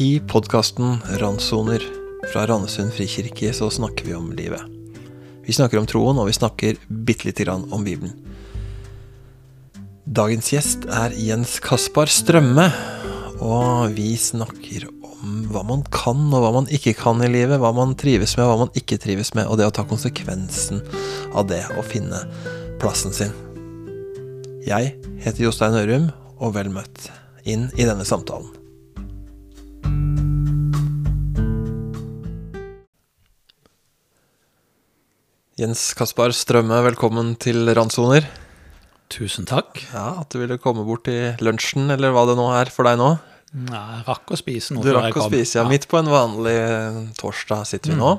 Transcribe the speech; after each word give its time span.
I 0.00 0.20
podkasten 0.28 0.96
Randsoner 1.20 1.82
fra 2.32 2.46
Randesund 2.46 2.92
frikirke 2.96 3.50
så 3.52 3.66
snakker 3.70 4.06
vi 4.06 4.14
om 4.16 4.30
livet. 4.32 4.62
Vi 5.44 5.52
snakker 5.52 5.76
om 5.76 5.84
troen, 5.86 6.16
og 6.16 6.30
vi 6.30 6.32
snakker 6.32 6.78
bitte 6.88 7.26
lite 7.28 7.44
grann 7.44 7.66
om 7.68 7.84
Bibelen. 7.84 8.14
Dagens 10.08 10.48
gjest 10.54 10.86
er 10.88 11.12
Jens 11.20 11.58
Kaspar 11.60 12.08
Strømme, 12.08 12.64
og 13.44 13.92
vi 13.92 14.14
snakker 14.16 14.86
om 14.88 15.42
hva 15.52 15.66
man 15.68 15.84
kan 15.92 16.22
og 16.30 16.46
hva 16.46 16.54
man 16.54 16.70
ikke 16.72 16.94
kan 16.96 17.20
i 17.20 17.28
livet. 17.28 17.60
Hva 17.60 17.74
man 17.76 17.92
trives 18.00 18.38
med 18.38 18.46
og 18.46 18.54
hva 18.54 18.62
man 18.62 18.72
ikke 18.80 18.96
trives 19.02 19.34
med, 19.36 19.50
og 19.52 19.60
det 19.60 19.68
å 19.68 19.74
ta 19.76 19.84
konsekvensen 19.84 20.80
av 21.34 21.50
det 21.52 21.60
og 21.74 21.84
finne 21.90 22.22
plassen 22.80 23.12
sin. 23.12 23.36
Jeg 24.64 24.96
heter 25.20 25.44
Jostein 25.44 25.76
Ørum, 25.82 26.08
og 26.40 26.56
vel 26.56 26.72
møtt 26.72 27.10
inn 27.44 27.68
i 27.76 27.84
denne 27.84 28.08
samtalen. 28.08 28.48
Jens 35.60 35.90
Kaspar 35.98 36.32
Strømme, 36.34 36.78
velkommen 36.86 37.34
til 37.40 37.68
Randsoner. 37.76 38.24
Tusen 39.12 39.44
takk. 39.48 39.80
Ja, 39.92 40.20
At 40.22 40.30
du 40.32 40.38
ville 40.40 40.56
komme 40.62 40.84
bort 40.86 41.04
til 41.08 41.34
lunsjen, 41.44 41.90
eller 41.92 42.14
hva 42.14 42.22
det 42.30 42.36
nå 42.38 42.46
er 42.56 42.70
for 42.72 42.86
deg 42.88 42.96
nå. 43.00 43.10
Nei, 43.66 43.80
jeg 43.98 44.04
rakk 44.06 44.30
å 44.30 44.38
spise 44.38 44.76
noe 44.76 44.84
Du 44.86 44.92
rakk 44.94 45.16
å 45.18 45.24
spise, 45.26 45.58
ja. 45.58 45.64
Midt 45.68 45.88
på 45.90 45.98
en 45.98 46.08
vanlig 46.10 46.54
eh, 46.54 47.00
torsdag 47.18 47.64
sitter 47.66 47.92
vi 47.92 47.98
nå. 47.98 48.12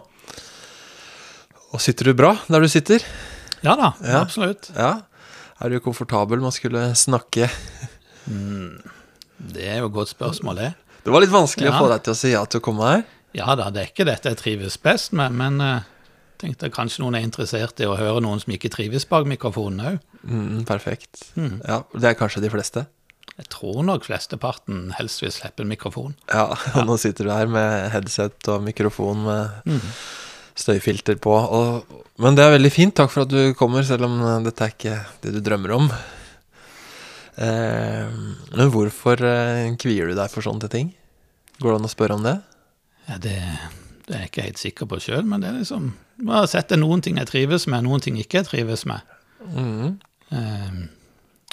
Og 1.71 1.79
sitter 1.79 2.09
du 2.11 2.17
bra 2.19 2.33
der 2.51 2.65
du 2.65 2.67
sitter? 2.71 3.05
Ja 3.63 3.77
da, 3.79 3.93
Ja. 4.03 4.19
absolutt. 4.25 4.69
Ja. 4.75 4.91
Er 5.61 5.69
du 5.71 5.79
komfortabel 5.79 6.41
med 6.41 6.51
å 6.51 6.55
skulle 6.55 6.83
snakke? 6.99 7.47
Det 8.27 9.63
er 9.65 9.79
jo 9.79 9.87
et 9.87 9.95
godt 9.95 10.11
spørsmål, 10.11 10.59
det. 10.59 10.73
Det 11.05 11.13
var 11.15 11.23
litt 11.23 11.31
vanskelig 11.33 11.69
Ja. 11.71 11.77
å 11.79 11.85
få 11.85 11.89
deg 11.93 12.03
til 12.03 12.13
å 12.13 12.19
si 12.19 12.33
ja 12.35 12.43
til 12.45 12.59
å 12.59 12.63
komme 12.67 12.91
her. 12.91 13.03
Ja 13.33 13.55
da, 13.55 13.69
det 13.71 13.81
er 13.81 13.87
ikke 13.93 14.05
dette 14.05 14.29
jeg 14.29 14.37
trives 14.41 14.75
best 14.77 15.13
med, 15.15 15.31
men 15.31 15.57
jeg 15.63 15.85
tenkte 16.41 16.71
kanskje 16.73 17.03
noen 17.03 17.19
er 17.19 17.25
interessert 17.25 17.79
i 17.81 17.87
å 17.89 17.97
høre 17.99 18.23
noen 18.23 18.41
som 18.41 18.53
ikke 18.55 18.71
trives 18.73 19.05
bak 19.09 19.29
mikrofonen 19.29 19.85
òg. 19.91 20.01
Mm, 20.25 20.63
perfekt. 20.69 21.29
Ja, 21.37 21.83
Det 21.93 22.11
er 22.11 22.17
kanskje 22.19 22.43
de 22.43 22.51
fleste. 22.53 22.85
Jeg 23.37 23.47
tror 23.53 23.79
nok 23.85 24.03
flesteparten 24.05 24.91
helst 24.97 25.23
vil 25.23 25.31
slippe 25.33 25.63
en 25.63 25.71
mikrofon. 25.71 26.15
Ja, 26.29 26.49
og 26.75 26.85
nå 26.89 26.97
sitter 27.01 27.29
du 27.29 27.33
her 27.33 27.49
med 27.49 27.89
headset 27.93 28.49
og 28.51 28.65
mikrofon 28.65 29.23
med 29.25 29.79
støyfilter 30.59 31.17
på. 31.21 31.33
Og, 31.33 31.99
men 32.21 32.37
det 32.37 32.45
er 32.45 32.55
veldig 32.57 32.73
fint. 32.73 32.95
Takk 32.97 33.13
for 33.13 33.25
at 33.25 33.33
du 33.33 33.55
kommer, 33.57 33.85
selv 33.87 34.09
om 34.09 34.17
eh, 34.19 34.39
dette 34.47 34.67
er 34.67 34.75
ikke 34.75 34.97
det 35.23 35.35
du 35.37 35.41
drømmer 35.45 35.75
om. 35.77 35.91
Eh, 37.41 38.17
men 38.51 38.73
hvorfor 38.73 39.23
eh, 39.25 39.69
kvier 39.81 40.11
du 40.11 40.17
deg 40.17 40.33
for 40.33 40.45
sånne 40.45 40.69
ting? 40.71 40.91
Går 41.61 41.71
det 41.71 41.79
an 41.79 41.87
å 41.89 41.93
spørre 41.93 42.17
om 42.19 42.25
det? 42.25 42.37
Ja, 43.07 43.17
det, 43.21 43.37
det 44.11 44.17
er 44.17 44.25
jeg 44.25 44.31
ikke 44.31 44.47
helt 44.49 44.59
sikker 44.59 44.89
på 44.91 44.99
sjøl, 44.99 45.23
men 45.23 45.43
det 45.43 45.47
er 45.47 45.61
liksom 45.61 45.93
Jeg 46.19 46.33
har 46.35 46.49
sett 46.51 46.67
det 46.67 46.75
er 46.75 46.83
noen 46.83 47.03
ting 47.03 47.19
jeg 47.21 47.29
trives 47.29 47.65
med, 47.71 47.85
noen 47.85 48.03
ting 48.03 48.17
ikke 48.19 48.41
jeg 48.41 48.49
trives 48.49 48.83
med. 48.89 49.13
Mm. 49.55 49.95
Um, 50.35 50.81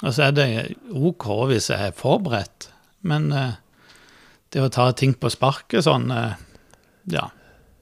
og 0.03 0.13
så 0.15 0.27
er 0.27 0.35
det 0.35 0.47
OK 0.91 1.25
hvis 1.49 1.71
jeg 1.71 1.89
er 1.89 1.95
forberedt, 1.95 2.69
men 3.07 3.31
uh, 3.31 3.55
det 4.51 4.63
å 4.65 4.71
ta 4.73 4.89
ting 4.97 5.15
på 5.15 5.31
sparket 5.31 5.87
sånn 5.87 6.11
uh, 6.11 6.35
Ja. 7.09 7.29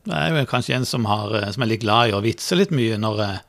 Det 0.07 0.15
er 0.15 0.37
jo 0.37 0.47
kanskje 0.47 0.77
en 0.77 0.85
som, 0.87 1.03
har, 1.09 1.33
eh, 1.35 1.49
som 1.51 1.65
er 1.65 1.67
litt 1.73 1.81
glad 1.81 2.07
i 2.07 2.13
å 2.15 2.21
vitse 2.23 2.55
litt 2.55 2.69
mye 2.71 2.95
når 3.01 3.17
jeg, 3.19 3.39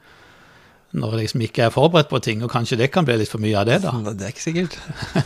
når 0.99 1.13
jeg 1.13 1.21
liksom 1.21 1.45
ikke 1.47 1.69
er 1.69 1.71
forberedt 1.71 2.09
på 2.11 2.19
ting, 2.25 2.41
og 2.43 2.51
kanskje 2.51 2.81
det 2.81 2.89
kan 2.91 3.07
bli 3.07 3.15
litt 3.21 3.31
for 3.31 3.39
mye 3.39 3.61
av 3.61 3.69
det, 3.69 3.77
da. 3.85 3.93
Det 4.09 4.27
er 4.27 4.33
ikke 4.35 4.43
sikkert. 4.43 4.75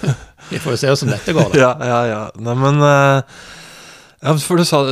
Vi 0.51 0.61
får 0.61 0.75
jo 0.75 0.81
se 0.83 0.91
hvordan 0.91 1.15
dette 1.15 1.37
går, 1.39 1.55
da. 1.55 1.61
Ja, 1.65 1.71
ja, 1.89 2.01
ja. 2.11 2.21
Nei, 2.37 2.57
men 2.61 2.85
uh, 2.85 3.47
Ja, 4.21 4.37
for 4.45 4.61
du 4.61 4.67
sa 4.69 4.83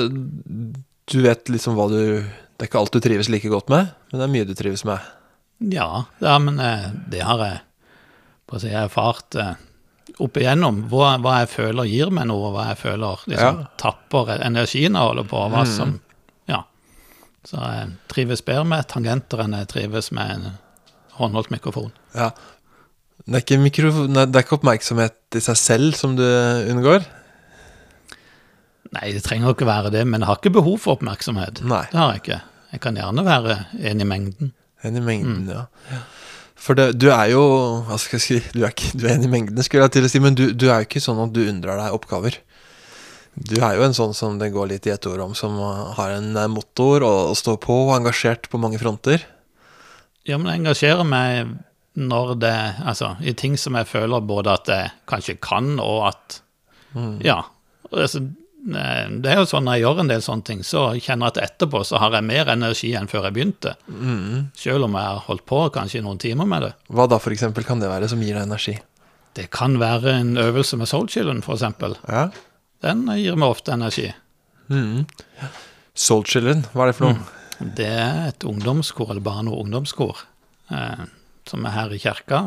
Du 1.10 1.19
vet 1.25 1.48
liksom 1.50 1.75
hva 1.78 1.88
du 1.91 2.00
Det 2.00 2.66
er 2.66 2.69
ikke 2.69 2.82
alt 2.82 2.94
du 2.94 3.00
trives 3.03 3.31
like 3.32 3.48
godt 3.48 3.71
med, 3.72 3.88
men 4.10 4.21
det 4.21 4.26
er 4.26 4.32
mye 4.34 4.47
du 4.48 4.53
trives 4.54 4.84
med. 4.84 5.00
Ja, 5.72 6.04
ja 6.21 6.37
men 6.41 6.60
eh, 6.60 6.91
det 7.09 7.22
har 7.25 7.41
jeg 7.44 7.60
på 8.48 8.59
å 8.59 8.60
si, 8.60 8.69
erfart 8.69 9.37
eh, 9.41 9.54
opp 10.21 10.37
igjennom. 10.37 10.82
Hva, 10.93 11.15
hva 11.25 11.38
jeg 11.41 11.50
føler 11.54 11.88
gir 11.88 12.12
meg 12.12 12.28
noe, 12.28 12.50
hva 12.53 12.66
jeg 12.69 12.81
føler 12.82 13.25
liksom, 13.32 13.62
Ja. 13.62 13.71
tapper 13.81 14.34
energien 14.37 14.98
jeg 14.98 15.09
holder 15.09 15.28
på, 15.31 15.41
hva 15.41 15.62
hva 15.62 15.66
som 15.69 15.98
Ja. 16.50 16.65
Så 17.48 17.56
jeg 17.56 17.94
trives 18.12 18.44
bedre 18.44 18.66
med 18.69 18.88
tangenter 18.88 19.41
enn 19.41 19.56
jeg 19.56 19.71
trives 19.72 20.10
med 20.12 20.34
en 20.34 20.59
håndholdt 21.16 21.53
mikrofon. 21.54 21.92
Ja. 22.15 22.32
Det 23.25 23.41
er, 23.41 23.60
mikro, 23.60 23.91
det 24.09 24.28
er 24.28 24.44
ikke 24.44 24.59
oppmerksomhet 24.59 25.37
i 25.37 25.41
seg 25.44 25.56
selv 25.56 25.97
som 25.97 26.16
du 26.19 26.25
unngår? 26.25 27.04
Nei, 28.96 29.10
det 29.14 29.22
trenger 29.22 29.52
ikke 29.54 29.68
være 29.68 29.92
det, 29.94 30.02
men 30.08 30.22
jeg 30.24 30.30
har 30.30 30.38
ikke 30.40 30.54
behov 30.56 30.80
for 30.82 30.98
oppmerksomhet. 30.98 31.62
Nei. 31.62 31.84
Det 31.92 31.98
har 32.00 32.14
jeg 32.16 32.22
ikke. 32.24 32.40
Jeg 32.72 32.82
kan 32.84 32.98
gjerne 32.98 33.24
være 33.26 33.56
en 33.90 34.02
i 34.02 34.06
mengden. 34.08 34.52
En 34.86 34.96
i 34.98 35.02
mengden, 35.04 35.46
ja. 35.50 35.64
For 36.60 36.76
det, 36.76 36.90
du 37.00 37.06
er 37.08 37.30
jo 37.32 37.40
Hva 37.88 37.96
skal 38.00 38.18
jeg 38.18 38.22
si 38.24 38.36
Du 38.52 38.62
er, 38.66 38.72
ikke, 38.74 38.90
du 39.00 39.06
er 39.06 39.14
en 39.14 39.24
i 39.24 39.30
mengden, 39.32 39.62
skulle 39.64 39.86
jeg 39.86 39.94
til 39.96 40.06
å 40.06 40.10
si, 40.12 40.20
men 40.20 40.36
du, 40.36 40.50
du 40.52 40.66
er 40.68 40.82
jo 40.82 40.88
ikke 40.88 41.00
sånn 41.00 41.20
at 41.24 41.32
du 41.36 41.40
unndrar 41.46 41.80
deg 41.80 41.96
oppgaver. 41.96 42.36
Du 43.38 43.54
er 43.62 43.78
jo 43.78 43.84
en 43.86 43.94
sånn 43.96 44.12
som 44.16 44.36
det 44.40 44.50
går 44.52 44.68
litt 44.72 44.88
i 44.88 44.92
ett 44.92 45.06
ord 45.08 45.22
om, 45.24 45.34
som 45.38 45.54
har 45.96 46.16
en 46.18 46.34
eh, 46.36 46.48
motor 46.50 47.04
og, 47.06 47.20
og 47.30 47.38
står 47.38 47.56
på 47.62 47.76
og 47.86 47.92
er 47.94 48.02
engasjert 48.02 48.50
på 48.52 48.60
mange 48.60 48.80
fronter. 48.82 49.22
Ja, 50.28 50.36
men 50.36 50.50
jeg 50.50 50.60
engasjerer 50.64 51.06
meg 51.08 51.54
når 52.00 52.34
det 52.42 52.54
Altså, 52.86 53.14
i 53.24 53.32
ting 53.34 53.56
som 53.58 53.74
jeg 53.78 53.88
føler 53.90 54.22
både 54.24 54.52
at 54.58 54.68
jeg 54.70 54.92
kanskje 55.10 55.38
kan, 55.42 55.78
og 55.82 56.10
at 56.10 56.40
Ja. 57.24 57.40
Altså, 57.90 58.26
det 58.60 59.31
er 59.31 59.38
jo 59.41 59.47
sånn 59.48 59.65
når 59.65 59.78
jeg 59.78 59.84
gjør 59.84 60.00
en 60.03 60.10
del 60.10 60.22
sånne 60.25 60.47
ting, 60.47 60.60
så 60.66 60.82
kjenner 61.00 61.31
jeg 61.31 61.32
at 61.32 61.41
etterpå 61.47 61.81
så 61.88 62.00
har 62.03 62.16
jeg 62.16 62.26
mer 62.28 62.50
energi 62.53 62.91
enn 62.98 63.09
før 63.10 63.28
jeg 63.28 63.37
begynte. 63.38 63.75
Selv 64.59 64.87
om 64.87 64.97
jeg 64.98 65.06
har 65.06 65.25
holdt 65.26 65.47
på 65.48 65.62
kanskje 65.75 66.03
noen 66.04 66.21
timer 66.21 66.48
med 66.50 66.66
det. 66.66 66.71
Hva 66.93 67.09
da 67.10 67.21
for 67.22 67.34
eksempel 67.34 67.66
kan 67.69 67.81
det 67.82 67.91
være 67.91 68.10
som 68.12 68.22
gir 68.25 68.37
deg 68.37 68.48
energi? 68.48 68.76
Det 69.38 69.48
kan 69.54 69.78
være 69.81 70.16
en 70.21 70.32
øvelse 70.43 70.76
med 70.76 70.91
soulchillen, 70.91 71.43
for 71.47 71.56
eksempel. 71.56 71.94
Ja. 72.10 72.28
Den 72.84 73.06
gir 73.16 73.38
meg 73.38 73.54
ofte 73.54 73.76
energi. 73.76 74.09
Mm. 74.71 75.06
Soul 75.94 76.27
Children, 76.28 76.65
hva 76.75 76.84
er 76.84 76.92
det 76.92 76.98
for 76.98 77.10
noe? 77.10 77.71
Det 77.77 77.87
er 77.87 78.31
et 78.31 78.44
ungdomskor, 78.48 79.10
eller 79.12 79.25
barne- 79.25 79.53
og 79.53 79.66
ungdomskor, 79.66 80.25
eh, 80.72 81.06
som 81.48 81.65
er 81.66 81.77
her 81.77 81.94
i 81.94 82.00
kirka. 82.03 82.42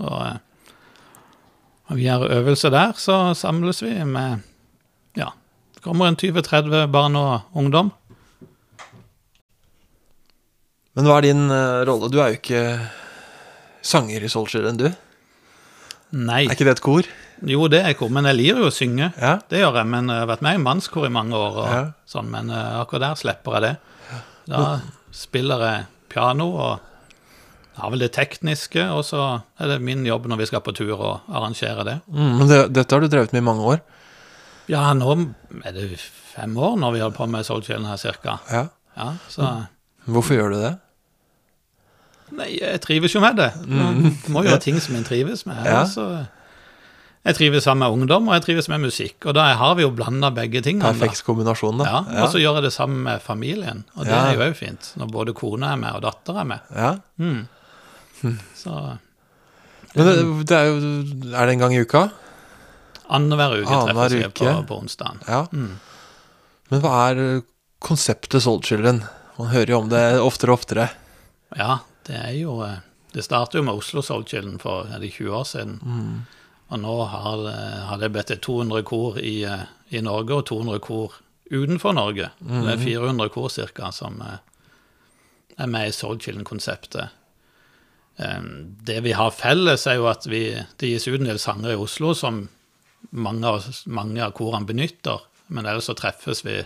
Og 0.00 0.40
og 1.86 1.94
når 1.94 1.98
vi 2.00 2.06
har 2.10 2.32
øvelse 2.34 2.70
der, 2.74 2.92
så 2.98 3.34
samles 3.38 3.82
vi 3.82 3.92
med 4.04 4.42
kommer 5.86 6.10
en 6.10 6.18
20-30 6.18 6.86
barn 6.92 7.16
og 7.18 7.56
ungdom. 7.56 7.92
Men 10.96 11.08
hva 11.08 11.18
er 11.20 11.26
din 11.28 11.44
uh, 11.52 11.84
rolle? 11.86 12.08
Du 12.12 12.18
er 12.22 12.32
jo 12.32 12.38
ikke 12.40 12.62
sanger 13.86 14.24
i 14.24 14.30
Soul 14.32 14.48
enn 14.62 14.80
du? 14.80 14.88
Nei. 16.16 16.46
Er 16.46 16.54
ikke 16.54 16.66
det 16.68 16.76
et 16.78 16.84
kor? 16.84 17.08
Jo, 17.46 17.66
det 17.68 17.82
er 17.84 17.96
kor, 17.98 18.08
men 18.14 18.24
jeg 18.30 18.38
liker 18.38 18.62
jo 18.62 18.70
å 18.70 18.74
synge. 18.74 19.10
Ja. 19.20 19.34
Det 19.50 19.60
gjør 19.60 19.76
jeg, 19.82 19.88
men 19.92 20.08
jeg 20.08 20.22
har 20.22 20.30
vært 20.30 20.44
med 20.46 20.56
i 20.56 20.62
mannskor 20.62 21.04
i 21.08 21.12
mange 21.12 21.36
år, 21.36 21.58
og 21.60 21.68
Ja. 21.74 21.82
sånn, 22.08 22.30
men 22.32 22.48
uh, 22.50 22.80
akkurat 22.80 23.10
der 23.10 23.20
slipper 23.20 23.58
jeg 23.58 23.66
det. 23.66 23.74
Da 24.46 24.62
spiller 25.16 25.64
jeg 25.66 25.86
piano 26.12 26.46
og 26.54 26.80
har 27.76 27.90
vel 27.92 28.00
det 28.06 28.12
tekniske, 28.16 28.86
og 28.88 29.02
så 29.04 29.42
er 29.60 29.74
det 29.74 29.82
min 29.84 30.06
jobb 30.06 30.30
når 30.30 30.40
vi 30.40 30.46
skal 30.48 30.62
på 30.64 30.72
tur 30.76 30.94
å 30.96 31.10
arrangere 31.28 31.84
det. 31.84 31.96
Mm, 32.08 32.32
men 32.38 32.48
det, 32.48 32.60
dette 32.72 32.94
har 32.96 33.04
du 33.04 33.10
drevet 33.12 33.34
med 33.36 33.42
i 33.42 33.48
mange 33.50 33.66
år. 33.74 33.82
Ja, 34.68 34.92
nå 34.98 35.12
er 35.64 35.72
det 35.76 35.98
fem 36.00 36.56
år 36.58 36.76
når 36.80 36.92
vi 36.96 37.00
holder 37.04 37.16
på 37.16 37.26
med 37.30 37.46
Soulchillen 37.46 37.86
her, 37.86 37.96
cirka. 38.00 38.38
Ja. 38.50 38.64
Ja, 38.96 39.10
så 39.28 39.66
Hvorfor 40.06 40.34
gjør 40.38 40.52
du 40.54 40.60
det? 40.62 40.72
Nei, 42.36 42.48
jeg 42.58 42.80
trives 42.82 43.14
jo 43.14 43.20
med 43.22 43.36
det. 43.38 43.52
Du 43.66 44.32
må 44.34 44.42
gjøre 44.46 44.58
ting 44.62 44.80
som 44.82 44.96
en 44.98 45.04
trives 45.06 45.44
med. 45.46 45.60
Mm. 45.60 45.66
Ja. 45.68 45.80
Altså, 45.84 46.06
jeg 47.26 47.34
trives 47.38 47.62
sammen 47.66 47.82
med 47.84 47.94
ungdom, 48.00 48.28
og 48.30 48.34
jeg 48.34 48.42
trives 48.46 48.68
med 48.70 48.82
musikk. 48.86 49.16
Og 49.26 49.34
da 49.38 49.44
har 49.58 49.74
vi 49.78 49.82
jo 49.84 49.90
blanda 49.94 50.30
begge 50.34 50.62
tingene. 50.62 50.90
Perfekt 50.94 51.22
kombinasjon, 51.26 51.78
da. 51.82 51.84
Ja, 51.90 52.22
Og 52.24 52.32
så 52.34 52.38
gjør 52.42 52.58
jeg 52.60 52.66
det 52.68 52.72
sammen 52.74 53.02
med 53.06 53.22
familien, 53.22 53.84
og 53.94 54.04
det 54.06 54.14
Ja. 54.14 54.24
er 54.30 54.34
jo 54.34 54.44
òg 54.50 54.54
fint. 54.58 54.92
Når 54.96 55.10
både 55.12 55.34
kona 55.34 55.72
er 55.72 55.76
med 55.76 55.92
og 55.98 56.02
datter 56.02 56.38
er 56.40 56.44
med. 56.44 56.58
Ja. 56.74 56.94
Så 58.54 58.98
Men 59.94 60.06
det, 60.06 60.46
det 60.48 60.56
er 60.56 60.64
jo 60.66 60.76
Er 61.36 61.46
det 61.46 61.52
en 61.52 61.58
gang 61.58 61.74
i 61.74 61.80
uka? 61.84 62.08
Annenhver 63.08 63.60
uke 63.62 63.70
treffes 63.86 64.12
vi 64.12 64.22
på, 64.40 64.52
på 64.68 64.78
onsdagen. 64.82 65.20
Ja. 65.28 65.42
Men 66.70 66.80
hva 66.82 66.94
er 67.10 67.20
eh, 67.24 67.42
konseptet 67.84 68.42
Soul 68.42 68.62
Children? 68.66 69.02
Man 69.38 69.52
hører 69.52 69.70
jo 69.74 69.78
om 69.82 69.88
det 69.92 70.04
oftere 70.20 70.50
og 70.54 70.58
oftere. 70.62 70.88
Ja, 71.56 71.78
det 72.08 72.16
er 72.18 72.32
jo 72.40 72.60
eh, 72.66 72.78
Det 73.12 73.22
startet 73.24 73.54
jo 73.60 73.62
med 73.64 73.78
Oslo 73.78 74.02
Soulchillen 74.04 74.58
for 74.60 74.88
er 74.92 74.98
det 75.00 75.12
20 75.14 75.30
år 75.38 75.44
siden. 75.48 75.76
Og 76.68 76.80
nå 76.82 76.96
har, 77.08 77.36
det- 77.46 77.84
har 77.88 77.98
det 78.02 78.10
blitt 78.12 78.26
til 78.32 78.40
200 78.42 78.82
kor 78.84 79.18
i, 79.18 79.44
eh, 79.44 79.62
i 79.94 80.00
Norge, 80.02 80.34
og 80.34 80.44
200 80.50 80.80
kor 80.84 81.14
utenfor 81.50 81.94
Norge. 81.94 82.30
Det 82.42 82.72
er 82.74 82.82
400 82.82 83.28
kor 83.30 83.48
cirka 83.48 83.92
som 83.94 84.20
eh, 84.20 84.36
er 85.62 85.66
med 85.70 85.88
i 85.88 85.94
Soulchillen-konseptet. 85.94 87.08
Eh, 88.18 88.42
Det 88.82 89.00
vi 89.02 89.12
har 89.12 89.30
felles, 89.30 89.86
er 89.86 89.94
jo 90.00 90.08
at 90.10 90.26
vi, 90.26 90.42
det 90.76 90.88
gis 90.90 91.06
ut 91.08 91.20
en 91.20 91.30
del 91.30 91.38
sanger 91.38 91.72
i 91.72 91.76
Oslo 91.80 92.12
som 92.14 92.48
mange 93.10 93.58
mange 93.86 94.24
av 94.24 94.34
korene 94.36 94.68
benytter. 94.68 95.22
Men 95.52 95.66
ellers 95.66 95.88
så 95.90 95.94
treffes 95.98 96.42
vi 96.46 96.58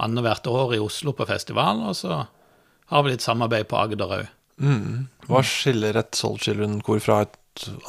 annethvert 0.00 0.46
år 0.48 0.76
i 0.76 0.80
Oslo 0.82 1.12
på 1.16 1.26
festival, 1.28 1.82
og 1.90 1.96
så 1.98 2.22
har 2.88 3.04
vi 3.04 3.12
litt 3.12 3.24
samarbeid 3.24 3.68
på 3.68 3.78
Agder 3.80 4.14
òg. 4.18 4.30
Mm. 4.62 5.08
Hva 5.28 5.42
skiller 5.46 5.98
et 6.00 6.16
Soul 6.18 6.38
Children-kor 6.42 7.02
fra 7.02 7.20
et 7.26 7.36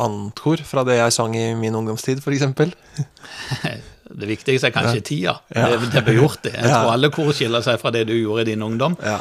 annet 0.02 0.42
kor? 0.42 0.62
Fra 0.66 0.84
det 0.88 0.98
jeg 1.00 1.16
sang 1.16 1.38
i 1.38 1.54
min 1.58 1.78
ungdomstid, 1.78 2.22
f.eks.? 2.24 2.46
Det 4.10 4.26
viktigste 4.26 4.72
er 4.72 4.74
kanskje 4.74 5.02
tida. 5.06 5.36
Ja. 5.54 5.68
Det, 5.70 5.92
det 5.94 6.02
ble 6.02 6.16
gjort, 6.18 6.40
det. 6.42 6.56
Jeg 6.58 6.66
tror 6.66 6.96
alle 6.96 7.12
kor 7.14 7.28
skiller 7.30 7.62
seg 7.62 7.76
fra 7.78 7.92
det 7.94 8.08
du 8.10 8.16
gjorde 8.16 8.42
i 8.42 8.48
din 8.48 8.64
ungdom. 8.66 8.96
Ja. 9.06 9.20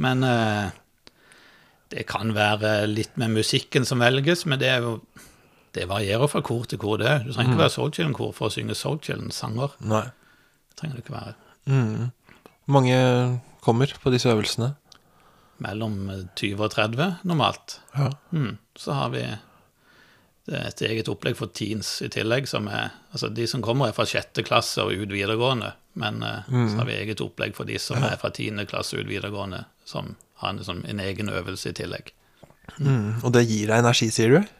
Men 0.00 0.24
eh, 0.24 0.70
det 1.92 2.06
kan 2.08 2.32
være 2.32 2.86
litt 2.88 3.18
med 3.20 3.34
musikken 3.34 3.84
som 3.84 4.00
velges, 4.00 4.46
men 4.48 4.62
det 4.62 4.70
er 4.72 4.86
jo 4.86 4.94
det 5.76 5.86
varierer 5.90 6.30
fra 6.30 6.42
kor 6.42 6.64
til 6.68 6.80
kor. 6.82 6.98
det. 6.98 7.22
Du 7.26 7.32
trenger 7.32 7.52
ikke 7.52 7.62
være 7.62 7.74
Soul 7.76 7.92
Children-kor 7.94 8.32
for 8.36 8.48
å 8.48 8.54
synge 8.54 8.74
Soul 8.78 8.98
Children-sanger. 9.02 9.76
Nei. 9.90 10.06
Det 10.70 10.80
trenger 10.80 10.98
det 10.98 11.04
ikke 11.04 11.16
være. 11.16 11.34
Mm. 11.70 12.10
Hvor 12.64 12.76
mange 12.78 12.96
kommer 13.62 13.94
på 14.02 14.12
disse 14.14 14.30
øvelsene? 14.30 14.72
Mellom 15.60 16.08
eh, 16.10 16.24
20 16.40 16.64
og 16.66 16.74
30 16.74 17.14
normalt. 17.28 17.78
Ja. 17.94 18.10
Mm. 18.32 18.56
Så 18.78 18.96
har 18.96 19.14
vi 19.14 19.24
et 20.50 20.82
eget 20.82 21.08
opplegg 21.12 21.36
for 21.38 21.52
teens 21.54 22.00
i 22.02 22.08
tillegg, 22.10 22.48
som 22.50 22.66
er 22.66 22.96
Altså 23.10 23.28
de 23.34 23.42
som 23.50 23.62
kommer 23.62 23.90
er 23.90 23.94
fra 23.94 24.06
sjette 24.06 24.44
klasse 24.46 24.82
og 24.82 24.94
ut 24.94 25.10
videregående, 25.10 25.72
men 25.98 26.20
mm. 26.22 26.68
så 26.70 26.76
har 26.78 26.86
vi 26.86 26.94
eget 26.94 27.20
opplegg 27.24 27.56
for 27.56 27.66
de 27.66 27.74
som 27.82 27.98
er 28.06 28.14
fra 28.22 28.30
tiende 28.30 28.62
klasse 28.70 28.94
og 28.94 29.02
ut 29.02 29.10
videregående, 29.10 29.64
som 29.82 30.12
har 30.38 30.54
en, 30.54 30.60
som 30.62 30.84
en 30.86 31.02
egen 31.02 31.28
øvelse 31.28 31.72
i 31.72 31.74
tillegg. 31.74 32.12
Mm. 32.78 33.18
Og 33.26 33.32
det 33.34 33.48
gir 33.48 33.66
deg 33.72 33.82
energi, 33.82 34.12
sier 34.14 34.36
du? 34.36 34.52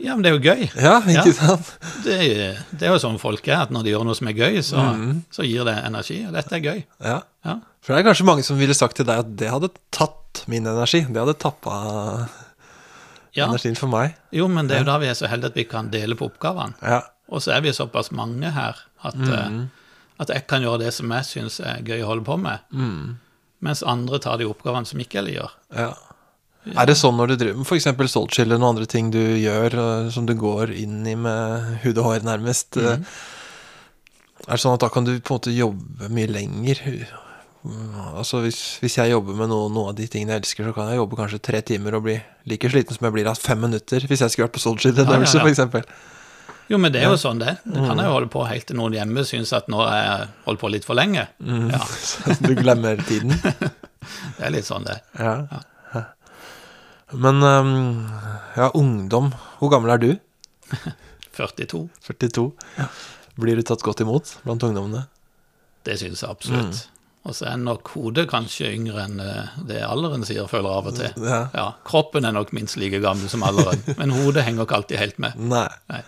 Ja, 0.00 0.14
men 0.16 0.22
det 0.24 0.30
er 0.30 0.36
jo 0.38 0.42
gøy. 0.44 0.62
Ja, 0.80 0.94
ikke 1.04 1.28
Ja. 1.28 1.32
sant? 1.36 1.70
Det, 2.04 2.16
det 2.72 2.86
er 2.88 2.94
jo 2.94 3.00
sånn 3.02 3.18
folk 3.20 3.46
er, 3.48 3.66
at 3.66 3.72
når 3.74 3.84
de 3.84 3.92
gjør 3.92 4.06
noe 4.08 4.16
som 4.16 4.30
er 4.30 4.36
gøy, 4.38 4.60
så, 4.64 4.84
så 5.34 5.44
gir 5.44 5.66
det 5.68 5.74
energi. 5.84 6.22
Og 6.28 6.32
dette 6.36 6.56
er 6.56 6.62
gøy. 6.64 6.78
Ja. 7.04 7.18
Ja. 7.44 7.58
For 7.84 7.92
det 7.94 8.00
er 8.02 8.08
kanskje 8.10 8.26
mange 8.28 8.44
som 8.46 8.58
ville 8.60 8.76
sagt 8.76 8.96
til 9.00 9.06
deg 9.08 9.22
at 9.24 9.34
det 9.40 9.50
hadde 9.52 9.70
tatt 9.92 10.42
min 10.48 10.66
energi. 10.68 11.02
Det 11.08 11.20
hadde 11.20 11.36
tappa 11.40 11.76
ja. 13.36 13.46
energien 13.46 13.76
for 13.78 13.92
meg. 13.92 14.16
Jo, 14.34 14.48
men 14.48 14.68
det 14.68 14.76
er 14.78 14.84
jo 14.84 14.90
da 14.90 14.98
vi 15.02 15.08
er 15.10 15.16
så 15.18 15.28
heldige 15.30 15.52
at 15.54 15.58
vi 15.60 15.66
kan 15.70 15.90
dele 15.92 16.16
på 16.18 16.28
oppgavene. 16.30 16.76
Ja. 16.82 17.02
Og 17.30 17.44
så 17.44 17.52
er 17.54 17.62
vi 17.64 17.72
såpass 17.76 18.10
mange 18.16 18.50
her 18.56 18.80
at, 19.06 19.16
eh, 19.20 19.58
at 20.20 20.32
jeg 20.34 20.46
kan 20.50 20.64
gjøre 20.64 20.80
det 20.86 20.94
som 20.96 21.12
jeg 21.14 21.28
syns 21.28 21.60
er 21.62 21.84
gøy 21.86 22.02
å 22.02 22.08
holde 22.10 22.24
på 22.26 22.36
med, 22.40 22.64
mens 23.60 23.84
andre 23.86 24.18
tar 24.22 24.40
de 24.40 24.48
oppgavene 24.50 24.88
som 24.88 25.00
ikke 25.02 25.22
jeg 25.22 25.36
gjør. 25.40 25.52
ja. 25.76 25.92
Er 26.76 26.86
det 26.90 26.96
sånn 27.00 27.16
når 27.16 27.32
du 27.32 27.36
driver 27.40 27.56
med 27.62 27.66
f.eks. 27.70 27.86
Soulchill 28.12 28.44
eller 28.50 28.58
noen 28.60 28.74
andre 28.76 28.86
ting 28.90 29.08
du 29.14 29.18
gjør, 29.40 29.76
øh, 29.80 30.10
som 30.12 30.26
du 30.28 30.34
går 30.36 30.74
inn 30.76 30.98
i 31.08 31.14
med 31.16 31.78
hud 31.86 31.96
og 32.02 32.04
hår, 32.10 32.26
nærmest? 32.28 32.76
øh, 32.76 32.98
Er 34.48 34.56
det 34.56 34.60
sånn 34.60 34.74
at 34.76 34.84
da 34.84 34.88
kan 34.92 35.04
du 35.08 35.14
på 35.20 35.34
en 35.34 35.38
måte 35.40 35.54
jobbe 35.56 36.08
mye 36.12 36.28
lenger? 36.28 36.82
Mm, 37.64 37.96
Altså 38.20 38.40
hvis, 38.44 38.60
hvis 38.80 38.96
jeg 39.00 39.10
jobber 39.12 39.36
med 39.36 39.48
noe, 39.52 39.68
noe 39.72 39.90
av 39.92 39.96
de 39.98 40.06
tingene 40.08 40.32
jeg 40.36 40.42
elsker, 40.44 40.68
så 40.68 40.76
kan 40.76 40.88
jeg 40.92 41.00
jobbe 41.00 41.16
kanskje 41.18 41.40
tre 41.48 41.60
timer 41.64 41.96
og 41.98 42.04
bli 42.06 42.18
like 42.48 42.70
sliten 42.72 42.96
som 42.96 43.04
jeg 43.08 43.16
blir 43.16 43.28
av 43.32 43.40
fem 43.40 43.60
minutter, 43.60 44.04
hvis 44.08 44.20
jeg 44.24 44.32
skulle 44.32 44.48
vært 44.48 44.56
på 44.56 44.62
Soulchill 44.64 44.94
en 44.96 45.04
Ja, 45.06 45.18
ja, 45.20 45.32
ja. 45.40 45.48
eksempel. 45.48 45.84
Jo, 46.70 46.78
men 46.78 46.92
det 46.94 47.00
er 47.02 47.08
jo 47.10 47.16
sånn 47.18 47.40
det. 47.40 47.56
Det 47.64 47.80
kan 47.82 47.98
jeg 47.98 48.06
jo 48.06 48.12
holde 48.14 48.28
på 48.30 48.44
helt 48.46 48.66
til 48.68 48.76
noen 48.78 48.94
hjemme 48.94 49.24
syns 49.26 49.50
at 49.56 49.66
nå 49.72 49.80
har 49.82 49.96
jeg 50.04 50.28
holdt 50.44 50.60
på 50.60 50.68
litt 50.70 50.84
for 50.86 50.94
lenge. 50.94 51.24
Ja, 51.42 51.80
Så 52.08 52.36
du 52.44 52.52
glemmer 52.54 53.00
tiden. 53.08 53.32
det 54.36 54.44
er 54.46 54.52
litt 54.54 54.68
sånn 54.68 54.84
det. 54.86 55.00
Ja. 55.18 55.34
Ja. 55.50 55.60
Men 57.12 57.42
ja, 58.56 58.70
ungdom. 58.74 59.32
Hvor 59.58 59.72
gammel 59.72 59.94
er 59.96 60.02
du? 60.02 60.10
42. 61.36 61.88
42. 62.06 62.46
Blir 63.40 63.56
du 63.56 63.64
tatt 63.66 63.82
godt 63.86 64.02
imot 64.04 64.34
blant 64.44 64.62
ungdommene? 64.66 65.06
Det 65.86 65.96
syns 66.00 66.22
jeg 66.22 66.30
absolutt. 66.30 66.82
Og 67.28 67.36
så 67.36 67.50
er 67.50 67.58
nok 67.60 67.90
hodet 67.94 68.26
kanskje 68.30 68.70
yngre 68.72 69.02
enn 69.04 69.20
eh, 69.20 69.56
det 69.68 69.82
alderen 69.84 70.24
sier, 70.24 70.46
føler 70.48 70.70
jeg 70.70 70.78
av 70.80 70.86
og 70.88 70.96
til. 70.96 71.24
Ja. 71.28 71.40
Ja, 71.52 71.66
Kroppen 71.88 72.24
er 72.24 72.32
nok 72.32 72.52
minst 72.56 72.78
like 72.80 73.00
gammel 73.04 73.28
som 73.32 73.44
alderen, 73.44 73.82
men 74.00 74.14
hodet 74.16 74.46
henger 74.46 74.64
ikke 74.64 74.78
alltid 74.78 75.00
helt 75.02 75.20
med. 75.20 75.36
Nei. 75.50 75.66
Nei. 75.92 76.00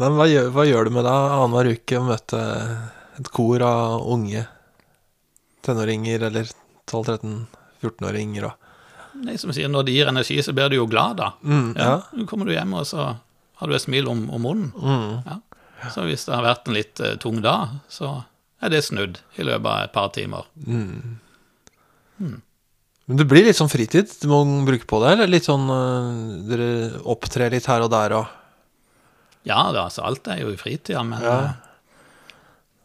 Men 0.00 0.16
hva 0.16 0.26
gjør, 0.28 0.48
hva 0.52 0.64
gjør 0.68 0.88
du 0.88 0.94
med 0.96 1.06
deg 1.08 1.34
annenhver 1.36 1.70
uke 1.76 2.00
å 2.00 2.06
møte 2.08 2.40
et 3.20 3.30
kor 3.32 3.64
av 3.64 4.04
unge 4.12 4.44
tenåringer 5.64 6.26
eller 6.28 6.48
12-13-14-åringer 6.88 8.48
og 8.48 8.65
Nei, 9.24 9.36
som 9.40 9.52
sier, 9.52 9.68
Når 9.72 9.84
det 9.86 9.94
gir 9.96 10.08
energi, 10.10 10.36
så 10.44 10.52
blir 10.52 10.68
du 10.70 10.76
jo 10.76 10.86
glad, 10.90 11.16
da. 11.16 11.32
Mm, 11.42 11.74
ja. 11.76 11.84
ja. 11.84 11.96
Så 12.12 12.26
kommer 12.28 12.46
du 12.46 12.52
hjem, 12.52 12.74
og 12.74 12.86
så 12.86 13.06
har 13.56 13.68
du 13.70 13.74
et 13.74 13.82
smil 13.82 14.08
om, 14.12 14.26
om 14.30 14.42
munnen. 14.42 14.72
Mm. 14.76 15.22
Ja. 15.26 15.90
Så 15.94 16.04
hvis 16.08 16.24
det 16.26 16.34
har 16.34 16.42
vært 16.44 16.68
en 16.68 16.74
litt 16.76 17.00
uh, 17.04 17.14
tung 17.20 17.40
dag, 17.44 17.76
så 17.92 18.24
er 18.64 18.72
det 18.72 18.82
snudd 18.86 19.18
i 19.36 19.44
løpet 19.44 19.68
av 19.70 19.82
et 19.86 19.92
par 19.94 20.08
timer. 20.14 20.46
Men 22.16 23.20
det 23.20 23.26
blir 23.28 23.44
litt 23.46 23.58
sånn 23.58 23.70
fritid 23.70 24.10
du 24.22 24.26
må 24.30 24.40
bruke 24.66 24.88
på 24.88 24.98
det, 25.04 25.12
eller 25.14 25.30
litt 25.30 25.46
sånn 25.46 25.68
uh, 25.70 26.40
Dere 26.48 26.68
opptrer 27.06 27.52
litt 27.54 27.68
her 27.70 27.84
og 27.84 27.92
der 27.92 28.16
og 28.18 28.32
Ja, 29.46 29.60
da, 29.70 29.84
altså 29.86 30.02
alt 30.08 30.26
er 30.32 30.40
jo 30.42 30.50
i 30.50 30.58
fritida, 30.58 31.04
men 31.06 31.22
Ja. 31.22 31.36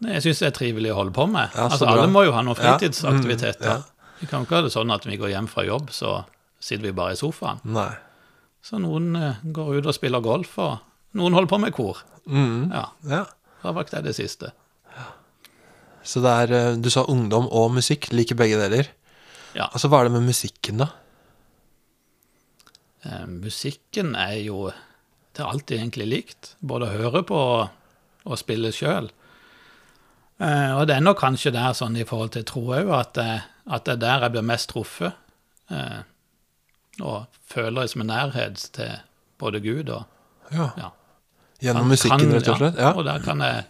eh, 0.04 0.12
jeg 0.14 0.22
syns 0.28 0.40
det 0.44 0.48
er 0.52 0.58
trivelig 0.60 0.92
å 0.94 1.00
holde 1.00 1.14
på 1.16 1.26
med. 1.30 1.50
Ja, 1.56 1.68
altså, 1.70 1.86
bra. 1.88 1.96
Alle 1.96 2.12
må 2.12 2.24
jo 2.28 2.36
ha 2.36 2.42
noen 2.46 2.58
Ja. 2.58 2.76
fritidsaktiviteter. 2.78 3.82
Mm, 3.82 3.91
Vi 4.22 4.28
kan 4.30 4.46
ikke 4.46 4.60
ha 4.60 4.62
det 4.68 4.72
sånn 4.74 4.92
at 4.94 5.06
vi 5.10 5.18
går 5.18 5.32
hjem 5.34 5.48
fra 5.50 5.64
jobb, 5.66 5.90
så 5.94 6.22
sitter 6.62 6.88
vi 6.90 6.96
bare 6.98 7.16
i 7.16 7.20
sofaen. 7.20 7.60
Nei. 7.66 7.90
Så 8.62 8.78
noen 8.82 9.16
eh, 9.18 9.40
går 9.44 9.80
ut 9.80 9.88
og 9.90 9.96
spiller 9.98 10.22
golf, 10.22 10.54
og 10.62 10.78
noen 11.18 11.34
holder 11.34 11.50
på 11.50 11.60
med 11.64 11.74
kor. 11.74 12.04
Mm. 12.30 12.70
Ja, 12.72 12.86
Ja. 13.10 13.24
det 13.64 13.74
var 13.76 13.84
det 13.90 14.04
det 14.06 14.16
siste. 14.16 14.52
Så 16.04 16.22
det 16.22 16.32
er 16.34 16.52
øh, 16.58 16.78
Du 16.82 16.90
sa 16.90 17.04
ungdom 17.06 17.46
og 17.54 17.72
musikk. 17.76 18.08
Liker 18.14 18.36
begge 18.36 18.58
deler. 18.58 18.88
Ja. 19.54 19.68
Altså, 19.74 19.88
hva 19.90 20.00
er 20.02 20.08
det 20.10 20.14
med 20.16 20.24
musikken, 20.30 20.78
da? 20.82 20.88
Eh, 23.06 23.26
musikken 23.28 24.16
er 24.16 24.38
jo 24.46 24.72
Det 25.34 25.40
er 25.46 25.48
alltid 25.50 25.78
egentlig 25.80 26.08
likt. 26.12 26.56
Både 26.62 26.90
å 26.90 26.96
høre 26.98 27.22
på 27.24 27.38
og, 27.38 27.70
og 28.28 28.38
spille 28.38 28.68
sjøl. 28.76 29.08
Eh, 30.42 30.72
og 30.76 30.88
det 30.90 30.98
er 30.98 31.06
nok 31.06 31.22
kanskje 31.22 31.54
der 31.56 31.72
sånn 31.78 31.96
i 31.96 32.04
forhold 32.04 32.34
til 32.36 32.44
tro 32.50 32.66
òg, 32.76 32.90
at, 32.98 33.14
det- 33.16 33.44
at 33.70 33.86
det 33.86 33.94
er 33.94 33.98
der 33.98 34.22
jeg 34.26 34.32
blir 34.32 34.42
mest 34.48 34.70
truffet. 34.70 35.14
Eh, 35.72 36.02
og 37.02 37.26
føler 37.48 37.82
liksom 37.86 38.02
en 38.02 38.08
nærhet 38.12 38.70
til 38.74 38.92
både 39.40 39.60
Gud 39.64 39.90
og 39.90 40.04
Ja. 40.52 40.70
ja. 40.78 40.90
Gjennom 41.62 41.84
Han 41.84 41.90
musikken, 41.92 42.20
kan- 42.20 42.34
rett 42.34 42.48
og 42.50 42.58
slett? 42.58 42.76
Ja. 42.78 42.92
Og 42.94 43.06
der 43.06 43.20
kan 43.20 43.40
jeg 43.40 43.66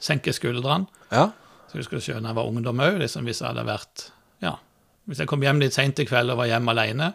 senke 0.00 0.32
skuldrene. 0.32 0.86
ja. 1.10 1.30
Så 1.68 1.78
jeg 1.78 1.84
husker 1.86 2.00
selv 2.00 2.20
da 2.22 2.28
jeg 2.28 2.36
var 2.36 2.44
ungdom 2.44 2.78
òg, 2.80 2.98
liksom, 2.98 3.24
hvis 3.24 3.40
jeg 3.40 3.48
hadde 3.48 3.64
vært 3.66 4.10
ja, 4.42 4.56
Hvis 5.08 5.18
jeg 5.18 5.26
kom 5.26 5.40
hjem 5.40 5.58
litt 5.58 5.72
seint 5.72 5.98
i 5.98 6.04
kveld 6.04 6.30
og 6.30 6.36
var 6.38 6.46
hjemme 6.46 6.68
alene, 6.70 7.14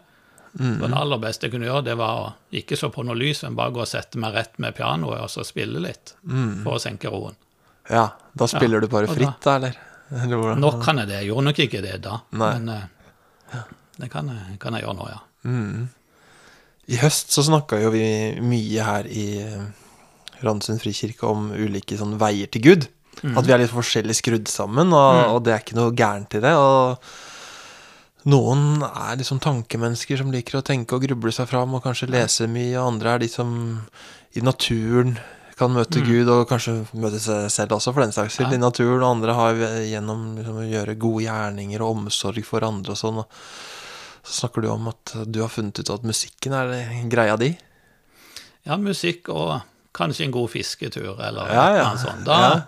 Mm. 0.59 0.79
så 0.81 0.87
det 0.87 0.97
aller 0.97 1.17
beste 1.19 1.41
jeg 1.43 1.51
kunne 1.51 1.65
gjøre, 1.67 1.83
det 1.83 1.97
var 1.97 2.09
å 2.17 2.33
ikke 2.51 2.75
så 2.77 2.89
på 2.91 3.03
noe 3.05 3.15
lys, 3.15 3.43
men 3.43 3.55
bare 3.55 3.71
gå 3.71 3.79
og 3.81 3.87
sette 3.87 4.15
meg 4.17 4.33
rett 4.33 4.57
med 4.59 4.75
pianoet 4.75 5.21
og 5.21 5.29
så 5.29 5.45
spille 5.45 5.79
litt 5.79 6.15
for 6.63 6.73
å 6.73 6.79
senke 6.81 7.09
roen. 7.11 7.35
ja. 7.89 8.09
Da 8.35 8.45
spiller 8.47 8.79
du 8.81 8.87
bare 8.87 9.07
fritt, 9.07 9.39
da, 9.41 9.55
eller? 9.55 9.75
Nå 10.09 10.71
kan 10.83 11.01
jeg 11.01 11.09
det. 11.09 11.21
Jeg 11.21 11.31
gjorde 11.31 11.47
nok 11.49 11.61
ikke 11.65 11.83
det 11.83 11.97
da, 12.05 12.19
Nei. 12.39 12.51
men 12.57 12.69
uh, 12.71 13.63
det 13.99 14.09
kan 14.13 14.29
jeg, 14.31 14.59
kan 14.61 14.77
jeg 14.77 14.85
gjøre 14.85 14.97
nå, 14.99 15.07
ja. 15.11 15.21
I 16.87 16.99
høst 17.01 17.33
så 17.35 17.43
snakka 17.43 17.81
jo 17.81 17.91
vi 17.91 18.05
mye 18.39 18.83
her 18.87 19.09
i 19.11 19.27
Randsund 19.43 20.45
Randesund 20.45 20.83
frikirke 20.83 21.25
om 21.27 21.49
ulike 21.51 21.97
sånn 21.97 22.17
veier 22.21 22.49
til 22.53 22.63
Gud. 22.63 22.85
At 23.25 23.47
vi 23.47 23.53
er 23.55 23.63
litt 23.63 23.73
forskjellig 23.73 24.13
skrudd 24.19 24.51
sammen, 24.51 24.93
og, 24.93 25.23
og 25.33 25.39
det 25.45 25.55
er 25.55 25.63
ikke 25.63 25.77
noe 25.79 25.95
gærent 25.97 26.37
i 26.37 26.41
det. 26.43 26.53
Og 26.53 28.29
noen 28.29 28.83
er 28.85 29.17
liksom 29.17 29.41
tankemennesker 29.41 30.21
som 30.21 30.29
liker 30.33 30.59
å 30.59 30.65
tenke 30.65 30.97
og 30.97 31.05
gruble 31.07 31.33
seg 31.33 31.49
fram 31.49 31.73
og 31.73 31.83
kanskje 31.85 32.11
lese 32.13 32.47
mye, 32.51 32.75
og 32.77 32.93
andre 32.93 33.15
er 33.15 33.23
de 33.23 33.31
som 33.31 33.49
i 34.37 34.43
naturen 34.45 35.15
kan 35.57 35.71
møte 35.73 36.01
Gud, 36.05 36.27
og 36.29 36.43
kanskje 36.49 36.75
møte 36.93 37.17
seg 37.19 37.47
selv 37.49 37.71
også, 37.79 37.93
for 37.93 38.03
den 38.05 38.11
saks 38.13 38.35
skyld, 38.37 38.51
Ja. 38.51 38.57
i 38.59 38.61
naturen. 38.61 39.01
Og 39.01 39.09
andre 39.15 39.33
har 39.33 39.53
gjennom 39.87 40.35
liksom, 40.37 40.59
å 40.61 40.67
gjøre 40.69 40.97
gode 41.01 41.23
gjerninger 41.25 41.81
og 41.81 41.95
omsorg 41.97 42.45
for 42.45 42.61
andre 42.67 42.91
og 42.93 42.97
sånn. 42.99 43.17
Og 43.23 43.27
så 44.27 44.35
snakker 44.47 44.61
du 44.61 44.69
om 44.69 44.87
at 44.91 45.13
du 45.31 45.41
har 45.41 45.49
funnet 45.49 45.79
ut 45.79 45.89
at 45.89 46.03
musikken 46.05 46.53
er 46.53 46.75
greia 47.09 47.37
di. 47.41 47.57
Ja, 48.67 48.77
musikk 48.77 49.29
og 49.33 49.61
kanskje 49.97 50.25
en 50.27 50.31
god 50.35 50.49
fisketur 50.53 51.15
eller 51.23 51.49
Ja, 51.49 51.67
ja. 51.75 51.83
noe 51.89 51.97
sånt. 51.97 52.23
Da. 52.27 52.37
Mm. 52.37 52.63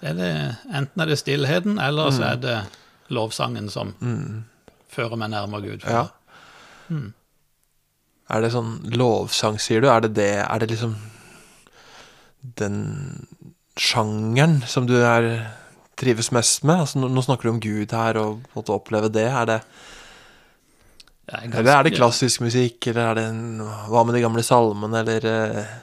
det 0.00 0.08
er 0.10 0.14
det, 0.14 0.56
enten 0.74 1.02
er 1.02 1.06
det 1.06 1.18
stillheten, 1.18 1.78
eller 1.80 2.10
så 2.10 2.22
er 2.32 2.36
det 2.36 2.58
lovsangen 3.10 3.70
som 3.70 3.94
fører 4.92 5.16
meg 5.16 5.30
nærmere 5.30 5.62
Gud. 5.62 5.82
Ja. 5.88 6.08
Er 8.28 8.42
det 8.44 8.50
sånn 8.52 8.82
lovsang, 8.92 9.56
sier 9.58 9.80
du? 9.80 9.88
Er 9.88 10.00
det 10.04 10.12
det 10.18 10.28
Er 10.44 10.58
det 10.60 10.68
liksom 10.74 10.94
den 12.56 13.26
sjangeren 13.78 14.62
som 14.66 14.86
du 14.88 14.96
er 15.04 15.28
trives 15.98 16.30
mest 16.34 16.64
med? 16.64 16.84
Altså, 16.84 16.98
nå, 17.02 17.08
nå 17.12 17.22
snakker 17.26 17.48
du 17.48 17.54
om 17.56 17.60
Gud 17.62 17.92
her, 17.94 18.18
og 18.22 18.44
måtte 18.56 18.74
oppleve 18.74 19.10
det. 19.12 19.26
Er 19.28 19.46
det 19.50 19.58
Jeg 21.28 21.50
er 21.50 21.58
eller 21.60 21.74
er 21.76 21.82
det 21.88 21.96
klassisk 21.98 22.40
musikk, 22.40 22.86
eller 22.88 23.10
er 23.10 23.14
det 23.18 23.24
en, 23.32 23.42
Hva 23.90 24.04
med 24.06 24.14
de 24.16 24.22
gamle 24.24 24.42
salmene, 24.46 25.02
eller 25.02 25.26
eh, 25.28 25.74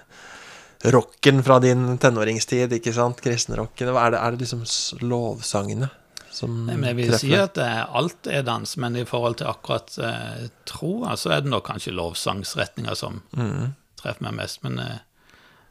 rocken 0.91 1.43
fra 1.45 1.59
din 1.63 1.97
tenåringstid, 2.01 2.73
ikke 2.79 2.93
sant? 2.93 3.21
Kristenrocken. 3.21 3.91
Er 3.93 4.15
det, 4.15 4.19
er 4.21 4.31
det 4.35 4.41
liksom 4.45 4.65
lovsangene 5.05 5.89
som 6.35 6.51
Nei, 6.67 6.75
men 6.75 6.89
jeg 6.89 6.97
vil 6.97 7.11
treffer 7.13 7.29
si 7.29 7.35
at 7.39 7.57
eh, 7.63 7.81
alt 7.95 8.27
er 8.27 8.41
dans, 8.43 8.73
men 8.83 8.97
i 8.99 9.05
forhold 9.07 9.37
til 9.39 9.47
akkurat 9.47 9.93
eh, 10.03 10.47
troa, 10.67 11.13
så 11.15 11.31
er 11.31 11.45
det 11.45 11.51
nok 11.53 11.63
kanskje 11.69 11.93
lovsangsretninga 11.95 12.95
som 12.99 13.21
Mm. 13.37 13.69
treffer 14.01 14.25
meg 14.27 14.35
mest. 14.41 14.59
Men 14.65 14.79
eh, 14.83 14.97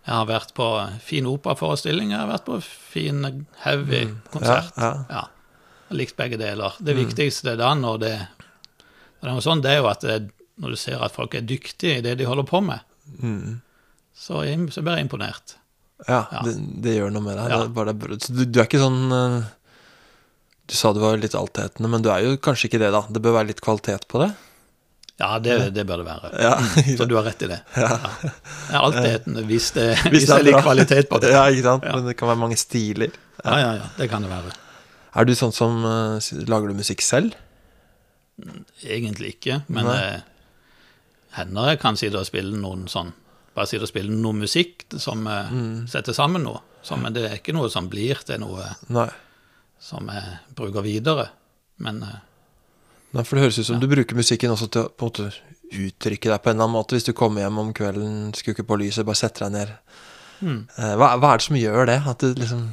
jeg 0.05 0.13
har 0.15 0.27
vært 0.29 0.53
på 0.55 0.67
fin 1.01 1.27
operaforestilling, 1.27 2.11
jeg 2.13 2.19
har 2.21 2.29
vært 2.29 2.45
på 2.45 2.59
fin 2.63 3.23
heavy 3.65 4.03
konsert. 4.31 4.75
Mm. 4.77 4.83
Ja, 4.83 4.91
ja. 4.91 5.05
Ja. 5.09 5.25
Jeg 5.85 5.91
har 5.93 5.99
likt 6.01 6.17
begge 6.17 6.39
deler. 6.41 6.77
Det 6.81 6.95
viktigste 6.97 7.57
da 7.61 7.75
når 7.75 7.99
det, 8.03 8.15
når 9.23 9.29
det 9.31 9.35
er 9.37 9.45
sånn, 9.49 9.63
det 9.65 9.71
er 9.73 9.79
jo 9.83 9.89
at 9.91 10.01
det, 10.05 10.19
når 10.61 10.71
du 10.71 10.77
ser 10.77 11.03
at 11.03 11.13
folk 11.17 11.35
er 11.35 11.41
dyktige 11.49 11.99
i 11.99 12.05
det 12.05 12.17
de 12.19 12.25
holder 12.29 12.45
på 12.49 12.61
med, 12.65 12.81
Mm. 13.21 13.61
så, 14.17 14.45
jeg- 14.47 14.71
så 14.73 14.81
blir 14.83 14.97
jeg 14.97 15.05
imponert. 15.09 15.57
Ja, 16.09 16.27
Ja. 16.33 16.41
Det, 16.43 16.55
det 16.83 16.95
gjør 16.99 17.13
noe 17.13 17.23
med 17.23 17.37
deg. 17.37 18.19
Du, 18.29 18.45
du 18.45 18.61
er 18.61 18.65
ikke 18.67 18.81
sånn 18.81 19.13
eh, 19.13 19.45
Du 20.67 20.75
sa 20.75 20.93
du 20.95 21.01
var 21.01 21.17
litt 21.21 21.35
altetende, 21.37 21.89
men 21.91 22.01
du 22.03 22.09
er 22.11 22.23
jo 22.25 22.37
kanskje 22.39 22.71
ikke 22.71 22.79
det, 22.81 22.91
da. 22.93 23.03
Det 23.13 23.21
bør 23.23 23.35
være 23.37 23.49
litt 23.53 23.61
kvalitet 23.61 24.07
på 24.09 24.19
det? 24.23 24.31
Ja, 25.21 25.39
det, 25.39 25.55
det 25.77 25.85
bør 25.87 26.01
det 26.03 26.07
være. 26.09 26.31
Ja. 26.43 26.55
Så 26.99 27.07
du 27.07 27.15
har 27.15 27.23
rett 27.29 27.43
i 27.47 27.49
det. 27.53 27.61
Ja. 27.79 27.99
Jeg 28.73 29.05
er 29.05 29.17
etende, 29.21 29.45
hvis 29.47 29.69
det, 29.77 29.85
Hvis 30.11 30.25
det 30.27 30.29
det 30.29 30.35
er 30.35 30.41
er 30.41 30.47
litt 30.49 30.63
kvalitet 30.65 31.09
på 31.13 31.21
det. 31.23 31.31
Ja, 31.31 31.45
ikke 31.55 31.63
sant? 31.69 31.85
Ja. 31.87 31.93
Men 31.95 32.09
det 32.11 32.17
kan 32.19 32.29
være 32.33 32.41
mange 32.41 32.57
stiler. 32.59 33.15
Ja, 33.45 33.55
ja, 33.61 33.73
ja, 33.79 33.87
det 33.99 34.09
kan 34.11 34.23
det 34.27 34.31
være. 34.33 34.51
Er 35.15 35.29
du 35.29 35.35
sånn 35.39 35.53
som 35.55 35.85
eh, 35.87 36.31
Lager 36.51 36.73
du 36.73 36.75
musikk 36.81 37.05
selv? 37.07 37.37
Egentlig 38.83 39.37
ikke, 39.37 39.61
men 39.71 39.87
Nei. 39.87 39.99
eh, 40.17 40.23
hender 41.39 41.69
jeg 41.71 41.81
kan 41.85 41.99
sitte 41.99 42.19
og 42.19 42.27
spille 42.27 42.57
noen 42.59 42.89
sånn 42.91 43.13
Bare 43.55 43.69
sitte 43.71 43.87
og 43.87 43.91
spille 43.93 44.11
noe 44.11 44.35
musikk 44.35 44.83
som 44.99 45.27
eh, 45.31 45.53
Mm. 45.55 45.85
setter 45.87 46.13
sammen 46.17 46.43
noe. 46.43 46.59
Men 46.99 47.15
det 47.15 47.23
er 47.29 47.37
ikke 47.39 47.55
noe 47.55 47.69
som 47.71 47.87
blir 47.89 48.19
til 48.27 48.41
noe 48.43 48.65
Nei. 48.91 49.07
som 49.79 50.09
jeg 50.11 50.41
bruker 50.59 50.83
videre. 50.83 51.29
Men 51.79 52.03
eh, 52.03 52.17
Nei, 53.15 53.23
for 53.23 53.37
det 53.39 53.45
høres 53.47 53.59
ut 53.63 53.67
som 53.69 53.81
du 53.81 53.87
bruker 53.91 54.17
musikken 54.19 54.51
også 54.55 54.67
til 54.75 54.85
å 54.85 54.91
på 54.91 55.07
en 55.07 55.13
måte 55.13 55.33
uttrykke 55.75 56.31
deg 56.33 56.43
på 56.43 56.51
en 56.51 56.57
eller 56.57 56.67
annen 56.67 56.77
måte. 56.77 56.97
Hvis 56.97 57.07
du 57.09 57.13
kommer 57.17 57.45
hjem 57.45 57.59
om 57.63 57.73
kvelden, 57.77 58.33
skrukker 58.37 58.67
på 58.67 58.79
lyset, 58.81 59.07
bare 59.07 59.19
setter 59.21 59.47
deg 59.47 59.53
ned. 59.59 59.75
mm, 60.43 60.59
Eh, 60.79 60.95
Hva, 60.99 61.13
hva 61.19 61.33
er 61.35 61.39
det 61.39 61.47
som 61.47 61.57
gjør 61.57 61.87
det? 61.87 62.01
At 62.07 62.19
du 62.19 62.35
liksom 62.35 62.65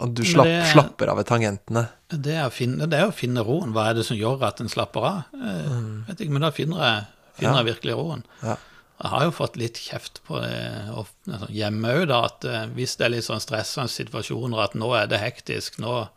At 0.00 0.14
du 0.14 0.22
slapp, 0.24 0.44
det 0.46 0.60
er- 0.62 0.72
slapper 0.72 1.08
av 1.10 1.16
ved 1.18 1.26
tangentene? 1.26 1.88
det, 2.10 2.34
er 2.34 2.46
å 2.48 2.52
finne, 2.52 2.86
det 2.90 2.98
er 2.98 3.08
å 3.08 3.14
finne 3.14 3.44
roen. 3.44 3.72
Hva 3.72 3.90
er 3.90 3.94
det 3.94 4.04
som 4.06 4.16
gjør 4.16 4.42
at 4.42 4.60
en 4.60 4.68
slapper 4.68 5.00
av? 5.00 5.24
Mm. 5.34 6.06
vet 6.08 6.18
ikke, 6.20 6.30
Men 6.30 6.42
da 6.42 6.50
finner 6.50 6.76
jeg, 6.78 7.06
finner. 7.38 7.54
Ja. 7.54 7.62
jeg 7.64 7.74
virkelig 7.74 7.94
roen. 7.96 8.24
Ja. 8.42 8.56
Jeg 9.02 9.10
har 9.10 9.22
jo 9.24 9.30
fått 9.30 9.56
litt 9.56 9.74
kjeft 9.80 10.20
på 10.28 10.40
det 10.42 10.90
altså, 10.92 11.48
hjemme 11.50 11.88
òg, 11.88 12.08
da, 12.08 12.24
at 12.24 12.44
eh, 12.44 12.66
hvis 12.74 12.96
det 12.96 13.06
er 13.06 13.10
litt 13.14 13.24
sånn 13.24 13.40
stressende 13.40 13.88
situasjoner, 13.88 14.58
at 14.62 14.74
nå 14.74 14.90
er 14.94 15.06
det 15.06 15.20
hektisk, 15.20 15.78
nå 15.80 16.08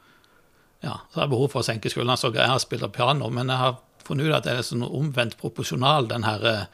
ja, 0.84 0.98
så 1.12 1.20
har 1.20 1.26
jeg 1.28 1.34
behov 1.34 1.50
for 1.54 1.64
å 1.64 1.68
senke 1.68 1.90
skuldrene, 1.92 2.18
så 2.20 2.32
greier 2.34 2.52
jeg 2.52 2.60
å 2.62 2.66
spille 2.66 2.90
piano. 2.92 3.30
Men 3.32 3.48
jeg 3.54 3.58
har 3.62 3.78
funnet 4.04 4.28
ut 4.28 4.36
at 4.36 4.44
det 4.50 4.58
er 4.60 4.66
sånn 4.68 4.84
omvendt 4.84 5.38
proporsjonal, 5.40 6.10
den 6.12 6.26
her 6.28 6.44
eh, 6.50 6.66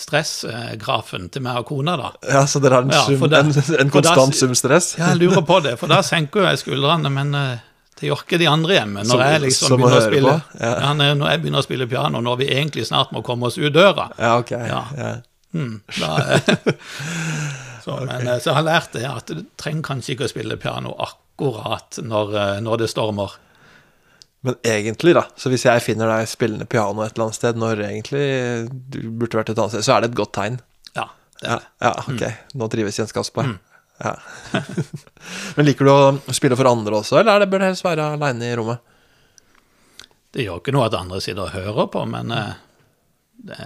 stressgrafen 0.00 1.28
til 1.34 1.42
meg 1.44 1.58
og 1.62 1.66
kona, 1.72 1.96
da. 1.98 2.10
Ja, 2.30 2.44
så 2.48 2.60
dere 2.62 2.78
har 2.78 2.86
en, 2.86 2.92
sum, 3.18 3.24
det- 3.28 3.40
en, 3.42 3.80
en 3.86 3.90
konstant 3.90 4.32
da- 4.32 4.38
sum 4.38 4.54
stress? 4.54 4.92
Ja, 4.98 5.08
jeg 5.14 5.18
lurer 5.24 5.42
på 5.46 5.58
det, 5.64 5.76
for 5.80 5.90
da 5.90 5.98
senker 6.06 6.46
jeg 6.46 6.60
skuldrene, 6.62 7.10
men 7.12 7.34
eh, 7.34 7.58
det 8.00 8.08
gjør 8.08 8.22
ikke 8.24 8.38
de 8.40 8.46
andre 8.48 8.78
hjemme. 8.78 9.02
Når 9.04 9.10
Som- 9.16 9.24
jeg 9.26 9.40
liksom 9.44 9.68
som 9.68 9.80
begynner 9.82 9.98
å 9.98 10.06
spille 10.06 10.36
ja. 10.60 10.70
ja, 10.86 10.92
når 10.94 11.26
jeg 11.34 11.42
begynner 11.42 11.58
å 11.60 11.66
spille 11.66 11.88
piano, 11.90 12.20
når 12.24 12.38
vi 12.44 12.48
egentlig 12.54 12.86
snart 12.88 13.10
må 13.12 13.22
komme 13.26 13.50
oss 13.50 13.58
ut 13.58 13.72
døra, 13.74 14.10
Ja, 14.18 14.36
ok. 14.38 14.50
Ja. 14.70 15.16
Mm, 15.52 15.80
da, 15.98 16.38
så, 17.84 17.96
men, 18.06 18.28
eh, 18.28 18.38
så 18.38 18.52
jeg 18.52 18.54
har 18.60 18.62
lært 18.68 18.92
det 18.94 19.04
at 19.10 19.26
du 19.34 19.42
trenger 19.58 19.82
kanskje 19.90 20.14
ikke 20.14 20.28
å 20.28 20.32
spille 20.32 20.56
piano 20.62 20.94
akkurat 20.94 21.26
når, 21.40 22.34
eh, 22.36 22.58
når 22.64 22.82
det 22.84 22.90
stormer. 22.92 23.36
Men 24.46 24.56
egentlig, 24.64 25.12
da, 25.16 25.26
så 25.36 25.50
hvis 25.52 25.66
jeg 25.68 25.82
finner 25.84 26.08
deg 26.08 26.28
spillende 26.30 26.64
piano 26.70 27.02
et 27.04 27.12
eller 27.12 27.26
annet 27.28 27.36
sted 27.36 27.58
når 27.60 27.82
egentlig 27.84 28.22
du 28.88 29.00
burde 29.20 29.36
vært 29.40 29.50
et 29.52 29.58
annet 29.60 29.74
sted, 29.74 29.84
så 29.84 29.96
er 29.98 30.00
det 30.06 30.10
et 30.12 30.16
godt 30.20 30.32
tegn. 30.38 30.60
Ja, 30.96 31.08
det 31.42 31.48
Ja, 31.50 31.56
er 31.56 31.60
det. 31.60 31.66
ja 31.84 31.92
ok. 32.06 32.54
Nå 32.60 32.68
trives 32.72 32.98
Jens 33.00 33.12
Kaspar. 33.12 33.50
Ja. 34.00 34.14
Men 35.58 35.66
liker 35.68 35.84
du 35.84 35.92
å 35.92 36.32
spille 36.32 36.56
for 36.56 36.70
andre 36.70 37.02
også, 37.02 37.18
eller 37.20 37.34
er 37.36 37.44
det, 37.44 37.50
bør 37.52 37.60
det 37.60 37.68
helst 37.74 37.84
være 37.84 38.06
aleine 38.14 38.48
i 38.48 38.54
rommet? 38.56 38.80
Det 40.32 40.46
gjør 40.46 40.60
ikke 40.62 40.72
noe 40.72 40.86
at 40.88 40.94
andre 40.96 41.20
sitter 41.20 41.42
og 41.48 41.52
hører 41.58 41.88
på, 41.90 42.04
men 42.06 42.30
eh, 42.30 42.52
det 43.50 43.64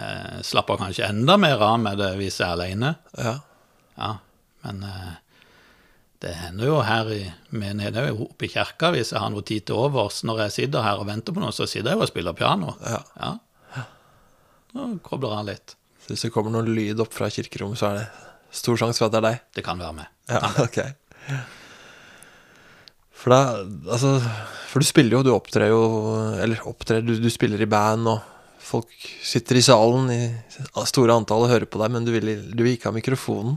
slapper 0.49 0.79
kanskje 0.81 1.11
enda 1.11 1.35
mer 1.39 1.61
av 1.63 1.75
med 1.83 1.99
det 2.01 2.15
hvis 2.17 2.39
jeg 2.41 2.49
er 2.49 2.55
alene. 2.57 2.95
Ja. 3.21 3.35
Ja, 4.01 4.09
men 4.65 4.81
eh, 4.89 5.11
det 6.25 6.33
hender 6.41 6.71
jo 6.71 6.81
her 6.85 7.09
i 7.13 7.23
menigheten, 7.53 8.11
òg 8.11 8.23
oppe 8.25 8.49
i 8.49 8.53
kirka, 8.53 8.91
hvis 8.95 9.13
jeg 9.13 9.21
har 9.21 9.33
noe 9.33 9.45
tid 9.47 9.67
til 9.69 9.77
overs 9.77 10.23
når 10.25 10.47
jeg 10.47 10.55
sitter 10.59 10.85
her 10.87 11.03
og 11.03 11.09
venter 11.11 11.37
på 11.37 11.43
noe, 11.43 11.53
så 11.53 11.69
sitter 11.69 11.93
jeg 11.93 12.01
jo 12.01 12.07
og 12.07 12.11
spiller 12.11 12.37
piano. 12.39 12.77
ja. 12.85 13.03
Ja. 13.21 13.35
Nå 14.75 14.89
kobler 15.07 15.37
han 15.37 15.47
litt. 15.47 15.77
Så 16.03 16.11
hvis 16.13 16.25
det 16.27 16.33
kommer 16.35 16.51
noen 16.51 16.73
lyd 16.75 16.99
opp 17.01 17.13
fra 17.15 17.29
kirkerommet, 17.31 17.79
så 17.79 17.93
er 17.93 18.01
det 18.01 18.07
stor 18.59 18.81
sjanse 18.81 18.99
for 19.01 19.07
at 19.07 19.15
det 19.15 19.21
er 19.21 19.27
deg? 19.29 19.45
Det 19.55 19.63
kan 19.67 19.79
være 19.79 19.99
meg. 20.01 20.09
Ja, 20.29 20.41
ok. 20.67 20.81
For 23.25 23.33
da, 23.33 23.39
altså 23.89 24.19
For 24.69 24.83
du 24.83 24.89
spiller 24.89 25.17
jo, 25.17 25.23
du 25.25 25.31
opptrer 25.33 25.71
jo 25.71 25.79
Eller 26.43 26.61
opptrer, 26.69 27.01
du, 27.01 27.15
du 27.17 27.31
spiller 27.33 27.63
i 27.65 27.69
band, 27.71 28.11
og 28.11 28.21
folk 28.65 28.91
sitter 29.25 29.61
i 29.61 29.65
salen 29.65 30.11
i 30.13 30.21
store 30.89 31.17
antall 31.17 31.47
og 31.47 31.53
hører 31.53 31.69
på 31.71 31.81
deg, 31.81 31.95
men 31.95 32.05
du 32.05 32.13
vil, 32.13 32.33
du 32.51 32.63
vil 32.65 32.75
ikke 32.75 32.91
ha 32.91 32.97
mikrofonen. 32.97 33.57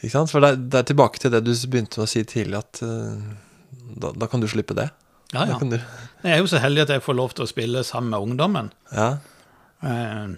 Ikke 0.00 0.14
sant? 0.14 0.32
For 0.32 0.44
det, 0.44 0.54
det 0.72 0.80
er 0.80 0.88
tilbake 0.88 1.20
til 1.20 1.32
det 1.34 1.42
du 1.44 1.52
begynte 1.52 2.00
med 2.00 2.08
å 2.08 2.10
si 2.10 2.24
tidlig, 2.28 2.60
at 2.60 2.82
uh, 2.84 3.20
da, 4.00 4.12
da 4.16 4.28
kan 4.30 4.42
du 4.42 4.48
slippe 4.50 4.76
det. 4.78 4.88
Ja, 5.34 5.46
ja. 5.46 5.58
du, 5.60 5.76
Jeg 6.24 6.32
er 6.34 6.40
jo 6.40 6.48
så 6.50 6.58
heldig 6.62 6.86
at 6.86 6.94
jeg 6.96 7.04
får 7.04 7.16
lov 7.18 7.34
til 7.36 7.46
å 7.46 7.50
spille 7.50 7.84
sammen 7.86 8.14
med 8.14 8.30
ungdommen. 8.30 8.72
ja. 8.94 9.16
Uh, 9.80 10.36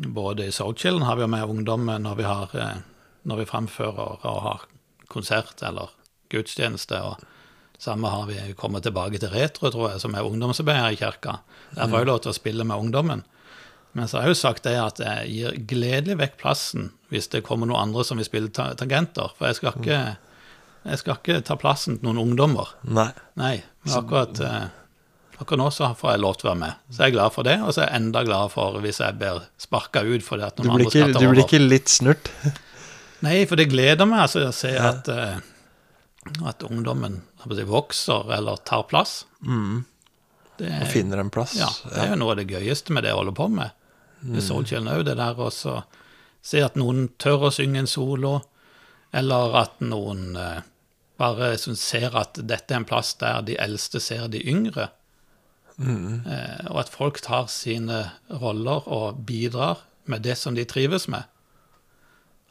både 0.00 0.46
i 0.48 0.52
Soulchillen 0.56 1.02
har 1.04 1.18
vi 1.18 1.26
jo 1.26 1.28
med 1.28 1.50
ungdommen 1.52 2.06
når 2.06 2.14
vi, 2.16 2.24
har, 2.24 2.52
uh, 2.56 3.10
når 3.28 3.42
vi 3.42 3.48
fremfører 3.50 4.22
og 4.24 4.38
har 4.46 4.62
konsert 5.12 5.60
eller 5.66 5.92
gudstjeneste. 6.32 7.00
og 7.04 7.20
Samme 7.80 8.08
har 8.08 8.24
vi 8.30 8.38
kommet 8.56 8.86
tilbake 8.86 9.20
til 9.20 9.32
Retro, 9.34 9.70
tror 9.72 9.90
jeg, 9.90 10.00
som 10.00 10.16
er 10.16 10.24
ungdomsarbeid 10.24 10.80
her 10.80 10.96
i 10.96 11.00
kirka. 11.00 11.36
Der 11.74 11.88
får 11.88 12.02
jeg 12.02 12.08
lov 12.08 12.22
til 12.24 12.32
å 12.32 12.38
spille 12.38 12.66
med 12.68 12.86
ungdommen. 12.86 13.24
Men 13.92 14.08
så 14.08 14.18
har 14.20 14.28
jeg 14.28 14.36
jo 14.36 14.40
sagt 14.44 14.66
det 14.68 14.76
at 14.78 15.00
jeg 15.02 15.30
gir 15.34 15.56
gledelig 15.70 16.18
vekk 16.20 16.36
plassen 16.38 16.90
hvis 17.10 17.26
det 17.32 17.42
kommer 17.46 17.66
noen 17.66 17.88
andre 17.88 18.04
som 18.06 18.20
vil 18.20 18.28
spille 18.28 18.50
ta 18.54 18.68
tangenter. 18.78 19.32
For 19.34 19.48
jeg 19.50 19.58
skal 19.58 19.80
ikke, 19.80 20.00
jeg 20.86 21.00
skal 21.00 21.16
ikke 21.18 21.40
ta 21.48 21.56
plassen 21.58 21.98
til 21.98 22.06
noen 22.06 22.20
ungdommer. 22.22 22.70
Nei. 22.86 23.08
Nei, 23.40 23.56
men 23.82 23.96
akkurat, 23.98 24.38
eh, 24.46 24.68
akkurat 25.40 25.58
nå 25.58 25.66
så 25.74 25.90
får 25.98 26.12
jeg 26.14 26.22
lov 26.22 26.36
til 26.38 26.46
å 26.46 26.52
være 26.52 26.60
med. 26.62 26.78
Så 26.92 27.02
jeg 27.02 27.10
er 27.10 27.16
glad 27.16 27.34
for 27.34 27.48
det, 27.50 27.56
og 27.64 27.74
så 27.74 27.82
er 27.82 27.88
jeg 27.90 28.02
enda 28.04 28.22
glad 28.28 28.52
for 28.54 28.78
hvis 28.84 29.02
jeg 29.02 29.18
blir 29.18 29.42
sparka 29.58 30.04
ut 30.06 30.26
fordi 30.28 30.46
at 30.46 30.62
noen 30.62 30.76
andre 30.76 30.92
skal 30.94 31.16
ta 31.16 31.24
du 31.24 31.30
blir 31.32 31.42
ikke 31.48 31.62
litt 31.64 31.90
snurt? 31.90 32.30
Nei, 33.26 33.40
for 33.50 33.58
det 33.60 33.66
gleder 33.74 34.06
meg 34.08 34.22
altså, 34.28 34.46
å 34.46 34.54
se 34.54 34.70
at, 34.78 35.10
eh, 35.10 35.42
at 36.46 36.62
ungdommen 36.70 37.24
si, 37.42 37.66
vokser 37.66 38.30
eller 38.38 38.62
tar 38.70 38.86
plass. 38.88 39.24
Det 39.42 40.70
Og 40.70 40.78
er, 40.78 40.88
finner 40.92 41.18
en 41.18 41.34
plass? 41.34 41.58
ja, 41.58 41.68
det 41.90 42.00
er 42.04 42.14
jo 42.14 42.22
noe 42.22 42.36
av 42.36 42.40
det 42.40 42.46
gøyeste 42.52 42.94
med 42.94 43.02
det 43.02 43.10
jeg 43.10 43.18
holder 43.18 43.36
på 43.36 43.50
med. 43.50 43.74
I 44.20 44.42
Soulchillen 44.44 44.90
òg, 44.92 45.04
det 45.08 45.16
der 45.20 45.38
å 45.40 45.50
se 45.50 46.62
at 46.64 46.76
noen 46.76 47.08
tør 47.20 47.48
å 47.48 47.54
synge 47.54 47.82
en 47.82 47.90
solo, 47.90 48.40
eller 49.16 49.56
at 49.62 49.80
noen 49.82 50.36
eh, 50.38 50.60
bare 51.20 51.52
ser 51.58 52.16
at 52.16 52.38
dette 52.38 52.72
er 52.72 52.80
en 52.80 52.88
plass 52.88 53.14
der 53.20 53.42
de 53.44 53.56
eldste 53.60 54.00
ser 54.00 54.28
de 54.32 54.40
yngre. 54.48 54.88
Eh, 55.80 56.66
og 56.70 56.82
at 56.82 56.92
folk 56.92 57.20
tar 57.24 57.48
sine 57.52 58.02
roller 58.42 58.86
og 58.88 59.22
bidrar 59.28 59.84
med 60.10 60.24
det 60.26 60.36
som 60.40 60.56
de 60.56 60.64
trives 60.68 61.08
med. 61.12 61.24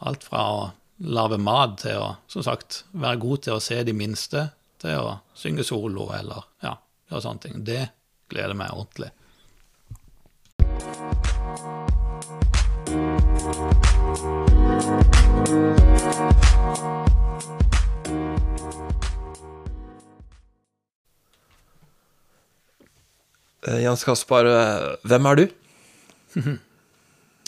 Alt 0.05 0.25
fra 0.25 0.43
å 0.55 0.61
lage 0.99 1.39
mat 1.41 1.79
til 1.83 2.01
å 2.01 2.09
som 2.31 2.43
sagt, 2.45 2.83
være 2.91 3.21
god 3.21 3.45
til 3.45 3.57
å 3.57 3.63
se 3.63 3.79
de 3.83 3.95
minste, 3.95 4.49
til 4.79 4.99
å 4.99 5.17
synge 5.37 5.65
solo 5.67 6.09
eller 6.15 6.45
ja, 6.63 6.75
gjøre 7.09 7.25
sånne 7.25 7.45
ting. 7.45 7.63
Det 7.67 7.83
gleder 8.31 8.57
meg 8.57 8.75
ordentlig. 8.75 9.11
Eh, 15.49 15.55
Jens 23.81 24.03
Kaspar, 24.05 24.45
eh, 24.45 24.97
hvem 25.09 25.25
er 25.25 25.39
du? 25.39 25.45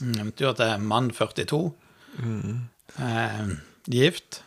Jeg 0.02 0.16
nevnte 0.18 0.42
jo 0.42 0.50
at 0.50 0.58
jeg 0.64 0.74
er 0.74 0.82
mann 0.82 1.12
42. 1.14 1.60
Eh, 2.98 3.50
gift. 3.86 4.42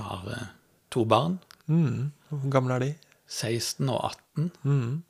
Har 0.00 0.24
eh, 0.32 0.46
to 0.88 1.04
barn. 1.04 1.36
Mm. 1.68 2.08
Hvor 2.32 2.50
gamle 2.56 2.78
er 2.78 2.86
de? 2.86 2.94
16 3.28 3.84
og 3.92 4.00
18. 4.38 4.48
Mm. 4.64 5.04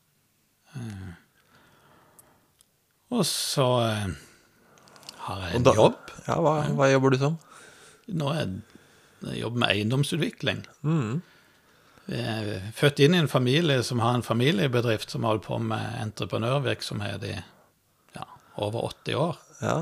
Eh, 0.74 1.14
og 3.14 3.22
så 3.22 3.68
har 5.28 5.46
jeg 5.46 5.58
en 5.60 5.66
da- 5.68 5.76
jobb. 5.78 6.12
Ja, 6.26 6.36
hva, 6.44 6.54
hva 6.76 6.90
jobber 6.92 7.14
du 7.14 7.18
som? 7.22 7.38
Nå 8.08 8.30
er 8.34 8.46
jeg 9.28 9.40
jobber 9.42 9.58
med 9.64 9.74
eiendomsutvikling. 9.74 10.60
Vi 12.08 12.16
er 12.22 12.50
født 12.76 13.00
inn 13.04 13.16
i 13.16 13.20
en 13.20 13.28
familie 13.28 13.82
som 13.84 14.00
har 14.00 14.14
en 14.16 14.22
familiebedrift 14.24 15.10
som 15.12 15.26
holder 15.28 15.44
på 15.44 15.58
med 15.60 15.96
entreprenørvirksomhet 16.06 17.24
i 17.28 17.34
ja, 18.16 18.24
over 18.56 18.86
80 19.04 19.18
år. 19.20 19.36
Ja. 19.60 19.74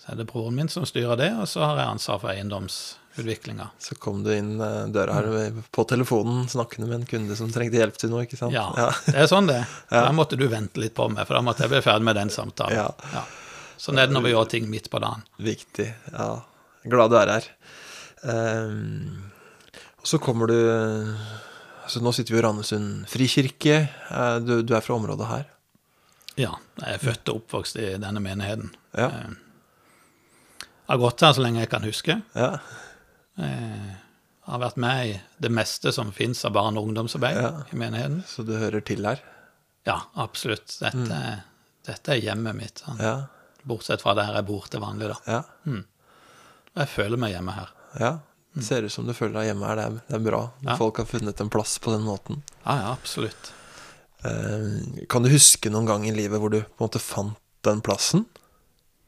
Så 0.00 0.12
er 0.12 0.20
det 0.20 0.28
broren 0.30 0.56
min 0.56 0.68
som 0.72 0.86
styrer 0.88 1.18
det, 1.20 1.32
og 1.40 1.48
så 1.50 1.64
har 1.64 1.80
jeg 1.82 1.90
ansvar 1.96 2.20
for 2.22 2.30
eiendomsutviklinga. 2.32 3.70
Så 3.82 3.96
kom 4.00 4.22
du 4.24 4.30
inn 4.36 4.54
eh, 4.60 4.82
døra 4.94 5.18
her 5.18 5.58
på 5.74 5.84
telefonen 5.88 6.46
snakkende 6.52 6.88
med 6.90 7.00
en 7.02 7.08
kunde 7.10 7.36
som 7.36 7.50
trengte 7.52 7.80
hjelp 7.80 7.96
til 8.00 8.12
noe, 8.12 8.24
ikke 8.28 8.38
sant? 8.40 8.54
Ja, 8.56 8.68
det 9.08 9.16
er 9.24 9.28
sånn 9.32 9.48
det. 9.50 9.62
Da 9.92 10.10
måtte 10.16 10.38
du 10.40 10.46
vente 10.52 10.80
litt 10.80 10.94
på 10.96 11.08
meg, 11.12 11.24
for 11.28 11.36
da 11.40 11.42
måtte 11.44 11.64
jeg 11.66 11.74
bli 11.74 11.82
ferdig 11.84 12.08
med 12.12 12.20
den 12.20 12.32
samtalen. 12.32 12.76
Ja. 13.12 13.24
Sånn 13.78 13.98
er 13.98 14.06
det 14.08 14.14
når 14.16 14.22
vi 14.24 14.30
gjør 14.32 14.48
ting 14.48 14.68
midt 14.70 14.88
på 14.90 15.00
dagen. 15.02 15.22
Viktig. 15.38 15.88
Ja. 16.12 16.28
Glad 16.86 17.10
du 17.10 17.16
er 17.20 17.32
her. 17.34 17.48
Um, 18.22 19.30
og 20.00 20.06
så 20.08 20.18
kommer 20.22 20.46
du 20.50 20.56
så 21.86 22.00
Nå 22.02 22.10
sitter 22.16 22.34
vi 22.34 22.38
i 22.40 22.42
Randesund 22.42 23.04
frikirke. 23.06 23.76
Eh, 24.10 24.38
Du, 24.42 24.62
du 24.66 24.72
er 24.74 24.80
fra 24.82 24.96
området 24.96 25.26
her? 25.30 25.44
Ja, 26.36 26.56
jeg 26.82 26.96
er 26.96 26.98
født 26.98 27.28
og 27.30 27.36
oppvokst 27.44 27.76
i 27.78 27.92
denne 28.02 28.18
menigheten. 28.20 28.72
Ja. 28.98 29.06
Eh, 29.06 29.36
Jeg 30.86 30.90
har 30.90 30.98
gått 31.02 31.20
her 31.22 31.32
så 31.36 31.42
lenge 31.44 31.60
jeg 31.62 31.70
kan 31.70 31.82
huske. 31.86 32.16
Ja. 32.34 32.58
Jeg 33.38 33.96
har 34.52 34.60
vært 34.62 34.76
med 34.82 35.06
i 35.12 35.14
det 35.42 35.50
meste 35.50 35.92
som 35.94 36.10
fins 36.14 36.44
av 36.46 36.52
barne- 36.54 36.78
og 36.78 36.88
ungdomsarbeid 36.88 37.36
Ja. 37.42 37.52
i 37.72 37.76
menigheten. 37.76 38.24
Så 38.26 38.44
du 38.46 38.52
hører 38.58 38.80
til 38.84 39.04
her? 39.06 39.18
Ja, 39.86 40.00
absolutt. 40.16 40.66
Dette, 40.80 41.10
er- 41.12 41.42
dette 41.86 42.08
er 42.12 42.20
hjemmet 42.20 42.54
mitt. 42.56 42.82
sånn. 42.84 42.98
Ja. 42.98 43.26
Bortsett 43.66 44.02
fra 44.04 44.14
der 44.14 44.32
jeg 44.36 44.46
bor 44.46 44.66
til 44.70 44.80
vanlig, 44.82 45.08
da. 45.10 45.18
Ja. 45.26 45.42
Mm. 45.66 45.84
jeg 46.76 46.88
føler 46.92 47.18
meg 47.20 47.32
hjemme 47.34 47.54
her. 47.58 47.74
ja. 48.00 48.14
Det 48.56 48.64
ser 48.64 48.86
ut 48.88 48.92
som 48.94 49.04
du 49.04 49.12
føler 49.12 49.34
deg 49.36 49.50
hjemme 49.50 49.66
her. 49.68 49.76
Det 49.76 49.84
er, 49.84 49.96
det 50.08 50.14
er 50.16 50.22
bra. 50.24 50.38
Ja. 50.64 50.76
Folk 50.80 50.96
har 51.02 51.04
funnet 51.10 51.40
en 51.44 51.50
plass 51.52 51.74
på 51.84 51.92
den 51.92 52.06
måten. 52.06 52.38
Ja, 52.64 52.76
ja, 52.80 52.92
absolutt. 52.94 53.50
Eh, 54.24 55.04
Kan 55.12 55.26
du 55.26 55.28
huske 55.28 55.68
noen 55.68 55.84
gang 55.84 56.06
i 56.08 56.14
livet 56.16 56.40
hvor 56.40 56.48
du 56.54 56.62
på 56.62 56.78
en 56.80 56.86
måte 56.86 57.02
fant 57.02 57.36
den 57.68 57.82
plassen? 57.84 58.24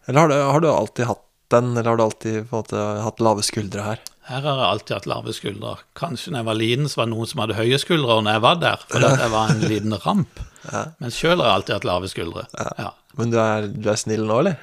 Eller 0.05 0.21
har 0.21 0.29
du, 0.29 0.35
har 0.37 0.61
du 0.61 0.69
alltid 0.69 1.09
hatt 1.09 1.25
den, 1.49 1.71
eller 1.79 1.89
har 1.95 1.97
du 1.97 2.03
alltid 2.05 2.37
på 2.51 2.59
en 2.59 2.61
måte 2.61 2.85
hatt 3.07 3.23
lave 3.25 3.47
skuldre 3.47 3.87
her? 3.87 4.03
Her 4.29 4.45
har 4.45 4.59
jeg 4.61 4.69
alltid 4.69 4.95
hatt 4.99 5.07
lave 5.09 5.33
skuldre. 5.33 5.75
Kanskje 5.97 6.33
når 6.33 6.43
jeg 6.43 6.49
var 6.51 6.59
liten, 6.59 6.89
så 6.91 7.01
var 7.01 7.09
det 7.09 7.15
noen 7.15 7.29
som 7.31 7.41
hadde 7.43 7.57
høye 7.57 7.79
skuldre 7.81 8.19
når 8.21 8.37
jeg 8.37 8.45
var 8.45 8.59
der, 8.61 8.83
fordi 8.91 9.13
jeg 9.23 9.33
var 9.33 9.53
en 9.55 9.63
liten 9.73 9.99
ramp. 10.05 10.41
Men 11.01 11.15
sjøl 11.15 11.41
har 11.41 11.49
jeg 11.49 11.59
alltid 11.61 11.77
hatt 11.79 11.87
lave 11.89 12.11
skuldre. 12.13 12.45
Ja. 12.59 12.91
Men 13.17 13.33
du 13.33 13.39
er, 13.41 13.69
du 13.73 13.89
er 13.89 14.01
snill 14.01 14.27
nå, 14.29 14.41
eller? 14.45 14.59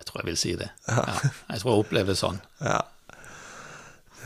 Jeg 0.00 0.08
tror 0.08 0.22
jeg 0.22 0.28
vil 0.30 0.40
si 0.40 0.54
det. 0.58 0.70
Ja. 0.88 1.04
Jeg 1.52 1.62
tror 1.62 1.70
jeg 1.74 1.84
opplever 1.84 2.14
det 2.14 2.18
sånn. 2.18 2.40
Ja. 2.64 2.80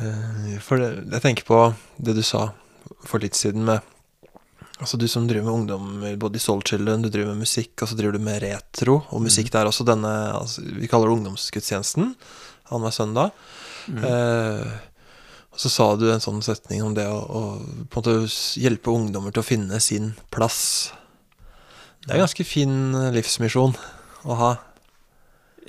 Eh, 0.01 0.55
For 0.65 0.81
det, 0.81 0.91
jeg 1.13 1.23
tenker 1.23 1.47
på 1.49 1.59
det 2.03 2.15
du 2.17 2.23
sa 2.27 2.49
for 3.07 3.23
litt 3.23 3.37
siden 3.39 3.67
med 3.69 3.91
Altså 4.83 4.99
du 4.99 5.05
som 5.07 5.29
driver 5.31 5.47
med 5.47 5.55
ungdom 5.55 6.19
både 6.19 6.37
i 6.37 6.43
Soul 6.43 6.59
Children, 6.67 7.05
du 7.05 7.07
driver 7.09 7.31
med 7.31 7.45
musikk, 7.47 7.77
og 7.79 7.89
så 7.89 7.95
driver 7.95 8.17
du 8.19 8.25
med 8.27 8.41
retro 8.43 8.97
og 9.15 9.23
musikk 9.23 9.53
der 9.55 9.69
også. 9.71 9.87
Denne 9.87 10.11
altså, 10.35 10.65
Vi 10.67 10.89
kaller 10.91 11.09
det 11.09 11.15
ungdomsgudstjenesten 11.21 12.09
annenhver 12.73 12.93
søndag. 12.97 13.31
Eh, 13.89 14.75
og 15.55 15.61
så 15.63 15.71
sa 15.71 15.87
du 15.97 16.09
en 16.11 16.23
sånn 16.25 16.41
setning 16.43 16.83
om 16.83 16.95
det 16.97 17.05
å, 17.07 17.19
å 17.21 17.43
på 17.93 18.01
en 18.01 18.03
måte 18.03 18.15
hjelpe 18.59 18.91
ungdommer 18.91 19.31
til 19.35 19.43
å 19.45 19.47
finne 19.47 19.79
sin 19.81 20.13
plass. 20.35 20.93
Det 22.05 22.11
er 22.13 22.19
en 22.19 22.25
ganske 22.27 22.45
fin 22.49 22.75
eh, 22.99 23.11
livsmisjon 23.15 23.77
å 24.25 24.39
ha. 24.41 24.53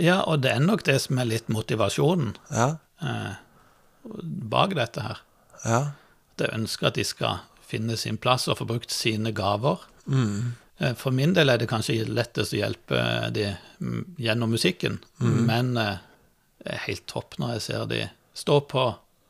Ja, 0.02 0.22
og 0.28 0.42
det 0.44 0.52
er 0.56 0.64
nok 0.64 0.84
det 0.88 0.98
som 1.06 1.20
er 1.22 1.30
litt 1.30 1.48
motivasjonen 1.54 2.34
Ja. 2.52 2.78
eh, 3.02 3.36
bak 4.52 4.74
dette 4.76 5.02
her. 5.06 5.22
Ja. 5.66 5.80
At 6.36 6.44
jeg 6.48 6.54
ønsker 6.58 6.90
at 6.90 6.98
de 7.00 7.06
skal 7.08 7.40
finne 7.66 7.96
sin 7.98 8.18
plass 8.22 8.48
og 8.52 8.60
få 8.60 8.68
brukt 8.70 8.92
sine 8.94 9.32
gaver. 9.36 9.80
Mm. 10.06 10.54
Eh, 10.80 10.94
For 11.00 11.12
min 11.16 11.34
del 11.34 11.50
er 11.50 11.58
det 11.62 11.70
kanskje 11.72 12.02
lettest 12.10 12.54
å 12.54 12.60
hjelpe 12.60 13.00
de 13.34 13.48
mm, 13.80 14.02
gjennom 14.22 14.52
musikken, 14.54 15.00
men 15.22 15.78
eh, 15.78 15.96
det 16.66 16.74
er 16.76 16.86
helt 16.88 17.06
topp 17.08 17.38
når 17.42 17.56
jeg 17.56 17.62
ser 17.70 17.86
de 17.92 18.04
stå 18.36 18.60
på 18.72 18.86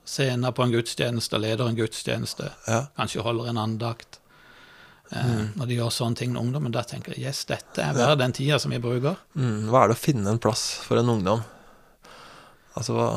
scenen 0.06 0.54
på 0.54 0.64
en 0.66 0.72
gudstjeneste 0.74 1.38
leder 1.42 1.68
en 1.70 1.78
gudstjeneste, 1.78 2.52
Ja. 2.68 2.86
kanskje 2.98 3.24
holder 3.26 3.50
en 3.52 3.58
andakt. 3.58 4.20
Mm. 5.12 5.54
Når 5.60 5.68
de 5.70 5.76
gjør 5.78 5.92
sånne 5.94 6.16
ting 6.18 6.32
med 6.34 6.42
ungdommen, 6.42 6.72
da 6.74 6.82
tenker 6.82 7.14
jeg 7.14 7.28
yes, 7.28 7.44
dette 7.46 7.78
er 7.84 7.94
bare 7.94 8.16
den 8.18 8.34
tida 8.34 8.58
som 8.60 8.72
vi 8.74 8.80
bruker. 8.82 9.18
Mm, 9.38 9.68
hva 9.70 9.84
er 9.84 9.88
det 9.92 9.98
å 9.98 10.02
finne 10.02 10.30
en 10.34 10.40
plass 10.42 10.64
for 10.82 10.98
en 10.98 11.10
ungdom? 11.10 11.44
Altså 12.76 12.94
hva 12.98 13.10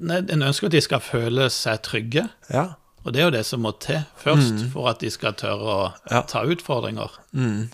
Nei, 0.00 0.18
En 0.32 0.42
ønsker 0.44 0.68
at 0.68 0.74
de 0.76 0.80
skal 0.84 1.00
føle 1.04 1.48
seg 1.52 1.80
trygge, 1.84 2.26
Ja. 2.52 2.74
og 3.04 3.12
det 3.12 3.20
er 3.20 3.24
jo 3.30 3.30
det 3.36 3.44
som 3.46 3.62
må 3.62 3.72
til 3.80 4.02
først 4.20 4.70
for 4.72 4.88
at 4.90 4.98
de 5.00 5.10
skal 5.10 5.32
tørre 5.32 5.60
å 5.74 5.94
Ja. 6.10 6.22
ta 6.22 6.42
utfordringer. 6.44 7.10
Mm. 7.34 7.70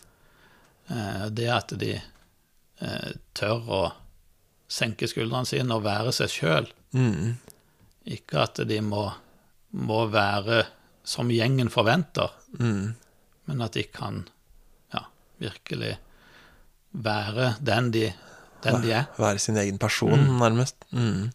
Eh, 0.91 1.29
Det 1.31 1.49
at 1.49 1.69
de 1.79 2.01
eh, 2.81 3.13
tør 3.35 3.67
å 3.69 3.93
senke 4.69 5.07
skuldrene 5.11 5.47
sine 5.47 5.75
og 5.77 5.85
være 5.85 6.13
seg 6.17 6.33
sjøl. 6.33 6.67
Mm. 6.97 7.37
Ikke 8.17 8.43
at 8.47 8.61
de 8.69 8.81
må, 8.83 9.05
må 9.77 10.01
være 10.11 10.65
som 11.07 11.29
gjengen 11.31 11.71
forventer, 11.71 12.33
Mm. 12.59 12.95
men 13.47 13.61
at 13.63 13.75
de 13.77 13.83
kan 13.93 14.23
ja, 14.95 15.03
virkelig 15.43 15.97
være 16.97 17.51
den 17.61 17.91
de, 17.93 18.07
den 18.65 18.79
de 18.83 18.93
er. 18.97 19.05
Være 19.21 19.39
sin 19.43 19.59
egen 19.61 19.77
person, 19.79 20.23
nærmest. 20.41 20.77
Mm. 20.91 21.29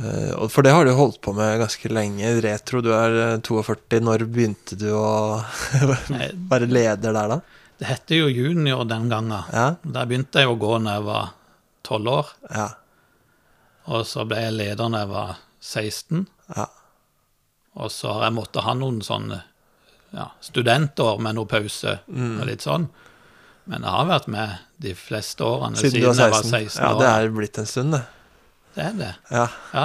Eh, 0.00 0.48
for 0.48 0.62
det 0.64 0.72
har 0.72 0.84
du 0.86 0.92
holdt 0.96 1.20
på 1.24 1.32
med 1.36 1.58
ganske 1.60 1.90
lenge. 1.92 2.30
Retro, 2.44 2.80
du 2.84 2.92
er 2.96 3.16
eh, 3.34 3.40
42. 3.44 4.00
Når 4.06 4.24
begynte 4.32 4.78
du 4.80 4.88
å 4.96 5.40
være 6.52 6.70
leder 6.70 7.12
der, 7.12 7.34
da? 7.34 7.40
Det 7.80 7.88
heter 7.88 8.20
jo 8.22 8.30
junior 8.32 8.84
den 8.88 9.08
gangen. 9.12 9.34
Ja. 9.52 9.66
Der 9.82 10.08
begynte 10.08 10.42
jeg 10.44 10.50
å 10.52 10.58
gå 10.60 10.76
når 10.84 10.98
jeg 10.98 11.06
var 11.08 11.30
12 11.90 12.10
år, 12.14 12.32
Ja. 12.54 12.68
og 13.90 14.06
så 14.06 14.22
ble 14.30 14.38
jeg 14.44 14.54
leder 14.56 14.90
når 14.92 15.02
jeg 15.04 15.10
var 15.10 15.36
16. 15.60 16.26
Ja. 16.56 16.66
Og 17.80 17.90
så 17.94 18.12
har 18.14 18.28
jeg 18.28 18.36
måttet 18.38 18.64
ha 18.66 18.74
noen 18.78 19.00
sånne 19.04 19.42
ja, 20.14 20.28
studentår 20.42 21.20
med 21.22 21.36
noe 21.38 21.46
pause 21.50 21.98
og 22.10 22.46
litt 22.48 22.64
sånn. 22.66 22.88
Men 23.70 23.84
jeg 23.86 23.92
har 23.94 24.08
vært 24.08 24.26
med 24.32 24.56
de 24.82 24.94
fleste 24.98 25.44
årene 25.46 25.78
Siden 25.78 25.92
siden, 26.00 26.16
jeg 26.18 26.32
var 26.34 26.42
16? 26.48 26.80
år. 26.80 26.86
Ja, 26.86 26.94
det 26.98 27.10
er 27.10 27.34
blitt 27.36 27.60
en 27.62 27.68
stund, 27.70 27.94
det. 27.94 28.00
Det 28.74 28.86
er 28.88 28.96
det. 28.98 29.10
Ja. 29.30 29.44
Ja. 29.74 29.84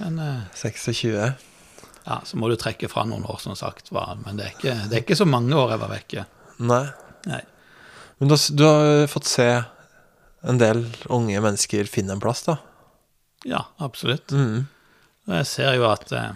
Men 0.00 0.18
uh, 0.20 0.42
26. 0.56 1.14
ja, 2.06 2.18
så 2.24 2.36
må 2.40 2.48
du 2.50 2.56
trekke 2.60 2.88
fra 2.92 3.04
noen 3.08 3.24
år, 3.28 3.38
som 3.40 3.56
sagt. 3.56 3.88
Men 3.92 4.36
det 4.40 4.46
er, 4.50 4.54
ikke, 4.56 4.74
det 4.90 4.98
er 4.98 5.04
ikke 5.04 5.16
så 5.20 5.28
mange 5.28 5.56
år 5.56 5.72
jeg 5.76 5.82
var 5.84 5.92
vekke. 5.94 6.26
Nei. 6.68 6.84
Nei. 7.30 7.40
Men 8.20 8.28
du 8.28 8.34
har, 8.36 8.44
du 8.56 8.64
har 8.68 9.06
fått 9.08 9.28
se 9.30 9.48
en 10.42 10.60
del 10.60 10.84
unge 11.12 11.40
mennesker 11.42 11.88
finner 11.90 12.16
en 12.16 12.22
plass, 12.22 12.44
da. 12.46 12.56
Ja, 13.48 13.64
absolutt. 13.80 14.32
Mm. 14.32 14.66
Jeg 15.30 15.48
ser 15.48 15.76
jo 15.76 15.86
at 15.88 16.12
eh, 16.16 16.32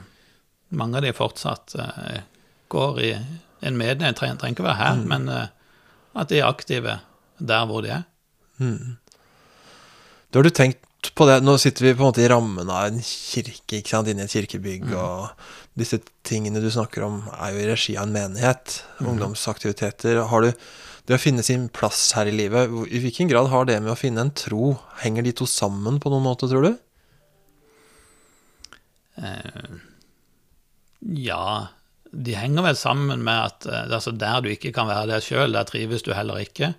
mange 0.77 1.01
av 1.01 1.07
de 1.07 1.13
fortsatt 1.17 1.77
eh, 1.81 2.23
går 2.73 3.01
i 3.03 3.13
en 3.65 3.79
medie, 3.81 4.13
trenger, 4.17 4.39
trenger 4.41 4.59
ikke 4.59 4.69
være 4.69 4.81
her, 4.81 5.05
men 5.09 5.29
eh, 5.33 5.53
at 6.15 6.31
de 6.31 6.41
er 6.41 6.49
aktive 6.49 6.99
der 7.39 7.69
hvor 7.69 7.85
de 7.85 7.95
er. 7.97 8.05
Da 8.59 10.39
har 10.39 10.47
du 10.47 10.55
tenkt 10.55 10.81
på 11.15 11.27
det 11.29 11.41
Nå 11.45 11.57
sitter 11.61 11.85
vi 11.85 11.93
på 11.93 12.01
en 12.01 12.09
måte 12.09 12.23
i 12.25 12.29
rammen 12.31 12.71
av 12.71 12.87
en 12.89 13.01
kirke, 13.05 13.81
ikke 13.81 13.93
sant, 13.93 14.09
inne 14.09 14.25
i 14.25 14.29
et 14.29 14.33
kirkebygg, 14.33 14.87
og 14.97 15.35
disse 15.79 15.99
tingene 16.27 16.63
du 16.63 16.71
snakker 16.73 17.05
om, 17.05 17.19
er 17.35 17.53
jo 17.53 17.61
i 17.61 17.69
regi 17.69 17.97
av 17.99 18.07
en 18.07 18.15
menighet. 18.15 18.79
Ungdomsaktiviteter. 19.05 20.23
Har 20.31 20.47
du 20.47 20.53
det 21.05 21.17
å 21.17 21.21
finne 21.21 21.45
sin 21.45 21.69
plass 21.69 22.15
her 22.17 22.29
i 22.31 22.35
livet, 22.35 22.73
i 22.89 23.01
hvilken 23.03 23.29
grad 23.29 23.51
har 23.53 23.69
det 23.69 23.77
med 23.83 23.93
å 23.93 23.99
finne 23.99 24.25
en 24.25 24.33
tro 24.33 24.75
Henger 25.03 25.27
de 25.27 25.35
to 25.37 25.49
sammen 25.49 25.99
på 26.01 26.13
noen 26.13 26.25
måte, 26.25 26.49
tror 26.49 26.65
du? 26.65 26.71
Uh, 29.21 29.81
ja, 31.21 31.69
de 32.11 32.37
henger 32.39 32.65
vel 32.65 32.79
sammen 32.79 33.21
med 33.27 33.51
at 33.51 33.67
eh, 33.69 33.91
altså 33.93 34.15
der 34.17 34.41
du 34.43 34.49
ikke 34.53 34.73
kan 34.75 34.89
være 34.89 35.11
deg 35.13 35.27
sjøl, 35.27 35.53
der 35.53 35.67
trives 35.69 36.05
du 36.07 36.15
heller 36.17 36.41
ikke. 36.41 36.73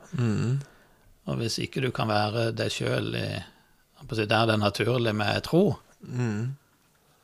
Og 1.30 1.38
hvis 1.42 1.60
ikke 1.62 1.84
du 1.84 1.92
kan 1.94 2.10
være 2.10 2.50
deg 2.56 2.74
sjøl 2.74 3.12
der 3.14 4.26
det 4.26 4.38
er 4.38 4.62
naturlig 4.62 5.14
med 5.18 5.44
tro, 5.46 5.64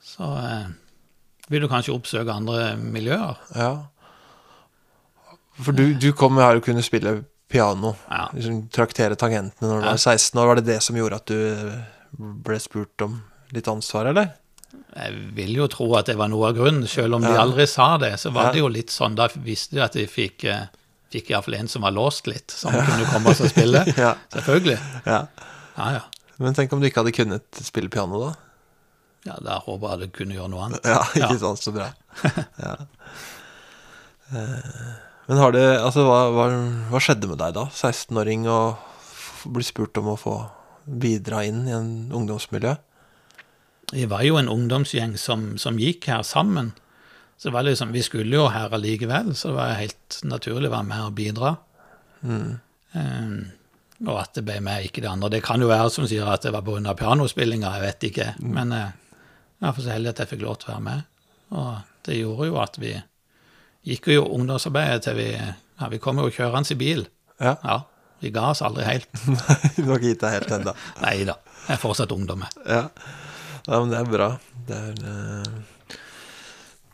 så 0.01 0.29
uh, 0.37 0.69
vil 1.51 1.65
du 1.65 1.69
kanskje 1.71 1.93
oppsøke 1.93 2.33
andre 2.33 2.75
miljøer. 2.77 3.41
Ja. 3.55 3.71
For 5.63 5.71
du, 5.77 5.93
du 5.93 6.11
kom 6.17 6.37
her 6.41 6.55
og 6.59 6.63
kunne 6.65 6.83
spille 6.85 7.23
piano. 7.51 7.95
Ja. 8.09 8.29
Liksom 8.33 8.67
traktere 8.71 9.15
tangentene 9.19 9.67
når 9.69 9.81
du 9.81 9.85
Ja. 9.85 9.91
var 9.91 9.97
16 9.97 10.39
år. 10.41 10.47
Var 10.47 10.55
det 10.61 10.65
det 10.65 10.81
som 10.83 10.95
gjorde 10.95 11.15
at 11.19 11.25
du 11.25 11.81
ble 12.17 12.59
spurt 12.59 13.01
om 13.05 13.21
litt 13.51 13.67
ansvar, 13.67 14.05
eller? 14.13 14.31
Jeg 14.95 15.15
vil 15.35 15.53
jo 15.55 15.67
tro 15.71 15.87
at 15.95 16.05
det 16.07 16.17
var 16.19 16.27
noe 16.31 16.49
av 16.49 16.55
grunnen, 16.55 16.87
selv 16.87 17.15
om 17.15 17.21
de 17.23 17.31
aldri 17.37 17.65
sa 17.67 17.97
det. 17.97 18.13
Så 18.19 18.31
var 18.31 18.45
Ja. 18.49 18.51
det 18.51 18.59
jo 18.59 18.67
litt 18.67 18.89
sånn, 18.91 19.15
da 19.15 19.27
visste 19.27 19.75
de 19.75 19.81
at 19.83 19.93
de 19.93 20.05
fikk, 20.07 20.43
eh, 20.45 20.65
fikk 21.11 21.29
iallfall 21.31 21.55
en 21.59 21.67
som 21.67 21.81
var 21.81 21.91
låst 21.91 22.27
litt, 22.27 22.51
som 22.51 22.71
kunne 22.71 23.05
komme 23.11 23.29
oss 23.31 23.41
og 23.41 23.49
spille. 23.51 23.83
Ja. 23.97 24.15
Selvfølgelig. 24.31 24.79
Ja. 25.05 25.27
Ja, 25.77 25.89
ja. 25.91 26.01
Men 26.39 26.53
tenk 26.53 26.71
om 26.73 26.79
du 26.81 26.87
ikke 26.89 27.03
hadde 27.03 27.13
kunnet 27.15 27.43
spille 27.63 27.89
piano, 27.89 28.19
da? 28.19 28.33
Ja, 29.25 29.35
Da 29.43 29.59
håper 29.59 29.89
jeg 29.89 29.99
du 29.99 30.07
kunne 30.17 30.33
gjøre 30.35 30.49
noe 30.49 30.63
annet. 30.65 30.83
Ja, 30.85 31.03
ikke 31.03 31.31
Ja. 31.31 31.37
sant, 31.37 31.59
så 31.59 31.71
bra. 31.71 31.91
Ja. 32.59 32.75
Eh, 34.33 35.10
Men 35.31 35.39
har 35.39 35.53
det 35.55 35.63
Altså, 35.79 36.03
hva, 36.03 36.25
hva, 36.35 36.45
hva 36.91 36.99
skjedde 36.99 37.29
med 37.31 37.39
deg 37.39 37.55
da? 37.55 37.69
16-åring 37.71 38.49
og 38.51 39.47
bli 39.55 39.63
spurt 39.63 39.95
om 40.01 40.09
å 40.11 40.19
få 40.19 40.33
bidra 40.83 41.45
inn 41.47 41.61
i 41.69 41.71
en 41.71 41.91
ungdomsmiljø? 42.11 42.73
Vi 43.93 44.07
var 44.11 44.25
jo 44.27 44.35
en 44.41 44.51
ungdomsgjeng 44.51 45.13
som, 45.19 45.53
som 45.55 45.79
gikk 45.79 46.09
her 46.11 46.25
sammen. 46.27 46.73
Så 47.39 47.47
det 47.47 47.55
var 47.55 47.63
liksom, 47.63 47.93
Vi 47.95 48.03
skulle 48.03 48.35
jo 48.35 48.49
her 48.51 48.75
allikevel, 48.75 49.31
så 49.31 49.53
det 49.53 49.55
var 49.55 49.79
helt 49.79 50.17
naturlig 50.27 50.67
å 50.67 50.73
være 50.75 50.87
med 50.89 51.05
og 51.05 51.15
bidra. 51.15 51.53
Eh, 52.27 53.31
og 54.03 54.17
at 54.17 54.35
det 54.35 54.43
ble 54.49 54.57
med, 54.67 54.89
ikke 54.89 55.05
det 55.05 55.13
andre. 55.13 55.31
Det 55.37 55.43
kan 55.47 55.63
jo 55.63 55.71
være 55.71 55.93
som 55.95 56.09
sier 56.11 56.27
at 56.27 56.43
det 56.43 56.51
var 56.51 56.65
pga. 56.67 56.91
pianospillinga, 56.97 57.71
jeg 57.77 57.85
vet 57.87 58.05
ikke. 58.09 58.27
Men 58.43 58.75
uh, 58.75 58.91
jeg 59.61 59.77
for 59.77 59.85
så 59.85 59.95
heldig 59.95 60.11
at 60.11 60.21
jeg 60.25 60.31
fikk 60.33 60.43
lov 60.43 60.59
til 60.59 60.71
å 60.71 60.73
være 60.73 60.85
med. 60.89 61.07
Og 61.55 61.71
det 62.07 62.19
gjorde 62.19 62.51
jo 62.51 62.59
at 62.61 62.79
vi 62.81 62.93
gikk 63.87 64.11
jo 64.13 64.25
ungdomsarbeidet 64.35 65.07
til 65.07 65.17
vi 65.17 65.29
ja, 65.31 65.89
Vi 65.89 65.99
kom 66.01 66.21
jo 66.21 66.29
kjørende 66.29 66.73
i 66.73 66.77
bil. 66.77 67.07
Ja. 67.41 67.55
Ja, 67.63 67.81
Vi 68.21 68.29
ga 68.29 68.51
oss 68.51 68.61
aldri 68.61 68.85
helt. 68.85 69.09
Nei, 69.25 69.57
du 69.81 69.87
har 69.89 69.97
ikke 69.97 70.11
gitt 70.11 70.21
deg 70.21 70.35
helt 70.37 70.55
ennå. 70.59 70.75
Nei 71.05 71.15
da. 71.25 71.37
Jeg 71.65 71.75
er 71.77 71.81
fortsatt 71.81 72.13
ungdom. 72.13 72.43
jeg. 72.45 72.65
Ja. 72.69 72.83
ja, 73.65 73.79
men 73.79 73.89
det 73.93 73.97
er 74.01 74.11
bra. 74.11 74.27
Det 74.67 74.77
er 74.77 75.01
uh... 75.01 75.95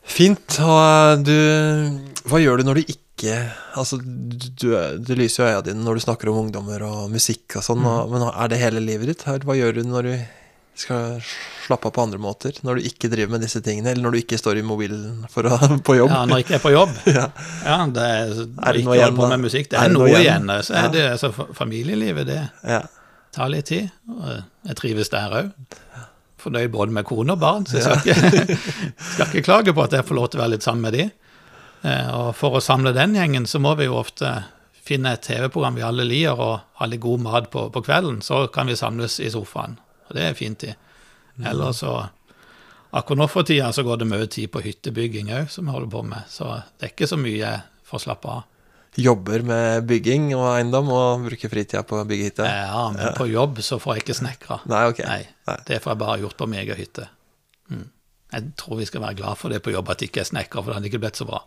fint. 0.07 0.59
Og 0.63 0.79
eh, 0.79 1.19
du 1.27 2.29
Hva 2.31 2.39
gjør 2.43 2.61
du 2.61 2.69
når 2.69 2.79
du 2.79 2.85
ikke 2.85 3.03
Altså, 3.17 3.97
du, 3.97 4.45
du, 4.61 4.67
det 5.01 5.15
lyser 5.17 5.41
jo 5.41 5.47
øya 5.49 5.61
dine 5.65 5.81
når 5.81 5.97
du 5.97 6.03
snakker 6.03 6.29
om 6.29 6.43
ungdommer 6.43 6.83
og 6.85 7.07
musikk 7.09 7.55
og 7.57 7.63
sånn, 7.65 7.81
mm. 7.81 8.11
men 8.13 8.25
er 8.29 8.51
det 8.51 8.59
hele 8.61 8.83
livet 8.83 9.09
ditt? 9.09 9.23
Her, 9.25 9.41
Hva 9.41 9.55
gjør 9.57 9.79
du 9.79 9.87
når 9.89 10.05
du 10.05 10.13
skal 10.79 11.17
slappe 11.65 11.89
av 11.89 11.93
på 11.95 12.03
andre 12.03 12.19
måter? 12.21 12.57
Når 12.63 12.79
du 12.79 12.87
ikke 12.89 13.09
driver 13.11 13.31
med 13.35 13.41
disse 13.45 13.61
tingene, 13.65 13.91
eller 13.93 14.03
når 14.07 14.11
du 14.15 14.19
ikke 14.21 14.37
står 14.39 14.59
i 14.61 14.65
mobilen 14.67 15.23
å, 15.27 15.57
på 15.87 15.95
jobb? 15.97 16.11
Ja, 16.13 16.21
når 16.29 16.41
jeg 16.41 16.45
ikke 16.47 16.57
er 16.59 16.63
på 16.65 16.73
jobb. 16.75 16.93
Ja. 17.17 17.25
Ja, 17.65 17.77
det 17.97 18.05
er, 18.05 18.31
Er 18.67 18.77
det 18.77 18.85
noe 18.85 18.97
igjen, 18.99 19.15
på 19.17 19.29
med 19.31 19.43
musikk. 19.47 19.69
Det 19.71 19.79
Er 19.79 19.85
er, 19.85 19.89
det 19.89 19.97
noe 19.97 20.07
noe 20.07 20.21
igjen? 20.21 20.45
igjen. 20.49 20.63
Så 20.67 20.75
Ja. 20.77 20.85
er 20.85 20.93
det 20.95 21.05
altså, 21.15 21.31
familielivet, 21.57 22.27
det 22.29 22.39
Ja. 22.67 22.81
tar 23.35 23.49
litt 23.53 23.65
tid. 23.69 23.89
Jeg 24.67 24.75
trives 24.79 25.09
der 25.13 25.37
òg. 25.41 25.51
Fornøyd 26.37 26.69
både 26.71 26.93
med 26.93 27.05
kone 27.09 27.33
og 27.33 27.39
barn, 27.41 27.65
så 27.65 27.79
jeg 27.79 27.83
skal, 27.83 27.97
ikke, 28.13 28.57
skal 29.13 29.25
ikke 29.31 29.45
klage 29.47 29.73
på 29.73 29.83
at 29.83 29.95
jeg 29.97 30.05
får 30.05 30.15
lov 30.19 30.29
til 30.29 30.39
å 30.39 30.43
være 30.45 30.53
litt 30.53 30.63
sammen 30.67 30.85
med 30.85 30.93
de. 30.93 31.07
Eh, 31.87 32.11
Og 32.13 32.29
for 32.37 32.57
å 32.57 32.61
samle 32.63 32.93
den 32.95 33.15
gjengen, 33.17 33.45
så 33.49 33.59
må 33.59 33.73
vi 33.79 33.87
jo 33.89 33.97
ofte 33.97 34.29
finne 34.87 35.11
et 35.17 35.25
TV-program 35.25 35.75
vi 35.75 35.83
alle 35.83 36.05
liker, 36.07 36.39
og 36.39 36.61
ha 36.79 36.85
litt 36.87 37.01
god 37.03 37.19
mat 37.25 37.49
på, 37.51 37.65
på 37.73 37.81
kvelden. 37.83 38.21
Så 38.23 38.45
kan 38.53 38.69
vi 38.69 38.77
samles 38.79 39.17
i 39.19 39.27
sofaen. 39.33 39.75
Og 40.07 40.15
det 40.17 40.25
er 40.25 40.37
fint 40.37 40.59
tid. 40.63 40.75
Eller 41.45 41.73
så 41.75 41.95
Akkurat 42.97 43.19
nå 43.19 43.25
for 43.27 43.43
tida 43.43 43.67
så 43.75 43.83
går 43.83 43.97
det 43.99 44.05
mye 44.07 44.27
tid 44.31 44.47
på 44.51 44.61
hyttebygging 44.63 45.27
òg, 45.35 45.49
som 45.51 45.67
vi 45.67 45.73
holder 45.75 45.89
på 45.91 46.01
med. 46.07 46.23
Så 46.31 46.47
det 46.79 46.87
er 46.87 46.93
ikke 46.93 47.09
så 47.11 47.17
mye 47.19 47.49
for 47.85 47.99
å 47.99 48.03
slappe 48.05 48.31
av. 48.31 48.45
Jobber 48.97 49.43
med 49.45 49.83
bygging 49.85 50.31
og 50.33 50.47
eiendom 50.55 50.87
og 50.95 51.27
bruker 51.27 51.51
fritida 51.51 51.83
på 51.85 51.99
å 51.99 52.07
bygge 52.07 52.29
hytte? 52.31 52.47
Ja, 52.47 52.87
men 52.95 53.11
på 53.13 53.27
jobb 53.29 53.59
så 53.61 53.77
får 53.77 53.99
jeg 53.99 54.05
ikke 54.05 54.15
snekra. 54.23 54.57
Nei, 54.71 54.87
ok. 54.89 55.03
Nei, 55.05 55.27
det 55.67 55.81
får 55.83 55.93
jeg 55.93 56.01
bare 56.01 56.21
gjort 56.23 56.39
på 56.39 56.47
min 56.49 56.63
egen 56.63 56.79
hytte. 56.79 57.05
Mm. 57.69 57.85
Jeg 58.31 58.49
tror 58.57 58.81
vi 58.81 58.87
skal 58.89 59.03
være 59.03 59.19
glad 59.19 59.37
for 59.37 59.53
det 59.53 59.61
på 59.67 59.75
jobb, 59.75 59.93
at 59.93 60.01
jeg 60.01 60.09
ikke 60.09 60.23
er 60.23 60.31
snekra, 60.31 60.63
for 60.63 60.71
det 60.71 60.79
hadde 60.79 60.89
ikke 60.89 61.03
blitt 61.03 61.21
så 61.21 61.27
bra. 61.29 61.43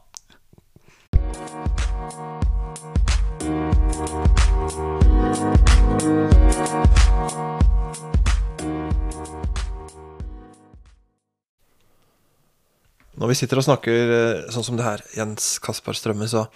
Når 13.21 13.29
vi 13.29 13.37
sitter 13.37 13.61
og 13.61 13.67
snakker 13.67 14.15
eh, 14.17 14.47
sånn 14.53 14.65
som 14.65 14.79
det 14.79 14.87
her, 14.87 15.05
Jens 15.13 15.59
Kaspar 15.61 15.97
Strømme, 15.99 16.29
så 16.31 16.47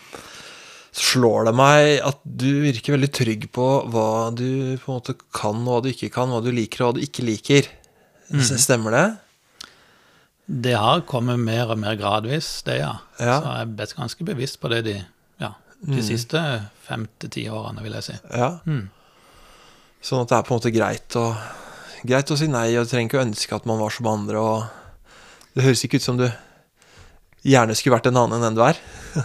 slår 0.95 1.49
det 1.49 1.55
meg 1.59 1.89
at 2.07 2.21
du 2.23 2.63
virker 2.63 2.95
veldig 2.95 3.11
trygg 3.13 3.49
på 3.55 3.67
hva 3.91 4.31
du 4.33 4.79
på 4.81 4.93
en 4.93 5.01
måte 5.01 5.17
kan, 5.35 5.61
og 5.67 5.73
hva 5.73 5.83
du 5.85 5.91
ikke 5.91 6.13
kan, 6.15 6.31
hva 6.33 6.41
du 6.45 6.53
liker 6.55 6.85
og 6.85 6.93
hva 6.93 6.97
du 6.99 7.05
ikke 7.05 7.27
liker. 7.27 7.69
Mm. 8.31 8.45
Stemmer 8.63 8.95
det? 8.95 9.07
Det 10.47 10.77
har 10.77 11.05
kommet 11.09 11.41
mer 11.41 11.73
og 11.73 11.81
mer 11.83 11.99
gradvis, 12.01 12.49
det, 12.65 12.79
ja. 12.81 12.95
Ja. 13.19 13.41
Så 13.41 13.53
jeg 13.59 13.75
er 13.75 13.99
ganske 13.99 14.29
bevisst 14.29 14.61
på 14.63 14.71
det 14.73 14.81
de, 14.87 14.97
ja, 15.43 15.55
de 15.89 16.05
siste 16.05 16.41
fem 16.85 17.09
til 17.21 17.33
ti 17.33 17.45
årene, 17.49 17.85
vil 17.85 17.97
jeg 17.99 18.09
si. 18.09 18.17
Ja. 18.31 18.51
Mm. 18.69 18.87
Sånn 20.05 20.25
at 20.25 20.33
det 20.33 20.39
er 20.39 20.47
på 20.47 20.55
en 20.55 20.61
måte 20.61 20.73
greit 20.73 21.17
å, 21.17 21.27
greit 22.05 22.33
å 22.33 22.41
si 22.41 22.49
nei, 22.53 22.71
og 22.77 22.85
du 22.85 22.93
trenger 22.93 23.11
ikke 23.11 23.21
å 23.23 23.27
ønske 23.27 23.57
at 23.57 23.69
man 23.69 23.81
var 23.81 23.93
som 23.93 24.09
andre, 24.13 24.41
og 24.41 25.53
det 25.57 25.65
høres 25.65 25.85
ikke 25.87 26.01
ut 26.01 26.07
som 26.07 26.21
du 26.21 26.29
gjerne 27.45 27.75
skulle 27.77 27.97
vært 27.99 28.07
en 28.11 28.17
annen 28.17 28.39
enn 28.41 28.47
den 28.49 28.59
du 28.59 28.63
er. 28.67 28.79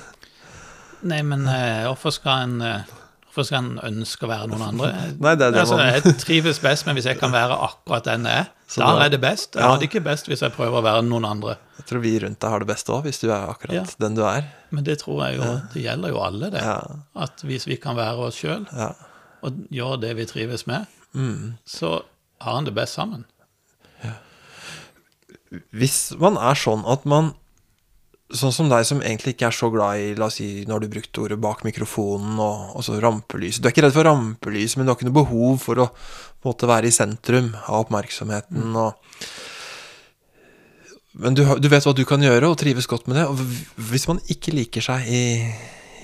Nei, 1.09 1.21
men 1.23 1.45
eh, 1.47 1.85
hvorfor 1.87 2.11
skal 2.15 2.45
en 2.47 2.61
eh, 2.61 2.95
Hvorfor 3.29 3.45
skal 3.45 3.59
en 3.61 3.77
ønske 3.85 4.25
å 4.25 4.27
være 4.31 4.47
noen 4.49 4.63
andre? 4.65 4.87
Nei, 5.21 5.35
det 5.37 5.45
er 5.45 5.51
det 5.53 5.59
altså, 5.61 5.77
Jeg 5.77 6.15
trives 6.17 6.57
best, 6.63 6.87
men 6.87 6.97
hvis 6.97 7.05
jeg 7.05 7.19
kan 7.19 7.29
være 7.31 7.53
akkurat 7.61 8.07
den 8.09 8.25
jeg 8.25 8.39
er, 8.41 8.47
Så 8.67 8.81
da 8.81 9.03
er 9.05 9.11
det 9.13 9.19
best. 9.21 9.53
Jeg 9.53 9.61
Ja. 9.61 9.67
har 9.69 9.77
det 9.77 9.85
ikke 9.91 10.01
best 10.03 10.25
hvis 10.27 10.41
jeg 10.41 10.51
prøver 10.55 10.79
å 10.79 10.81
være 10.83 11.03
noen 11.05 11.27
andre. 11.29 11.53
Jeg 11.77 11.85
tror 11.91 12.01
vi 12.01 12.15
rundt 12.23 12.39
deg 12.41 12.49
har 12.49 12.59
det 12.65 12.67
best 12.71 12.89
òg, 12.89 13.03
hvis 13.05 13.21
du 13.21 13.27
er 13.29 13.45
akkurat 13.53 13.75
Ja. 13.77 13.83
den 14.01 14.15
du 14.17 14.23
er. 14.25 14.49
Men 14.73 14.83
det 14.83 14.97
tror 15.03 15.21
jeg 15.27 15.37
jo, 15.37 15.45
det 15.75 15.83
gjelder 15.85 16.09
jo 16.09 16.19
alle, 16.25 16.49
det. 16.49 16.61
Ja. 16.65 16.81
At 17.15 17.45
hvis 17.45 17.67
vi 17.69 17.77
kan 17.77 17.95
være 17.95 18.17
oss 18.27 18.41
sjøl 18.41 18.65
Ja. 18.73 18.89
og 19.45 19.61
gjøre 19.69 20.01
det 20.01 20.15
vi 20.17 20.25
trives 20.25 20.65
med, 20.67 20.87
Mm. 21.13 21.53
så 21.69 22.01
har 22.41 22.57
en 22.57 22.65
det 22.65 22.73
best 22.75 22.93
sammen. 22.97 23.25
Hvis 25.73 26.17
man 26.19 26.37
er 26.37 26.57
sånn 26.57 26.83
at 26.85 27.05
man 27.09 27.31
Sånn 28.29 28.53
som 28.53 28.67
deg 28.69 28.83
som 28.85 28.99
egentlig 29.01 29.31
ikke 29.33 29.47
er 29.47 29.55
så 29.57 29.71
glad 29.73 29.97
i 30.03 30.09
La 30.19 30.27
oss 30.29 30.35
si, 30.37 30.63
når 30.69 30.83
du 30.83 30.87
brukte 30.93 31.21
ordet 31.23 31.39
bak 31.41 31.63
mikrofonen 31.65 32.37
og, 32.37 32.75
og 32.77 32.83
så 32.85 32.99
rampelys. 33.01 33.57
Du 33.57 33.65
er 33.65 33.73
ikke 33.73 33.81
redd 33.87 33.95
for 33.95 34.05
rampelys, 34.05 34.75
men 34.77 34.85
du 34.85 34.91
har 34.91 34.99
ikke 34.99 35.07
noe 35.09 35.17
behov 35.23 35.55
for 35.63 35.81
å 35.81 35.87
måte 36.45 36.69
være 36.69 36.91
i 36.91 36.93
sentrum 36.93 37.47
av 37.65 37.79
oppmerksomheten. 37.87 38.67
Og, 38.77 38.93
men 41.19 41.33
du, 41.35 41.41
du 41.57 41.67
vet 41.73 41.87
hva 41.89 41.95
du 41.97 42.03
kan 42.07 42.21
gjøre, 42.21 42.51
og 42.53 42.59
trives 42.61 42.85
godt 42.87 43.09
med 43.09 43.17
det. 43.17 43.25
Og 43.31 43.41
hvis 43.89 44.05
man 44.11 44.21
ikke 44.29 44.53
liker 44.53 44.85
seg 44.85 45.09
i, 45.09 45.23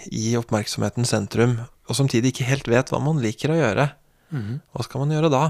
i 0.10 0.34
oppmerksomhetens 0.40 1.14
sentrum, 1.14 1.60
og 1.86 1.94
samtidig 2.00 2.34
ikke 2.34 2.50
helt 2.50 2.68
vet 2.74 2.90
hva 2.90 3.04
man 3.06 3.22
liker 3.22 3.54
å 3.54 3.60
gjøre, 3.62 3.86
hva 4.74 4.84
skal 4.84 5.06
man 5.06 5.14
gjøre 5.14 5.30
da? 5.32 5.44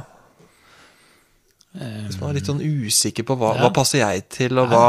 Hvis 1.76 2.20
man 2.20 2.30
er 2.30 2.38
litt 2.38 2.48
sånn 2.52 2.60
usikker 2.64 3.24
på 3.28 3.36
hva, 3.40 3.54
Ja. 3.56 3.64
hva 3.64 3.72
passer 3.76 4.00
jeg 4.04 4.28
til, 4.32 4.60
og 4.60 4.70
hva, 4.72 4.84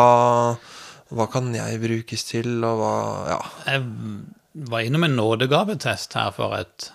hva 1.15 1.27
kan 1.31 1.53
jeg 1.55 1.81
brukes 1.83 2.25
til, 2.25 2.65
og 2.67 2.79
hva 2.81 2.95
Ja. 3.31 3.39
Jeg 3.67 3.85
var 4.69 4.81
innom 4.81 5.05
en 5.05 5.17
nådegavetest 5.17 6.15
her 6.15 6.31
for 6.33 6.55
et 6.57 6.91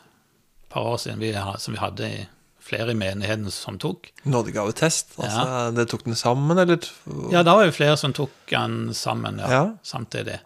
par 0.69 0.81
år 0.81 0.97
siden, 0.97 1.19
vi, 1.19 1.31
som 1.59 1.73
vi 1.75 1.79
hadde 1.79 2.07
i 2.09 2.27
flere 2.61 2.91
i 2.91 2.95
menigheten 2.97 3.51
som 3.51 3.77
tok. 3.79 4.11
Nådegavetest. 4.25 5.15
Altså, 5.19 5.71
det 5.75 5.87
tok 5.89 6.03
den 6.05 6.15
sammen, 6.15 6.57
eller? 6.57 6.79
Ja, 7.31 7.43
da 7.43 7.55
var 7.55 7.65
jo 7.65 7.71
flere 7.75 7.97
som 7.97 8.13
tok 8.13 8.31
den 8.49 8.93
sammen, 8.93 9.39
ja, 9.39 9.49
Ja. 9.49 9.63
samtidig. 9.83 10.39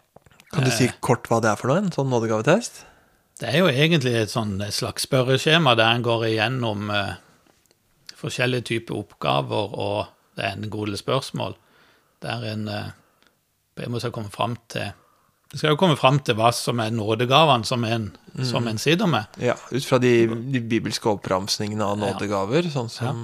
Kan 0.54 0.63
du 0.63 0.71
si 0.71 0.89
kort 1.01 1.28
hva 1.28 1.41
det 1.41 1.49
er 1.51 1.56
for 1.56 1.67
noe? 1.67 1.78
En 1.78 1.91
sånn 1.91 2.10
nådegavetest? 2.10 2.84
Det 3.39 3.49
er 3.54 3.58
jo 3.60 3.67
egentlig 3.67 4.13
et 4.15 4.30
sånn 4.32 4.62
et 4.63 4.73
slags 4.73 5.04
spørreskjema 5.06 5.75
der 5.75 5.91
en 5.95 6.01
går 6.04 6.23
igjennom 6.30 6.89
eh, 6.89 7.15
forskjellige 8.15 8.63
typer 8.69 8.95
oppgaver, 8.95 9.73
og 9.78 10.06
det 10.38 10.45
er 10.45 10.54
en 10.56 10.69
god 10.69 10.88
del 10.88 10.97
spørsmål. 10.97 11.56
Der 12.23 12.45
en 12.54 12.67
eh, 12.71 12.91
ber 13.75 13.89
må 13.91 13.99
så 14.01 14.11
komme 14.15 14.31
fram 14.31 14.55
til 14.71 14.93
Det 15.51 15.59
skal 15.59 15.75
jo 15.75 15.79
komme 15.79 15.97
fram 15.99 16.17
til 16.25 16.35
hva 16.39 16.49
som 16.55 16.79
er 16.83 16.91
nådegavene 16.95 17.67
som 17.67 17.83
en, 17.88 18.09
som 18.43 18.65
en 18.67 18.79
sitter 18.81 19.07
med. 19.07 19.25
Ja, 19.39 19.53
ut 19.71 19.85
fra 19.85 19.99
de, 20.01 20.25
de 20.51 20.59
bibelske 20.59 21.07
oppramsningene 21.11 21.85
av 21.85 21.99
Ja. 21.99 22.09
nådegaver, 22.13 22.67
sånn 22.73 22.89
som 22.91 23.19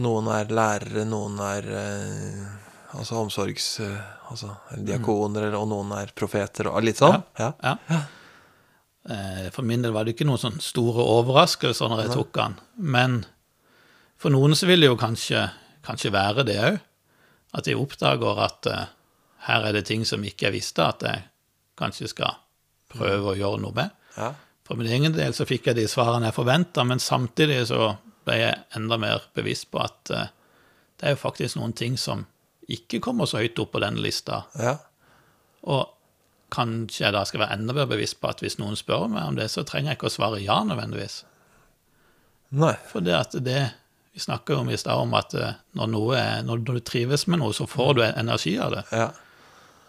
Noen 0.00 0.28
er 0.30 0.46
lærere, 0.54 1.02
noen 1.08 1.38
er 1.42 1.66
eh, 1.66 2.44
altså 2.98 3.16
omsorgs... 3.24 3.80
eh, 3.82 4.00
altså 4.30 4.52
diakoner, 4.78 5.48
mm. 5.50 5.56
og 5.58 5.66
noen 5.72 5.92
er 5.98 6.12
profeter, 6.14 6.68
og 6.70 6.84
litt 6.86 7.00
sånn. 7.00 7.18
Ja. 7.40 7.48
Ja. 7.64 8.02
Eh, 9.10 9.48
For 9.50 9.66
min 9.66 9.82
del 9.82 9.94
var 9.96 10.04
det 10.06 10.14
ikke 10.14 10.28
noen 10.28 10.38
sånn 10.42 10.60
store 10.62 11.02
overraskelser 11.18 11.90
når 11.90 12.04
jeg 12.04 12.12
tok 12.14 12.30
den. 12.38 12.54
Men 12.76 13.16
for 14.20 14.30
noen 14.30 14.54
så 14.54 14.68
vil 14.70 14.84
det 14.84 14.90
jo 14.92 14.98
kanskje, 15.00 15.48
kanskje 15.86 16.12
være 16.14 16.46
det 16.46 16.58
òg. 16.68 16.78
At 17.58 17.66
de 17.66 17.74
oppdager 17.74 18.38
at 18.44 18.68
her 19.46 19.66
er 19.68 19.76
det 19.76 19.86
ting 19.88 20.04
som 20.08 20.24
ikke 20.26 20.48
jeg 20.48 20.58
visste 20.58 20.84
at 20.84 21.04
jeg 21.06 21.24
kanskje 21.80 22.10
skal 22.12 22.38
prøve 22.92 23.32
å 23.32 23.38
gjøre 23.38 23.62
noe 23.62 23.76
med. 23.76 23.94
Ja. 24.16 24.32
For 24.66 24.78
min 24.78 24.90
egen 24.90 25.14
del 25.16 25.34
så 25.34 25.46
fikk 25.48 25.70
jeg 25.70 25.78
de 25.78 25.86
svarene 25.90 26.28
jeg 26.28 26.36
forventa, 26.36 26.84
men 26.86 27.02
samtidig 27.02 27.62
så 27.70 27.94
ble 28.26 28.36
jeg 28.36 28.58
enda 28.76 28.98
mer 29.00 29.24
bevisst 29.34 29.70
på 29.72 29.80
at 29.82 30.12
uh, 30.12 30.28
det 31.00 31.08
er 31.08 31.16
jo 31.16 31.22
faktisk 31.22 31.56
noen 31.56 31.72
ting 31.76 31.96
som 31.98 32.26
ikke 32.70 33.00
kommer 33.02 33.26
så 33.26 33.40
høyt 33.40 33.58
opp 33.62 33.72
på 33.74 33.82
denne 33.82 34.02
lista. 34.04 34.44
ja. 34.58 34.76
Og 35.60 35.96
kanskje 36.50 37.04
jeg 37.04 37.14
da 37.14 37.24
skal 37.28 37.44
være 37.44 37.58
enda 37.58 37.74
mer 37.76 37.88
bevisst 37.90 38.18
på 38.20 38.30
at 38.30 38.42
hvis 38.42 38.58
noen 38.58 38.78
spør 38.78 39.08
meg 39.12 39.28
om 39.28 39.36
det, 39.38 39.48
så 39.52 39.64
trenger 39.66 39.92
jeg 39.92 40.00
ikke 40.00 40.08
å 40.10 40.14
svare 40.14 40.40
ja 40.42 40.56
nødvendigvis. 40.66 41.22
Nei. 42.58 42.74
For 42.90 43.04
det 43.04 43.14
at 43.18 43.36
det 43.44 43.60
Vi 44.10 44.18
snakka 44.18 44.56
jo 44.56 44.62
om 44.64 44.70
i 44.74 44.76
stad 44.76 44.98
om 44.98 45.12
at 45.14 45.34
eh, 45.38 45.58
når, 45.78 45.92
er, 46.18 46.40
når 46.42 46.64
du 46.66 46.80
trives 46.82 47.28
med 47.30 47.38
noe, 47.38 47.54
så 47.54 47.62
får 47.70 47.92
du 47.94 48.00
energi 48.08 48.56
av 48.58 48.72
det. 48.74 48.80
Ja. 48.90 49.04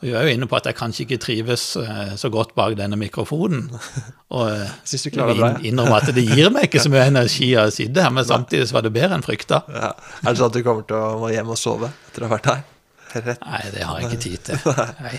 Og 0.01 0.07
vi 0.07 0.13
er 0.17 0.25
jo 0.25 0.33
inne 0.33 0.47
på 0.49 0.57
at 0.57 0.65
jeg 0.65 0.77
kanskje 0.79 1.03
ikke 1.05 1.19
trives 1.21 1.63
eh, 1.77 2.13
så 2.17 2.31
godt 2.33 2.55
bak 2.57 2.73
denne 2.79 2.97
mikrofonen. 2.97 3.67
Og 4.33 4.47
eh, 4.49 4.71
Syns 4.81 5.05
du 5.05 5.11
klarer 5.13 5.35
det 5.35 5.41
bra, 5.43 5.49
ja. 5.53 5.61
innrømme 5.69 5.99
at 6.01 6.09
det 6.15 6.23
gir 6.25 6.49
meg 6.53 6.65
ikke 6.65 6.81
så 6.81 6.89
mye 6.93 7.05
energi 7.11 7.51
å 7.61 7.67
sitte 7.73 8.01
her, 8.01 8.13
men 8.15 8.25
samtidig 8.25 8.65
så 8.71 8.79
var 8.79 8.87
det 8.87 8.93
bedre 8.95 9.19
enn 9.19 9.25
frykta. 9.25 9.61
ja. 9.69 9.91
Er 9.93 10.25
det 10.25 10.39
sånn 10.39 10.49
at 10.49 10.57
du 10.57 10.63
kommer 10.65 10.87
til 10.89 10.97
å 10.97 11.19
må 11.21 11.29
hjem 11.29 11.53
og 11.53 11.59
sove 11.61 11.91
etter 12.09 12.25
å 12.25 12.31
ha 12.31 12.33
vært 12.33 12.49
her? 12.49 12.63
Rett. 13.11 13.45
Nei, 13.45 13.61
det 13.75 13.85
har 13.85 13.99
jeg 13.99 14.09
ikke 14.09 14.23
tid 14.23 14.43
til. 14.47 14.57
Nei. 15.03 15.15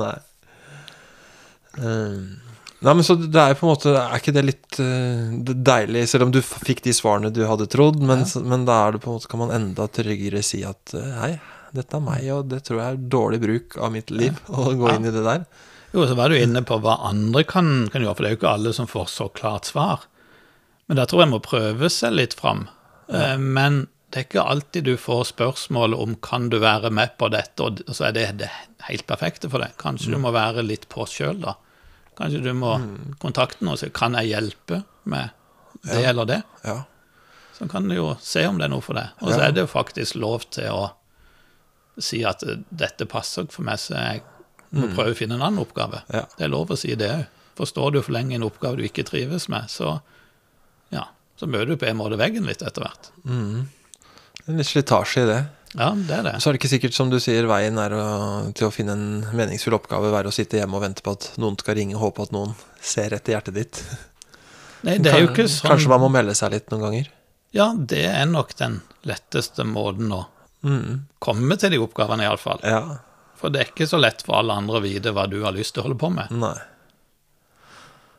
Nei. 0.00 0.16
Nei, 2.84 2.92
men 2.92 3.04
så 3.04 3.16
det 3.18 3.40
er 3.42 3.56
på 3.58 3.64
en 3.66 3.72
måte 3.72 3.90
Er 3.96 4.20
ikke 4.20 4.34
det 4.36 4.44
litt 4.44 4.76
eh, 4.78 5.32
deilig, 5.66 6.04
selv 6.12 6.28
om 6.28 6.32
du 6.32 6.38
fikk 6.44 6.84
de 6.84 6.94
svarene 6.94 7.32
du 7.34 7.42
hadde 7.48 7.66
trodd, 7.72 7.98
men, 7.98 8.22
ja. 8.22 8.44
men 8.46 8.64
da 8.68 8.78
er 8.86 8.94
det 8.94 9.02
på 9.02 9.10
en 9.10 9.18
måte 9.18 9.30
kan 9.32 9.42
man 9.42 9.52
enda 9.56 9.88
tryggere 9.90 10.44
si 10.46 10.62
at 10.68 10.94
hei, 10.94 11.34
dette 11.74 11.96
er 11.98 12.02
meg, 12.04 12.24
og 12.34 12.48
det 12.50 12.62
tror 12.66 12.80
jeg 12.80 12.94
er 12.94 13.04
dårlig 13.14 13.40
bruk 13.42 13.76
av 13.82 13.92
mitt 13.94 14.10
liv 14.14 14.38
å 14.48 14.70
gå 14.78 14.90
inn 14.94 15.08
i 15.08 15.14
det 15.14 15.24
der. 15.26 15.44
Jo, 15.94 16.06
så 16.10 16.16
var 16.18 16.28
du 16.32 16.38
inne 16.38 16.62
på 16.66 16.78
hva 16.82 16.96
andre 17.06 17.44
kan, 17.46 17.88
kan 17.92 18.02
gjøre, 18.02 18.14
for 18.18 18.24
det 18.24 18.30
er 18.30 18.34
jo 18.36 18.40
ikke 18.40 18.52
alle 18.56 18.72
som 18.74 18.88
får 18.90 19.10
så 19.12 19.28
klart 19.30 19.68
svar. 19.70 20.06
Men 20.88 20.98
der 20.98 21.06
tror 21.10 21.22
jeg 21.24 21.30
må 21.32 21.38
prøve 21.44 21.90
seg 21.90 22.16
litt 22.18 22.34
fram. 22.38 22.66
Ja. 23.08 23.36
Men 23.40 23.84
det 24.10 24.20
er 24.20 24.26
ikke 24.28 24.46
alltid 24.46 24.84
du 24.86 24.96
får 25.00 25.24
spørsmål 25.32 25.94
om 25.98 26.16
kan 26.22 26.48
du 26.52 26.58
være 26.62 26.90
med 26.94 27.14
på 27.18 27.28
dette, 27.34 27.62
og 27.66 27.82
så 27.94 28.08
er 28.08 28.16
det 28.16 28.26
det 28.42 28.50
helt 28.88 29.06
perfekte 29.10 29.50
for 29.50 29.62
deg. 29.64 29.74
Kanskje 29.80 30.12
du 30.14 30.18
må 30.22 30.30
være 30.34 30.62
litt 30.66 30.88
på 30.92 31.06
sjøl, 31.10 31.38
da. 31.42 31.54
Kanskje 32.18 32.42
du 32.44 32.52
må 32.54 32.74
kontakte 33.22 33.64
noen 33.64 33.74
og 33.74 33.80
si 33.80 33.88
kan 33.94 34.14
jeg 34.20 34.30
hjelpe 34.34 34.82
med 35.10 35.32
det 35.88 36.04
eller 36.12 36.28
det. 36.30 36.40
Ja. 36.64 36.82
Så 37.54 37.66
kan 37.70 37.86
du 37.90 37.94
jo 37.96 38.12
se 38.22 38.44
om 38.50 38.58
det 38.58 38.66
er 38.68 38.74
noe 38.74 38.82
for 38.82 38.98
deg. 38.98 39.14
Og 39.22 39.30
så 39.32 39.38
Ja. 39.38 39.46
er 39.48 39.52
det 39.56 39.62
jo 39.64 39.70
faktisk 39.70 40.14
lov 40.18 40.46
til 40.50 40.70
å 40.70 40.84
si 42.02 42.24
at 42.26 42.42
eh, 42.46 42.60
dette 42.70 43.06
passer 43.10 43.46
ikke 43.46 43.58
for 43.58 43.68
meg, 43.68 43.80
så 43.82 43.94
jeg 43.98 44.24
må 44.74 44.90
prøve 44.96 45.14
å 45.14 45.18
finne 45.18 45.38
en 45.38 45.44
annen 45.46 45.62
oppgave. 45.62 46.02
Ja. 46.10 46.24
Det 46.34 46.46
er 46.46 46.52
lov 46.52 46.72
å 46.74 46.78
si 46.78 46.94
det 46.98 47.10
òg. 47.12 47.24
Forstår 47.54 47.92
du 47.94 48.00
for 48.02 48.16
lenge 48.16 48.34
en 48.34 48.42
oppgave 48.42 48.80
du 48.80 48.88
ikke 48.88 49.04
trives 49.06 49.44
med, 49.52 49.70
så 49.70 50.00
ja, 50.90 51.04
så 51.38 51.46
møter 51.46 51.70
du 51.70 51.76
på 51.78 51.86
en 51.86 52.00
måte 52.00 52.18
veggen 52.18 52.48
litt 52.50 52.64
etter 52.66 52.82
hvert. 52.82 53.12
Det 53.22 54.48
er 54.50 54.58
litt 54.58 54.66
slitasje 54.66 55.22
i 55.22 55.28
det. 55.28 55.42
Ja, 55.74 55.92
det 55.94 56.16
er 56.16 56.26
det. 56.26 56.32
Så 56.42 56.50
er 56.50 56.54
det 56.54 56.60
ikke 56.60 56.70
sikkert, 56.72 56.94
som 56.94 57.10
du 57.10 57.20
sier, 57.22 57.46
veien 57.50 57.78
er 57.82 57.94
å, 57.94 58.06
til 58.54 58.68
å 58.68 58.72
finne 58.74 58.94
en 58.94 59.06
meningsfull 59.34 59.74
oppgave 59.78 60.10
være 60.10 60.30
å 60.30 60.34
sitte 60.34 60.58
hjemme 60.60 60.78
og 60.78 60.84
vente 60.84 61.02
på 61.06 61.14
at 61.14 61.32
noen 61.42 61.58
skal 61.58 61.78
ringe 61.78 61.94
og 61.98 62.08
håpe 62.08 62.26
at 62.26 62.34
noen 62.34 62.54
ser 62.82 63.14
etter 63.14 63.34
hjertet 63.34 63.58
ditt. 63.58 63.82
Nei, 64.84 64.98
det 65.02 65.14
er 65.14 65.24
jo 65.24 65.30
ikke 65.30 65.46
sånn 65.48 65.72
Kanskje 65.72 65.90
man 65.94 66.02
må 66.02 66.10
melde 66.12 66.34
seg 66.36 66.52
litt 66.54 66.70
noen 66.70 66.88
ganger. 66.88 67.10
Ja, 67.54 67.70
det 67.74 68.04
er 68.10 68.26
nok 68.26 68.54
den 68.58 68.80
letteste 69.06 69.66
måten 69.66 70.10
å 70.14 70.24
Mm. 70.64 71.02
komme 71.22 71.58
til 71.60 71.74
de 71.74 71.80
oppgavene, 71.84 72.24
iallfall. 72.26 72.62
Ja. 72.64 73.00
For 73.38 73.52
det 73.52 73.60
er 73.60 73.72
ikke 73.72 73.88
så 73.90 74.00
lett 74.00 74.24
for 74.24 74.38
alle 74.40 74.56
andre 74.56 74.80
å 74.80 74.84
vite 74.84 75.12
hva 75.12 75.26
du 75.28 75.42
har 75.44 75.52
lyst 75.56 75.76
til 75.76 75.82
å 75.82 75.88
holde 75.88 76.00
på 76.00 76.08
med. 76.14 76.32
Nei. 76.32 76.56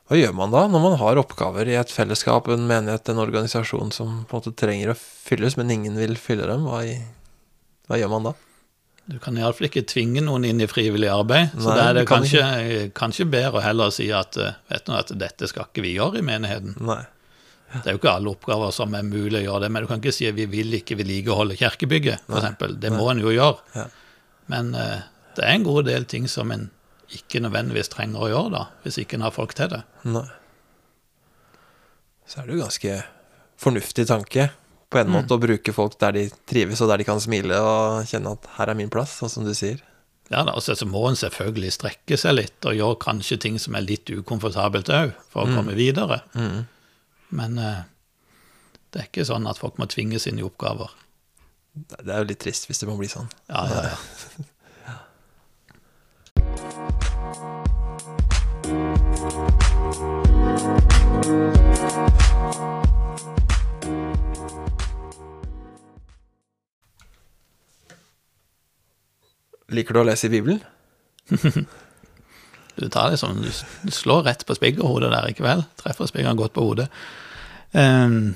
Hva 0.05 0.19
gjør 0.19 0.35
man 0.37 0.51
da, 0.53 0.67
når 0.69 0.81
man 0.83 0.97
har 1.01 1.17
oppgaver 1.17 1.65
i 1.65 1.77
et 1.79 1.89
fellesskap, 1.89 2.47
en 2.53 2.67
menighet, 2.69 3.09
en 3.09 3.23
organisasjon 3.23 3.89
som 3.95 4.19
på 4.29 4.37
en 4.37 4.43
måte 4.43 4.53
trenger 4.53 4.93
å 4.93 4.97
fylles, 4.99 5.57
men 5.57 5.73
ingen 5.73 5.97
vil 5.97 6.13
fylle 6.21 6.45
dem? 6.45 6.67
Hva, 6.69 6.83
i, 6.85 6.99
hva 7.89 7.97
gjør 7.97 8.13
man 8.13 8.29
da? 8.29 8.35
Du 9.05 9.17
kan 9.21 9.37
iallfall 9.37 9.67
ikke 9.67 9.85
tvinge 9.89 10.21
noen 10.25 10.45
inn 10.49 10.61
i 10.61 10.69
frivillig 10.69 11.09
arbeid. 11.13 11.51
Så 11.53 11.69
Nei, 11.69 11.77
da 11.77 11.89
er 11.89 11.97
det 11.99 12.05
kan 12.09 12.23
kanskje, 12.23 12.85
kanskje 12.97 13.27
bedre 13.29 13.59
å 13.59 13.65
heller 13.65 13.91
si 13.93 14.07
at 14.13 14.37
eh, 14.41 14.55
vet 14.69 14.85
du, 14.85 14.93
at 14.97 15.11
dette 15.25 15.49
skal 15.49 15.67
ikke 15.69 15.83
vi 15.85 15.95
gjøre 15.97 16.21
i 16.21 16.25
menigheten. 16.25 16.77
Nei. 16.85 17.03
Det 17.73 17.89
er 17.89 17.95
jo 17.95 17.99
ikke 17.99 18.13
alle 18.13 18.31
oppgaver 18.31 18.71
som 18.71 18.93
er 18.95 19.03
mulig 19.03 19.41
å 19.41 19.43
gjøre 19.47 19.65
det, 19.65 19.71
men 19.73 19.83
du 19.83 19.89
kan 19.89 19.99
ikke 19.99 20.13
si 20.15 20.27
at 20.29 20.37
vi 20.37 20.45
vil 20.47 20.77
ikke 20.77 20.95
vedlikeholde 20.99 21.57
kirkebygget, 21.59 22.27
f.eks. 22.29 22.75
Det 22.79 22.91
må 22.93 23.09
en 23.11 23.23
jo 23.23 23.33
gjøre. 23.33 23.85
Men 24.53 24.71
uh, 24.77 25.01
det 25.35 25.43
er 25.43 25.57
en 25.57 25.65
god 25.65 25.89
del 25.89 26.05
ting 26.07 26.29
som 26.31 26.53
en 26.55 26.69
ikke 27.15 27.41
nødvendigvis 27.43 27.91
trenger 27.91 28.23
å 28.25 28.29
gjøre, 28.31 28.51
da, 28.53 28.63
hvis 28.83 28.99
ikke 29.01 29.19
en 29.19 29.25
har 29.27 29.33
folk 29.35 29.55
til 29.57 29.71
det. 29.73 29.81
Nei. 30.07 30.27
Så 32.25 32.41
er 32.41 32.47
det 32.47 32.55
jo 32.55 32.61
ganske 32.63 32.93
fornuftig 33.61 34.07
tanke, 34.09 34.47
på 34.93 35.01
en 35.01 35.11
måte, 35.11 35.35
å 35.35 35.41
bruke 35.41 35.73
folk 35.75 35.97
der 35.99 36.15
de 36.15 36.23
trives, 36.47 36.79
og 36.81 36.89
der 36.91 37.01
de 37.01 37.07
kan 37.07 37.19
smile 37.21 37.57
og 37.59 38.07
kjenne 38.09 38.35
at 38.37 38.47
her 38.55 38.71
er 38.71 38.79
min 38.79 38.91
plass, 38.93 39.17
sånn 39.19 39.33
som 39.33 39.45
du 39.47 39.51
sier. 39.57 39.81
Ja, 40.31 40.41
da, 40.41 40.55
altså, 40.55 40.73
Så 40.77 40.87
må 40.89 41.03
en 41.09 41.17
selvfølgelig 41.19 41.73
strekke 41.75 42.17
seg 42.17 42.37
litt 42.39 42.65
og 42.65 42.77
gjøre 42.77 43.01
kanskje 43.03 43.37
ting 43.43 43.59
som 43.61 43.75
er 43.77 43.85
litt 43.85 44.09
ukomfortabelt 44.09 44.89
òg, 44.93 45.11
for 45.29 45.45
å 45.45 45.57
komme 45.57 45.75
videre. 45.77 46.21
Men 47.35 47.57
eh, 47.59 47.83
det 48.93 49.01
er 49.01 49.09
ikke 49.09 49.25
sånn 49.27 49.47
at 49.51 49.59
folk 49.59 49.79
må 49.81 49.89
tvinges 49.91 50.27
inn 50.29 50.39
i 50.39 50.45
oppgaver. 50.47 50.93
Det 51.75 52.07
er 52.07 52.21
jo 52.23 52.29
litt 52.29 52.39
trist 52.39 52.69
hvis 52.69 52.79
det 52.79 52.87
må 52.87 52.95
bli 52.95 53.09
sånn. 53.11 53.27
Ja, 53.51 53.67
ja, 53.67 53.81
ja. 53.91 53.97
Liker 69.75 69.97
du 69.97 69.99
å 69.99 70.07
lese 70.07 70.29
i 70.29 70.35
Bibelen? 70.37 70.61
Du 72.75 72.89
tar 72.91 73.13
sånn, 73.15 73.39
du 73.39 73.91
slår 73.93 74.25
rett 74.27 74.41
på 74.43 74.55
spiggerhodet 74.57 75.07
der 75.13 75.29
i 75.29 75.35
kveld. 75.37 75.63
Treffer 75.79 76.09
spiggeren 76.09 76.39
godt 76.39 76.51
på 76.57 76.65
hodet. 76.65 76.89
Ehm, 77.71 78.35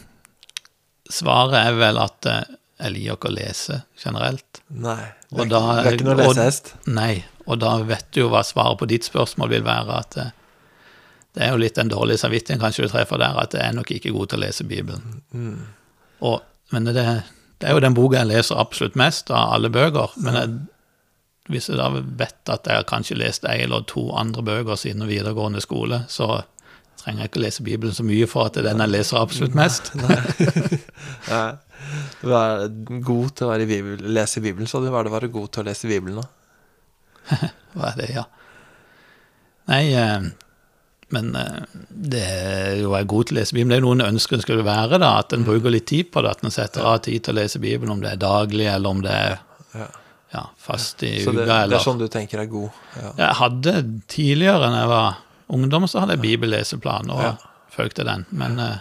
svaret 1.09 1.59
er 1.59 1.77
vel 1.79 1.99
at 2.01 2.29
eh, 2.29 2.43
jeg 2.79 2.95
liker 2.95 3.17
ikke 3.17 3.31
å 3.31 3.35
lese 3.35 3.81
generelt. 3.99 4.61
Nei. 4.69 5.01
Du 5.29 5.41
er, 5.43 5.55
er 5.83 5.93
ikke 5.93 6.07
noe 6.07 6.17
lesehest? 6.21 6.73
Nei, 6.89 7.23
og 7.45 7.59
da 7.61 7.75
vet 7.85 8.07
du 8.15 8.23
jo 8.23 8.29
hva 8.31 8.41
svaret 8.47 8.79
på 8.79 8.87
ditt 8.89 9.07
spørsmål 9.07 9.51
vil 9.51 9.65
være. 9.67 9.99
at 9.99 10.17
eh, 10.21 10.31
Det 11.35 11.43
er 11.45 11.53
jo 11.53 11.61
litt 11.61 11.77
den 11.77 11.91
dårlige 11.91 12.23
samvittigheten 12.23 12.63
kanskje 12.63 12.87
du 12.87 12.93
treffer 12.93 13.21
der, 13.21 13.37
at 13.37 13.53
jeg 13.57 13.65
er 13.67 13.75
nok 13.77 13.91
ikke 13.95 14.15
god 14.15 14.31
til 14.31 14.39
å 14.39 14.45
lese 14.45 14.67
Bibelen. 14.69 15.21
Og, 16.25 16.41
men 16.73 16.89
det, 16.89 17.05
det 17.59 17.69
er 17.69 17.75
jo 17.75 17.83
den 17.83 17.97
boka 17.97 18.21
jeg 18.21 18.31
leser 18.31 18.59
absolutt 18.61 18.97
mest 18.99 19.31
av 19.31 19.57
alle 19.57 19.71
bøker. 19.73 20.15
Men 20.23 20.39
jeg, 20.39 20.53
hvis 21.49 21.69
jeg 21.71 21.79
da 21.81 21.89
vet 21.91 22.53
at 22.53 22.69
jeg 22.69 22.81
har 22.81 22.87
kanskje 22.89 23.19
lest 23.19 23.47
ei 23.49 23.59
eller 23.65 23.85
to 23.89 24.09
andre 24.15 24.45
bøker 24.45 24.79
siden 24.79 25.07
videregående 25.09 25.61
skole, 25.65 26.03
så 26.07 26.43
trenger 26.99 27.23
jeg 27.25 27.31
ikke 27.31 27.41
lese 27.45 27.63
Bibelen 27.65 27.95
så 27.95 28.03
mye 28.07 28.27
for 28.29 28.49
at 28.49 28.57
det 28.57 28.63
er 28.65 28.69
den 28.73 28.83
jeg 28.85 28.93
leser 28.93 29.21
absolutt 29.21 29.55
mest. 29.57 29.93
Nei. 29.99 30.19
Du 32.19 32.33
er 32.35 32.65
god 33.07 33.29
til 33.37 33.47
å 33.47 33.49
være 33.53 33.63
i 33.63 33.69
Bibel, 33.69 34.01
lese 34.13 34.41
Bibelen, 34.43 34.67
så 34.67 34.81
du 34.83 34.89
hva 34.91 34.99
er 34.99 35.07
det 35.07 35.11
å 35.13 35.15
være 35.15 35.29
god 35.31 35.47
til 35.55 35.63
å 35.63 35.67
lese 35.69 35.87
Bibelen, 35.89 36.19
da? 36.19 36.27
Hva 37.73 37.91
er 37.93 37.95
det, 38.01 38.07
ja? 38.17 38.23
Nei, 39.69 39.83
eh, 39.95 40.27
men 41.15 41.29
eh, 41.39 41.77
det 41.89 42.23
er 42.25 42.81
jo 42.81 42.91
er 42.97 43.07
god 43.09 43.29
til 43.29 43.37
å 43.37 43.39
lese 43.39 43.55
Bibelen. 43.55 43.71
Det 43.71 43.77
er 43.79 43.83
jo 43.83 43.87
noen 43.93 44.05
ønsker 44.09 44.37
en 44.37 44.43
skulle 44.43 44.65
være, 44.67 44.99
da, 45.01 45.13
at 45.23 45.33
en 45.37 45.45
bruker 45.47 45.73
litt 45.73 45.87
tid 45.89 46.11
på 46.13 46.21
det. 46.25 46.35
At 46.35 46.43
en 46.45 46.53
setter 46.53 46.85
av 46.91 46.99
tid 47.07 47.23
til 47.25 47.37
å 47.37 47.39
lese 47.39 47.61
Bibelen, 47.63 47.93
om 47.95 48.03
det 48.03 48.11
er 48.15 48.21
daglig, 48.21 48.67
eller 48.73 48.97
om 48.97 49.01
det 49.05 49.15
er 49.15 49.39
Ja. 50.33 50.43
fast 50.61 51.01
i 51.07 51.15
Så 51.23 51.31
det, 51.33 51.47
det 51.47 51.73
er 51.79 51.81
sånn 51.81 52.01
du 52.01 52.07
tenker 52.11 52.43
er 52.43 52.51
god? 52.51 52.69
Ja. 52.99 53.13
Jeg 53.23 53.35
hadde 53.39 53.73
tidligere, 54.11 54.67
når 54.69 54.83
jeg 54.83 54.91
var 54.91 55.17
ungdom, 55.49 55.87
så 55.89 55.99
hadde 56.03 56.15
jeg 56.17 56.21
bibelleseplan, 56.25 57.09
og 57.13 57.21
Ja. 57.23 57.33
fulgte 57.73 58.05
den. 58.05 58.25
Men 58.31 58.59
eh, 58.59 58.77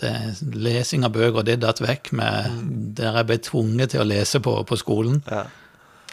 det, 0.00 0.12
lesing 0.54 1.04
av 1.04 1.12
bøker, 1.14 1.44
det 1.46 1.60
datt 1.62 1.80
vekk 1.80 2.12
med 2.12 2.94
der 2.96 3.18
jeg 3.20 3.26
ble 3.28 3.38
tvunget 3.38 3.90
til 3.94 4.02
å 4.02 4.08
lese 4.08 4.40
på, 4.42 4.56
på 4.66 4.78
skolen. 4.80 5.22
Ja. 5.30 5.44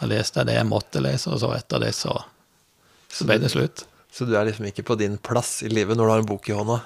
Da 0.00 0.06
leste 0.08 0.40
jeg 0.40 0.46
det 0.50 0.54
jeg 0.60 0.68
måtte 0.70 1.02
lese, 1.02 1.30
og 1.34 1.40
så 1.42 1.52
etter 1.56 1.82
det 1.82 1.94
så, 1.94 2.14
så 3.10 3.26
ble 3.28 3.38
det 3.42 3.50
slutt. 3.52 3.84
Så 4.12 4.26
du 4.26 4.32
er 4.36 4.46
liksom 4.48 4.66
ikke 4.70 4.82
på 4.86 4.96
din 4.98 5.18
plass 5.22 5.60
i 5.62 5.68
livet 5.70 5.96
når 5.98 6.04
du 6.06 6.10
har 6.10 6.22
en 6.22 6.26
bok 6.30 6.48
i 6.50 6.54
hånda? 6.56 6.80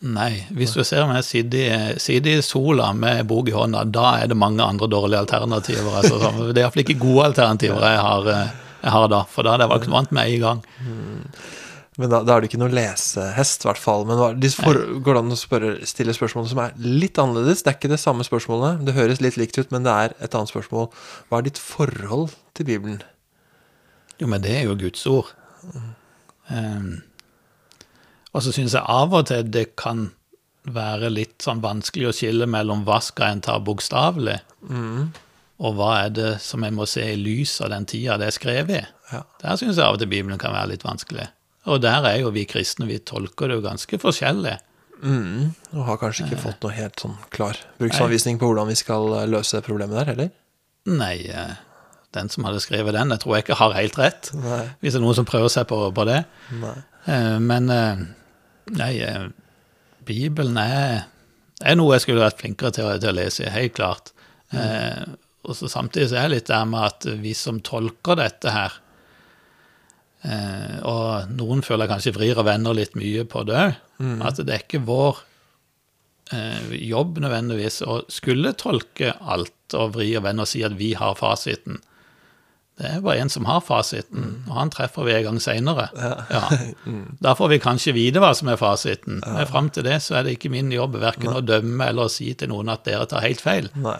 Nei, 0.00 0.46
hvis 0.56 0.72
du 0.72 0.80
ser 0.86 1.04
meg 1.10 1.24
sitte 1.26 1.60
i, 1.60 2.34
sola 2.46 2.92
med 2.96 3.26
bok 3.28 3.50
i 3.50 3.52
hånda, 3.52 3.82
da 3.92 4.14
er 4.22 4.30
det 4.30 4.36
mange 4.38 4.64
andre 4.64 4.86
dårlige 4.88 5.20
alternativer. 5.26 5.90
Altså, 6.00 6.16
det 6.54 6.56
er 6.56 6.62
iallfall 6.64 6.84
ikke 6.86 6.96
gode 7.02 7.26
alternativer 7.32 7.84
jeg 7.84 7.98
har, 8.00 8.28
eh, 8.32 8.54
jeg 8.80 8.94
har 8.94 9.08
da, 9.12 9.18
for 9.28 9.44
da 9.44 9.52
hadde 9.56 9.66
jeg 9.66 9.72
vært 9.74 9.88
noe 9.90 9.98
annet 10.00 10.14
med 10.16 10.30
en 10.30 10.40
gang. 10.46 10.62
Men 11.98 12.12
da, 12.12 12.20
da 12.22 12.36
er 12.36 12.42
du 12.42 12.46
ikke 12.46 12.60
noen 12.60 12.74
lesehest, 12.76 13.64
i 13.64 13.68
hvert 13.68 13.80
fall. 13.82 14.04
Men 14.08 14.20
de 14.40 14.50
for, 14.54 14.78
går 15.02 15.16
det 15.16 15.22
an 15.24 15.34
å 15.34 15.38
spørre, 15.38 15.72
stille 15.88 16.14
spørsmål 16.14 16.46
som 16.52 16.60
er 16.62 16.76
litt 16.78 17.18
annerledes? 17.18 17.64
Det 17.64 17.72
er 17.72 17.78
ikke 17.80 17.90
det 17.92 18.00
samme 18.00 18.26
spørsmålet. 18.26 18.84
Det 18.86 18.94
høres 18.96 19.22
litt 19.24 19.38
likt 19.40 19.58
ut, 19.58 19.72
men 19.74 19.86
det 19.86 19.94
er 19.94 20.14
et 20.22 20.36
annet 20.38 20.52
spørsmål. 20.52 20.88
Hva 21.28 21.40
er 21.40 21.48
ditt 21.48 21.58
forhold 21.60 22.36
til 22.56 22.68
Bibelen? 22.70 23.02
Jo, 24.20 24.28
men 24.30 24.44
det 24.44 24.54
er 24.54 24.68
jo 24.68 24.78
Guds 24.78 25.02
ord. 25.10 25.32
Um, 26.50 27.00
og 28.30 28.44
så 28.44 28.54
syns 28.54 28.76
jeg 28.76 28.86
av 28.86 29.14
og 29.16 29.26
til 29.30 29.50
det 29.50 29.72
kan 29.80 30.10
være 30.70 31.10
litt 31.10 31.42
sånn 31.42 31.62
vanskelig 31.64 32.10
å 32.10 32.14
skille 32.14 32.46
mellom 32.50 32.84
hva 32.86 33.00
skal 33.02 33.34
en 33.34 33.42
ta 33.42 33.56
bokstavelig, 33.64 34.36
og 35.60 35.76
hva 35.76 35.90
er 36.04 36.14
det 36.14 36.30
som 36.44 36.62
en 36.64 36.76
må 36.76 36.86
se 36.88 37.02
i 37.12 37.18
lys 37.18 37.58
av 37.64 37.72
den 37.72 37.88
tida 37.88 38.18
det 38.20 38.28
er 38.30 38.36
skrevet 38.36 38.76
i. 38.76 38.82
Ja. 39.10 39.24
Der 39.42 39.58
syns 39.58 39.80
jeg 39.80 39.86
av 39.86 39.96
og 39.96 40.02
til 40.02 40.10
Bibelen 40.12 40.38
kan 40.40 40.54
være 40.54 40.74
litt 40.74 40.84
vanskelig. 40.86 41.26
Og 41.68 41.80
der 41.84 42.06
er 42.08 42.20
jo 42.22 42.30
vi 42.32 42.46
kristne, 42.48 42.86
vi 42.88 42.98
tolker 43.04 43.50
det 43.50 43.58
jo 43.58 43.64
ganske 43.66 43.98
forskjellig. 44.00 44.56
Mm, 45.00 45.50
og 45.76 45.84
har 45.88 45.98
kanskje 46.00 46.26
ikke 46.26 46.38
fått 46.42 46.60
noe 46.64 46.74
helt 46.76 47.00
sånn 47.00 47.14
klar 47.32 47.56
bruksanvisning 47.80 48.36
på 48.40 48.50
hvordan 48.50 48.68
vi 48.68 48.74
skal 48.76 49.06
eh, 49.16 49.26
løse 49.32 49.62
problemet 49.64 49.96
der, 49.96 50.10
heller? 50.12 50.30
Nei, 50.92 51.14
eh, 51.32 51.54
den 52.16 52.28
som 52.32 52.44
hadde 52.44 52.60
skrevet 52.60 52.92
den, 52.96 53.12
jeg 53.14 53.22
tror 53.22 53.36
jeg 53.38 53.46
ikke 53.46 53.56
har 53.62 53.76
helt 53.78 53.96
rett. 54.00 54.28
Nei. 54.36 54.62
Hvis 54.82 54.92
det 54.92 55.00
er 55.00 55.04
noen 55.06 55.16
som 55.16 55.28
prøver 55.28 55.52
seg 55.52 55.68
på, 55.70 55.78
på 55.96 56.04
det. 56.08 56.18
Nei. 56.60 56.74
Eh, 57.08 57.38
Men 57.40 57.70
eh, 57.72 58.02
nei, 58.76 58.92
eh, 59.06 59.28
Bibelen 60.04 60.58
er, 60.60 61.06
er 61.64 61.78
noe 61.80 61.94
jeg 61.96 62.04
skulle 62.04 62.24
vært 62.26 62.40
flinkere 62.42 62.72
til, 62.76 62.92
til 63.00 63.12
å 63.12 63.16
lese, 63.16 63.48
helt 63.56 63.76
klart. 63.78 64.12
Eh, 64.52 65.04
og 65.48 65.56
så 65.56 65.68
Samtidig 65.72 66.10
så 66.10 66.20
er 66.20 66.28
det 66.28 66.34
litt 66.42 66.50
der 66.52 66.68
med 66.68 66.84
at 66.90 67.08
vi 67.22 67.32
som 67.36 67.60
tolker 67.64 68.20
dette 68.20 68.52
her 68.52 68.76
eh, 70.24 70.78
Og 70.86 71.30
noen 71.36 71.62
føler 71.66 71.90
kanskje 71.90 72.14
vrir 72.16 72.38
og 72.38 72.46
vender 72.48 72.76
litt 72.76 72.96
mye 72.98 73.24
på 73.28 73.44
det 73.48 73.58
òg. 73.58 73.76
At 74.24 74.40
det 74.40 74.54
er 74.54 74.64
ikke 74.64 74.82
vår 74.88 75.20
eh, 76.32 76.72
jobb 76.88 77.18
nødvendigvis 77.20 77.82
å 77.84 78.00
skulle 78.08 78.54
tolke 78.56 79.14
alt 79.20 79.76
og 79.76 79.94
vri 79.98 80.12
og 80.18 80.24
vende 80.24 80.42
og 80.46 80.50
si 80.50 80.64
at 80.66 80.74
vi 80.78 80.94
har 80.98 81.14
fasiten. 81.18 81.82
Det 82.80 82.88
er 82.88 83.02
bare 83.04 83.20
en 83.20 83.28
som 83.28 83.44
har 83.44 83.60
fasiten, 83.60 84.38
og 84.48 84.54
han 84.56 84.70
treffer 84.72 85.04
vi 85.04 85.12
en 85.12 85.26
gang 85.26 85.40
seinere. 85.44 85.90
Ja. 86.00 86.46
Da 87.26 87.34
får 87.36 87.50
vi 87.52 87.58
kanskje 87.60 87.92
vite 87.92 88.22
hva 88.24 88.30
som 88.34 88.48
er 88.48 88.56
fasiten, 88.56 89.20
men 89.20 89.46
fram 89.50 89.68
til 89.68 89.84
det 89.84 89.98
så 90.00 90.16
er 90.16 90.24
det 90.24 90.38
ikke 90.38 90.48
min 90.54 90.72
jobb 90.72 90.96
verken 91.02 91.34
å 91.34 91.42
dømme 91.44 91.90
eller 91.92 92.08
å 92.08 92.12
si 92.12 92.32
til 92.40 92.48
noen 92.54 92.72
at 92.72 92.86
dere 92.88 93.04
tar 93.10 93.20
helt 93.26 93.42
feil. 93.44 93.68
Nei. 93.76 93.98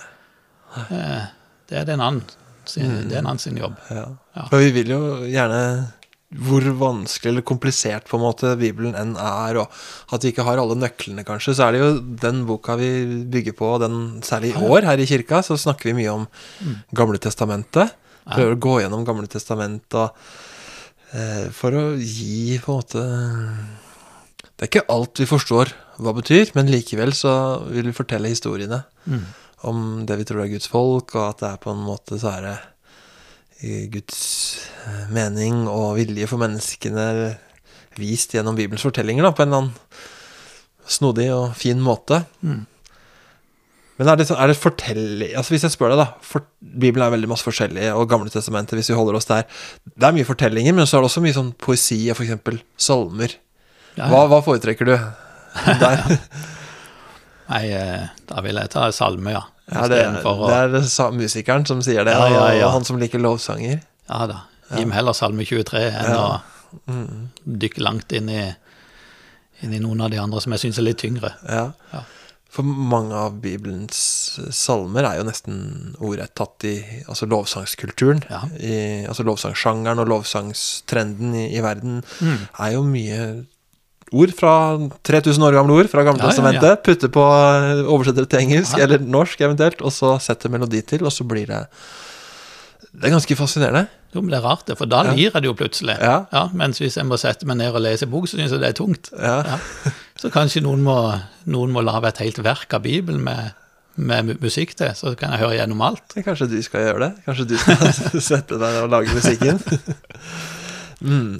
Det 1.68 1.76
er 1.76 1.85
den 1.87 2.00
annen 2.00 2.24
sin, 2.64 3.09
det 3.11 3.18
er 3.18 3.20
en 3.20 3.28
annen 3.35 3.42
sin 3.42 3.59
jobb. 3.61 3.76
Ja. 3.90 4.06
Ja. 4.37 4.46
For 4.48 4.62
vi 4.64 4.72
vil 4.80 4.94
jo 4.94 5.00
gjerne 5.28 5.61
hvor 6.30 6.62
vanskelig 6.78 7.32
eller 7.32 7.44
komplisert 7.46 8.06
på 8.06 8.14
en 8.18 8.22
måte 8.22 8.52
Bibelen 8.58 8.94
enn 8.94 9.16
er, 9.18 9.58
og 9.58 10.14
at 10.14 10.22
vi 10.22 10.30
ikke 10.30 10.44
har 10.46 10.60
alle 10.62 10.76
nøklene, 10.78 11.24
kanskje, 11.26 11.56
så 11.58 11.66
er 11.66 11.74
det 11.74 11.80
jo 11.82 11.88
den 12.22 12.44
boka 12.46 12.76
vi 12.78 12.90
bygger 13.32 13.56
på, 13.58 13.72
og 13.74 13.82
den, 13.82 13.96
særlig 14.26 14.52
i 14.52 14.62
år 14.62 14.86
her 14.86 15.02
i 15.02 15.08
kirka, 15.10 15.42
så 15.42 15.58
snakker 15.58 15.90
vi 15.90 15.96
mye 15.98 16.14
om 16.14 16.28
Gamle 16.94 17.18
testamentet. 17.22 17.96
Prøver 18.30 18.54
å 18.54 18.62
gå 18.62 18.76
gjennom 18.84 19.02
Gamle 19.08 19.26
testamentet 19.32 20.22
eh, 21.18 21.46
for 21.56 21.74
å 21.74 21.84
gi 21.98 22.60
på 22.62 22.76
en 22.76 22.78
måte 22.78 23.04
Det 24.54 24.66
er 24.66 24.70
ikke 24.70 24.88
alt 24.92 25.18
vi 25.18 25.26
forstår 25.26 25.74
hva 25.98 26.12
det 26.12 26.20
betyr, 26.22 26.54
men 26.54 26.70
likevel 26.70 27.10
så 27.16 27.32
vil 27.66 27.90
vi 27.90 27.96
fortelle 27.96 28.30
historiene 28.30 28.84
om 29.66 30.06
det 30.06 30.16
vi 30.20 30.24
tror 30.28 30.44
er 30.44 30.52
Guds 30.52 30.70
folk, 30.70 31.16
og 31.16 31.24
at 31.26 31.42
det 31.42 31.48
er 31.50 31.64
på 31.64 31.74
en 31.74 31.82
måte 31.84 32.20
så 32.20 32.36
er 32.38 32.46
det 32.46 32.58
Guds 33.61 34.20
eh, 34.87 35.07
mening 35.12 35.66
og 35.68 35.99
vilje 35.99 36.29
for 36.31 36.40
menneskene 36.40 37.07
vist 38.01 38.33
gjennom 38.33 38.57
Bibelens 38.57 38.87
fortellinger 38.87 39.27
da, 39.27 39.33
på 39.35 39.44
en 39.44 39.51
eller 39.51 39.64
annen 39.64 40.90
snodig 40.90 41.29
og 41.35 41.53
fin 41.59 41.81
måte. 41.83 42.23
Mm. 42.40 42.64
Men 44.01 44.09
er 44.09 44.16
det, 44.16 44.31
er 44.33 44.49
det 44.49 44.57
fortelling 44.57 45.35
altså 45.37 45.53
Hvis 45.53 45.66
jeg 45.66 45.75
spør 45.75 45.92
deg, 45.92 45.99
da 46.01 46.07
for, 46.25 46.46
Bibelen 46.57 47.05
er 47.05 47.12
veldig 47.12 47.29
masse 47.29 47.44
forskjellig, 47.44 47.90
og 47.92 48.09
Gamle 48.09 48.33
testamentet, 48.33 48.79
hvis 48.79 48.88
vi 48.88 48.96
holder 48.96 49.18
oss 49.18 49.29
der 49.29 49.44
Det 49.85 50.09
er 50.09 50.16
mye 50.16 50.29
fortellinger, 50.29 50.73
men 50.73 50.88
så 50.88 50.96
er 50.96 51.05
det 51.05 51.11
også 51.11 51.23
mye 51.25 51.37
sånn 51.37 51.53
poesi 51.61 51.99
og 52.09 52.16
f.eks. 52.16 52.62
salmer. 52.81 53.37
Ja, 53.99 54.09
Hva, 54.09 54.23
ja. 54.25 54.31
hva 54.33 54.40
foretrekker 54.46 54.88
du 54.88 54.94
der? 55.85 56.16
Nei, 57.51 57.64
eh, 57.75 58.09
da 58.31 58.44
vil 58.46 58.62
jeg 58.62 58.73
ta 58.73 58.88
salme, 58.94 59.35
ja. 59.35 59.44
Ja, 59.70 59.87
det, 59.88 60.00
å 60.26 60.35
det 60.48 60.56
er 60.56 60.72
det 60.74 60.85
musikeren 61.16 61.66
som 61.68 61.83
sier 61.85 62.04
det, 62.04 62.12
Ja, 62.14 62.28
ja, 62.52 62.66
og 62.66 62.72
han 62.78 62.85
som 62.88 62.98
liker 63.00 63.22
lovsanger. 63.22 63.80
Ja 64.11 64.26
da. 64.26 64.40
Gi 64.70 64.85
meg 64.87 64.96
heller 65.00 65.14
Salme 65.18 65.42
23 65.46 65.80
enn 65.90 66.14
å 66.14 66.40
dykke 67.44 67.83
langt 67.83 68.12
inn 68.14 68.28
i, 68.30 68.44
inn 69.64 69.74
i 69.74 69.80
noen 69.83 70.00
av 70.04 70.11
de 70.12 70.18
andre 70.22 70.40
som 70.42 70.54
jeg 70.54 70.62
syns 70.64 70.78
er 70.78 70.87
litt 70.87 71.00
tyngre. 71.02 71.33
Ja. 71.48 71.70
Ja. 71.92 72.04
For 72.50 72.66
mange 72.66 73.14
av 73.14 73.37
Bibelens 73.42 73.98
salmer 74.54 75.06
er 75.06 75.20
jo 75.20 75.26
nesten 75.28 75.59
ordrett 76.02 76.33
tatt 76.38 76.64
i 76.66 76.74
altså 77.06 77.28
lovsangskulturen. 77.30 78.24
Ja. 78.30 78.40
I, 78.59 78.76
altså 79.06 79.22
lovsangsjangeren 79.26 80.02
og 80.02 80.11
lovsangstrenden 80.11 81.37
i, 81.38 81.44
i 81.54 81.62
verden 81.62 82.00
Mm. 82.20 82.40
er 82.59 82.72
jo 82.74 82.83
mye 82.87 83.20
ord 84.12 84.33
fra 84.35 84.53
3000 85.07 85.44
år 85.46 85.55
gamle 85.59 85.77
ord 85.81 85.88
fra 85.92 86.03
Gamle 86.07 86.18
Ja, 86.20 86.27
ja, 86.27 86.31
ja. 86.31 86.35
testamentet. 86.35 86.83
Putte 86.87 87.11
på 87.14 87.23
eh, 87.23 87.83
oversetter 87.87 88.27
til 88.27 88.40
engelsk 88.44 88.77
Ja. 88.79 88.85
eller 88.85 88.99
norsk 88.99 89.40
eventuelt, 89.46 89.83
og 89.83 89.92
så 89.94 90.16
sette 90.23 90.51
melodi 90.51 90.83
til, 90.83 91.05
og 91.07 91.12
så 91.14 91.25
blir 91.27 91.46
det 91.46 91.66
Det 92.90 93.07
er 93.07 93.12
ganske 93.14 93.37
fascinerende. 93.38 93.87
Jo, 94.12 94.20
men 94.20 94.33
det 94.33 94.40
er 94.40 94.42
rart, 94.42 94.64
det, 94.66 94.75
for 94.77 94.90
da 94.90 95.05
lir 95.07 95.29
jeg 95.31 95.33
det 95.33 95.46
jo 95.46 95.55
plutselig. 95.55 95.94
Ja. 96.03 96.49
mens 96.53 96.81
hvis 96.83 96.96
jeg 96.99 97.07
må 97.07 97.14
sette 97.16 97.46
meg 97.46 97.61
ned 97.61 97.70
og 97.73 97.81
lese 97.85 98.09
bok, 98.11 98.27
så 98.27 98.35
syns 98.40 98.51
jeg 98.51 98.59
det 98.59 98.68
er 98.73 98.75
tungt. 98.75 99.11
Så 100.18 100.31
kanskje 100.35 100.61
noen 100.64 100.83
må, 100.83 100.96
noen 101.46 101.70
må 101.70 101.81
lage 101.87 102.09
et 102.11 102.18
helt 102.18 102.42
verk 102.42 102.75
av 102.75 102.83
Bibelen 102.83 103.23
med, 103.23 103.53
med 103.94 104.35
musikk 104.42 104.75
til, 104.75 104.90
så 104.99 105.14
kan 105.14 105.31
jeg 105.37 105.44
høre 105.44 105.61
gjennom 105.61 105.81
alt. 105.87 106.03
Kanskje 106.27 106.49
du 106.51 106.59
skal 106.66 106.88
gjøre 106.88 106.99
det? 107.07 107.12
Kanskje 107.29 107.46
du 107.53 107.57
skal 107.62 108.20
sette 108.33 108.59
deg 108.59 108.81
og 108.83 108.90
lage 108.90 109.14
musikken? 109.14 109.62
mm. 111.07 111.38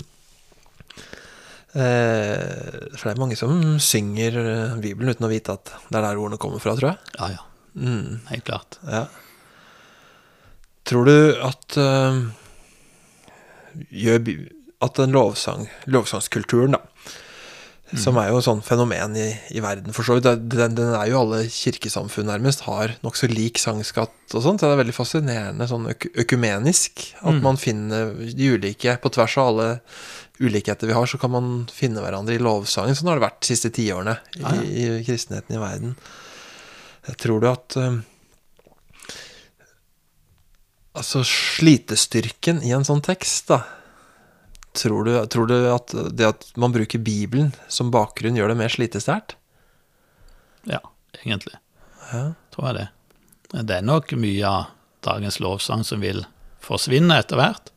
Eh, 1.75 2.91
for 2.97 3.05
det 3.07 3.13
er 3.15 3.21
mange 3.23 3.37
som 3.39 3.55
synger 3.83 4.37
eh, 4.41 4.77
Bibelen 4.83 5.13
uten 5.15 5.27
å 5.27 5.31
vite 5.33 5.55
at 5.57 5.73
det 5.89 5.99
er 6.01 6.07
der 6.09 6.19
ordene 6.21 6.39
kommer 6.43 6.63
fra, 6.63 6.75
tror 6.79 6.93
jeg. 6.93 7.15
Ja, 7.19 7.31
ja, 7.37 7.47
Mm. 7.79 8.21
helt 8.27 8.45
klart. 8.45 8.81
Ja. 8.83 9.05
Tror 10.91 11.05
du 11.07 11.13
at 11.47 11.77
uh, 11.79 12.17
gjør, 13.95 14.25
At 14.83 14.97
den 14.99 15.13
lovsang, 15.15 15.69
lovsangskulturen, 15.87 16.73
da, 16.75 16.81
som 17.99 18.17
er 18.23 18.29
jo 18.31 18.39
et 18.39 18.45
sånn 18.47 18.61
fenomen 18.63 19.17
i, 19.19 19.29
i 19.51 19.61
verden 19.65 19.91
for 19.97 20.07
så 20.07 20.15
vidt, 20.19 20.29
den, 20.53 20.77
den 20.79 20.93
er 20.95 21.09
jo 21.11 21.21
alle 21.25 21.41
kirkesamfunn 21.51 22.29
nærmest, 22.31 22.61
har 22.69 22.93
nokså 23.03 23.27
lik 23.33 23.59
sangskatt 23.59 24.35
og 24.37 24.45
sånt, 24.45 24.61
så 24.63 24.69
det 24.71 24.77
er 24.77 24.83
veldig 24.85 24.95
fascinerende 24.95 25.67
sånn 25.71 25.89
øk 25.91 26.07
økumenisk, 26.25 27.09
at 27.23 27.35
Mm. 27.35 27.43
man 27.43 27.57
finner 27.59 28.13
de 28.37 28.51
ulike, 28.55 28.95
på 29.03 29.11
tvers 29.11 29.35
av 29.43 29.49
alle 29.51 29.69
ulikheter 30.41 30.87
vi 30.87 30.95
har, 30.95 31.07
så 31.11 31.19
kan 31.21 31.31
man 31.35 31.51
finne 31.75 32.01
hverandre 32.01 32.35
i 32.39 32.41
lovsangen. 32.43 32.95
Sånn 32.95 33.11
har 33.11 33.19
det 33.19 33.27
vært 33.27 33.41
de 33.43 33.51
siste 33.51 33.71
tiårene 33.75 34.19
i, 34.39 34.41
Ja, 34.41 34.55
i 35.01 35.05
kristenheten 35.05 35.57
i 35.57 35.61
verden. 35.61 35.97
Jeg 37.09 37.17
tror 37.19 37.41
du 37.43 37.49
at 37.51 37.77
um, 37.77 38.03
Altså 40.95 41.21
slitestyrken 41.25 42.63
i 42.67 42.73
en 42.75 42.83
sånn 42.85 43.03
tekst, 43.05 43.47
da 43.53 43.61
Tror 44.79 45.05
du, 45.05 45.13
tror 45.27 45.49
du 45.51 45.57
at 45.73 45.95
det 46.15 46.29
at 46.29 46.47
man 46.61 46.73
bruker 46.75 47.03
Bibelen 47.03 47.51
som 47.69 47.91
bakgrunn, 47.91 48.39
gjør 48.39 48.53
det 48.53 48.61
mer 48.61 48.71
slitesterkt? 48.71 49.35
Ja, 50.69 50.79
egentlig. 51.25 51.59
Ja. 52.13 52.33
Tror 52.55 52.71
jeg 52.71 52.79
det. 52.79 52.89
Det 53.51 53.77
er 53.81 53.87
nok 53.87 54.13
mye 54.15 54.47
av 54.47 54.71
dagens 55.03 55.41
lovsang 55.43 55.83
som 55.87 56.05
vil 56.05 56.23
forsvinne 56.63 57.19
etter 57.19 57.41
hvert. 57.41 57.73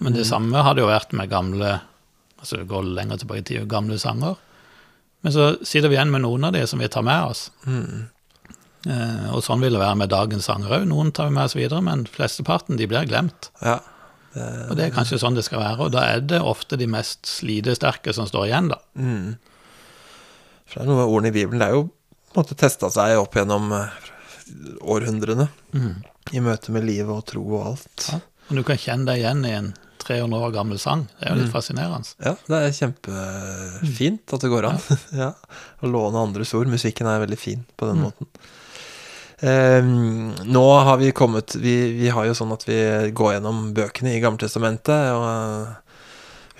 Men 0.00 0.16
det 0.16 0.26
samme 0.28 0.60
har 0.64 0.76
det 0.76 0.84
jo 0.84 0.90
vært 0.90 1.14
med 1.16 1.30
gamle 1.32 1.78
altså 2.40 2.56
det 2.56 2.70
går 2.70 2.86
lenger 2.96 3.20
tilbake 3.20 3.42
i 3.42 3.48
tid, 3.50 3.68
gamle 3.68 3.98
sanger. 4.00 4.38
Men 5.20 5.32
så 5.34 5.50
sitter 5.60 5.92
vi 5.92 5.98
igjen 5.98 6.12
med 6.12 6.24
noen 6.24 6.48
av 6.48 6.54
de 6.56 6.62
som 6.66 6.80
vi 6.80 6.88
tar 6.88 7.04
med 7.04 7.32
oss. 7.32 7.50
Eh, 8.88 9.26
og 9.28 9.42
sånn 9.44 9.60
vil 9.60 9.76
det 9.76 9.82
være 9.82 9.98
med 10.00 10.12
dagens 10.12 10.48
sanger 10.48 10.78
òg. 10.78 10.86
Noen 10.88 11.12
tar 11.12 11.28
vi 11.28 11.36
med 11.36 11.50
oss 11.50 11.56
videre, 11.58 11.82
men 11.84 12.06
flesteparten 12.08 12.80
de 12.80 12.88
blir 12.88 13.08
glemt. 13.08 13.50
ja. 13.64 13.80
Og 14.38 14.76
det 14.78 14.84
er 14.86 14.92
kanskje 14.94 15.18
sånn 15.18 15.34
det 15.34 15.42
skal 15.46 15.62
være, 15.62 15.88
og 15.88 15.94
da 15.94 16.04
er 16.12 16.20
det 16.22 16.38
ofte 16.38 16.78
de 16.78 16.86
mest 16.90 17.26
slitesterke 17.26 18.14
som 18.14 18.28
står 18.30 18.46
igjen, 18.46 18.70
da. 18.70 18.78
Mm. 18.94 19.34
For 20.70 20.78
det 20.78 20.84
er 20.84 20.90
noe 20.92 21.00
med 21.00 21.10
ordene 21.10 21.32
i 21.32 21.36
Bibelen. 21.40 21.62
Det 21.62 21.66
er 21.66 21.74
jo 21.78 21.88
på 21.90 22.38
en 22.38 22.44
måte 22.44 22.58
testa 22.58 22.92
seg 22.94 23.18
opp 23.18 23.34
gjennom 23.34 23.72
århundrene 23.74 24.10
århundrene. 24.80 25.48
I 26.30 26.42
møte 26.44 26.74
med 26.74 26.86
livet 26.86 27.10
og 27.10 27.24
tro 27.28 27.42
og 27.48 27.72
alt. 27.72 28.06
Ja. 28.10 28.20
Og 28.50 28.58
du 28.58 28.64
kan 28.66 28.78
kjenne 28.80 29.06
deg 29.10 29.22
igjen 29.22 29.44
i 29.46 29.54
en 29.54 29.72
300 30.00 30.46
år 30.46 30.54
gammel 30.54 30.80
sang. 30.82 31.04
Det 31.18 31.28
er 31.28 31.34
jo 31.34 31.42
litt 31.44 31.52
fascinerende. 31.52 32.14
Ja, 32.24 32.32
det 32.48 32.60
er 32.60 32.76
kjempefint 32.78 34.34
at 34.34 34.46
det 34.46 34.50
går 34.52 34.70
an. 34.72 34.80
Ja. 35.22 35.32
Å 35.80 35.90
låne 35.90 36.24
andres 36.24 36.54
ord. 36.58 36.70
Musikken 36.72 37.10
er 37.10 37.22
veldig 37.22 37.38
fin 37.38 37.62
på 37.78 37.90
den 37.90 38.02
måten. 38.06 38.30
Eh, 39.40 39.84
nå 40.44 40.64
har 40.84 40.96
vi 41.00 41.12
kommet 41.16 41.54
vi, 41.56 41.92
vi 41.96 42.10
har 42.12 42.26
jo 42.28 42.34
sånn 42.36 42.52
at 42.52 42.66
vi 42.68 42.80
går 43.16 43.38
gjennom 43.38 43.70
bøkene 43.76 44.12
i 44.16 44.20
Gammeltestamentet. 44.20 45.12
Og 45.16 45.24
eh, 45.28 45.90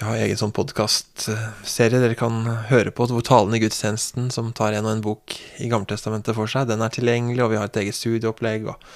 vi 0.00 0.06
har 0.08 0.20
egen 0.24 0.38
sånn 0.40 0.54
podkastserie 0.56 2.00
dere 2.00 2.16
kan 2.16 2.46
høre 2.70 2.92
på, 2.94 3.04
hvor 3.10 3.24
Talen 3.26 3.56
i 3.58 3.60
gudstjenesten, 3.60 4.30
som 4.32 4.48
tar 4.56 4.72
en 4.72 4.88
og 4.88 4.94
en 4.94 5.02
bok 5.04 5.36
i 5.60 5.68
Gammeltestamentet 5.68 6.32
for 6.38 6.48
seg, 6.48 6.70
den 6.70 6.80
er 6.80 6.94
tilgjengelig, 6.94 7.42
og 7.44 7.52
vi 7.52 7.58
har 7.60 7.68
et 7.68 7.76
eget 7.82 7.98
studieopplegg. 7.98 8.70
Og, 8.72 8.88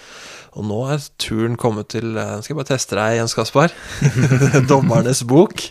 og 0.56 0.64
nå 0.70 0.80
er 0.94 1.04
turen 1.20 1.60
kommet 1.60 1.92
til 1.92 2.16
eh, 2.16 2.38
Nå 2.38 2.40
skal 2.46 2.54
jeg 2.54 2.62
bare 2.62 2.72
teste 2.72 2.96
deg, 2.96 3.18
Jens 3.20 3.36
Kaspar. 3.36 3.76
Dommernes 4.70 5.20
bok. 5.28 5.68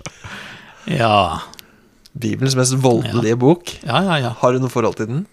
Ja. 0.86 1.42
Bibelens 2.14 2.54
mest 2.60 2.78
voldelige 2.78 3.40
bok. 3.42 3.74
ja, 3.82 4.06
ja, 4.06 4.22
ja. 4.28 4.36
Har 4.38 4.54
du 4.54 4.62
noe 4.62 4.70
forhold 4.70 5.02
til 5.02 5.10
den? 5.10 5.24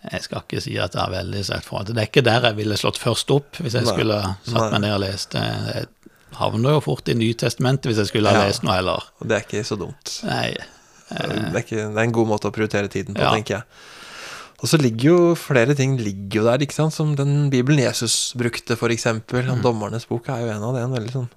Jeg 0.00 0.22
skal 0.24 0.40
ikke 0.46 0.60
si 0.64 0.78
at 0.80 0.94
jeg 0.96 1.02
har 1.02 1.10
veldig 1.12 1.42
forhold 1.66 1.86
til 1.90 1.94
det. 1.94 2.02
Er 2.02 2.08
ikke 2.08 2.24
der 2.24 2.40
jeg 2.48 2.56
ville 2.56 2.76
slått 2.80 2.96
først 2.98 3.30
opp 3.34 3.58
hvis 3.60 3.74
jeg 3.76 3.84
Nei. 3.84 3.92
skulle 3.92 4.20
satt 4.48 4.72
meg 4.72 4.80
ned 4.86 4.94
og 4.96 5.00
lest 5.04 5.30
det. 5.36 5.42
Jeg 5.44 5.86
havner 6.40 6.76
jo 6.78 6.80
fort 6.80 7.08
i 7.12 7.14
Nytestamentet 7.20 7.84
hvis 7.90 7.98
jeg 8.00 8.06
skulle 8.08 8.32
ha 8.32 8.40
Ja. 8.40 8.46
lest 8.48 8.62
noe 8.64 8.78
heller. 8.78 9.02
Og 9.20 9.28
det 9.28 9.36
er 9.36 9.44
ikke 9.44 9.64
så 9.66 9.76
dumt. 9.76 10.20
Nei, 10.24 10.54
Det 11.10 11.18
er, 11.26 11.58
ikke, 11.58 11.88
det 11.90 11.98
er 11.98 12.04
en 12.06 12.12
god 12.14 12.28
måte 12.30 12.46
å 12.48 12.52
prioritere 12.54 12.88
tiden 12.88 13.14
på, 13.14 13.20
Ja. 13.20 13.32
tenker 13.34 13.56
jeg. 13.58 13.62
Og 14.62 14.68
så 14.68 14.78
ligger 14.80 15.04
jo 15.10 15.34
flere 15.34 15.74
ting 15.74 15.96
ligger 15.98 16.40
jo 16.40 16.44
der, 16.44 16.58
ikke 16.58 16.74
sant? 16.76 16.92
som 16.92 17.14
den 17.16 17.50
Bibelen 17.50 17.78
Jesus 17.80 18.32
brukte, 18.36 18.76
for 18.76 18.88
eksempel. 18.88 19.42
Mm. 19.42 19.60
Dommernes 19.62 20.06
bok 20.06 20.28
er 20.28 20.40
jo 20.44 20.50
en 20.52 20.62
av 20.62 20.74
det. 20.74 20.82
En 20.84 20.92
veldig 20.94 21.12
sånn 21.12 21.28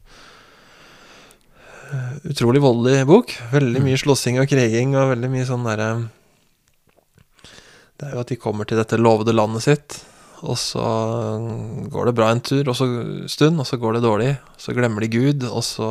eh, 1.93 2.13
utrolig 2.31 2.61
voldelig 2.61 3.05
bok. 3.07 3.33
Veldig 3.51 3.79
Mm. 3.79 3.83
mye 3.89 3.97
slåssing 3.97 4.39
og 4.39 4.47
kriging 4.47 4.95
og 4.95 5.15
veldig 5.15 5.29
mye 5.31 5.45
sånn 5.45 5.63
derre 5.65 6.09
Det 7.99 8.09
er 8.09 8.15
jo 8.15 8.23
at 8.23 8.31
de 8.33 8.39
kommer 8.41 8.67
til 8.67 8.79
dette 8.79 8.99
lovede 8.99 9.35
landet 9.35 9.65
sitt, 9.65 9.99
og 10.43 10.57
så 10.59 10.83
går 11.93 12.09
det 12.09 12.15
bra 12.17 12.31
en 12.33 12.43
tur, 12.43 12.67
og 12.67 12.75
så 12.75 12.87
stund, 13.31 13.61
og 13.61 13.67
så 13.69 13.79
går 13.79 13.97
det 13.97 14.03
dårlig. 14.03 14.31
Så 14.59 14.75
glemmer 14.75 15.05
de 15.05 15.11
Gud, 15.13 15.45
og 15.47 15.63
så, 15.63 15.89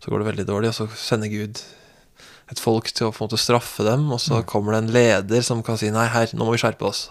så 0.00 0.12
går 0.12 0.22
det 0.22 0.28
veldig 0.30 0.48
dårlig, 0.48 0.70
og 0.72 0.78
så 0.78 0.88
sender 0.96 1.32
Gud 1.32 1.60
et 2.52 2.60
folk 2.60 2.88
til 2.92 3.08
å 3.08 3.12
på 3.12 3.22
en 3.22 3.28
måte 3.28 3.40
straffe 3.40 3.84
dem, 3.86 4.06
og 4.12 4.20
så 4.22 4.42
kommer 4.48 4.74
det 4.76 4.80
en 4.82 4.94
leder 4.94 5.44
som 5.44 5.62
kan 5.64 5.78
si 5.80 5.92
nei, 5.92 6.06
her, 6.12 6.32
nå 6.36 6.46
må 6.46 6.54
vi 6.54 6.62
skjerpe 6.62 6.88
oss. 6.88 7.06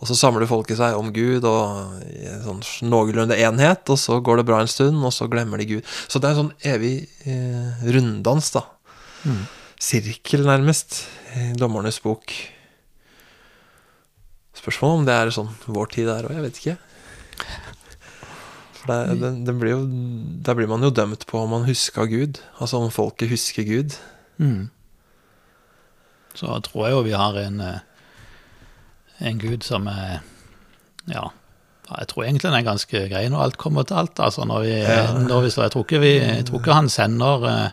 Og 0.00 0.08
så 0.08 0.16
samler 0.16 0.48
folket 0.48 0.78
seg 0.78 0.96
om 0.96 1.10
Gud 1.12 1.44
og 1.44 2.04
i 2.08 2.24
en 2.30 2.44
sånn 2.44 2.62
noenlunde 2.88 3.36
enhet, 3.36 3.82
og 3.92 3.98
så 4.00 4.16
går 4.24 4.40
det 4.40 4.46
bra 4.48 4.62
en 4.62 4.70
stund, 4.70 5.00
og 5.04 5.12
så 5.12 5.28
glemmer 5.32 5.60
de 5.60 5.68
Gud. 5.74 5.90
Så 6.08 6.18
det 6.18 6.30
er 6.30 6.36
en 6.36 6.46
sånn 6.46 6.70
evig 6.72 6.94
eh, 7.28 7.84
runddans, 7.96 8.48
da. 8.56 8.64
Mm. 9.28 9.42
Sirkel, 9.80 10.46
nærmest, 10.48 11.02
i 11.36 11.50
Dommernes 11.60 12.00
bok. 12.04 12.32
Spørsmålet 14.60 14.98
om 15.00 15.06
det 15.08 15.16
er 15.16 15.32
sånn 15.34 15.50
vår 15.72 15.90
tid 15.94 16.10
er 16.12 16.26
òg, 16.28 16.34
jeg 16.36 16.44
vet 16.44 16.60
ikke. 16.60 16.76
For 18.80 18.90
det, 18.92 19.18
det, 19.20 19.30
det 19.48 19.54
blir 19.60 19.74
jo, 19.74 19.80
der 20.44 20.56
blir 20.58 20.68
man 20.70 20.84
jo 20.84 20.92
dømt 20.94 21.24
på 21.28 21.40
om 21.40 21.54
man 21.54 21.66
huska 21.68 22.04
Gud. 22.10 22.40
Altså 22.60 22.80
om 22.80 22.92
folket 22.92 23.32
husker 23.32 23.64
Gud. 23.68 23.96
Mm. 24.40 24.68
Så 26.36 26.52
tror 26.64 26.86
jeg 26.86 26.94
jo 26.94 27.02
vi 27.08 27.16
har 27.16 27.36
en, 27.40 27.60
eh, 27.60 27.80
en 29.28 29.40
gud 29.42 29.64
som 29.66 29.88
er 29.90 30.20
Ja, 31.10 31.24
jeg 31.90 32.06
tror 32.12 32.22
egentlig 32.22 32.44
den 32.44 32.54
er 32.54 32.62
ganske 32.68 33.00
grei 33.10 33.24
når 33.32 33.42
alt 33.48 33.56
kommer 33.58 33.82
til 33.88 33.96
alt. 33.98 34.20
Altså 34.22 34.44
når 34.46 34.60
vi, 34.62 34.74
Ja. 34.78 35.12
når 35.18 35.40
vi, 35.42 35.50
så 35.50 35.64
jeg, 35.64 35.72
tror 35.72 35.84
ikke 35.88 36.00
vi, 36.04 36.12
jeg 36.20 36.44
tror 36.46 36.60
ikke 36.60 36.76
han 36.76 36.88
sender 36.92 37.46
eh, 37.50 37.70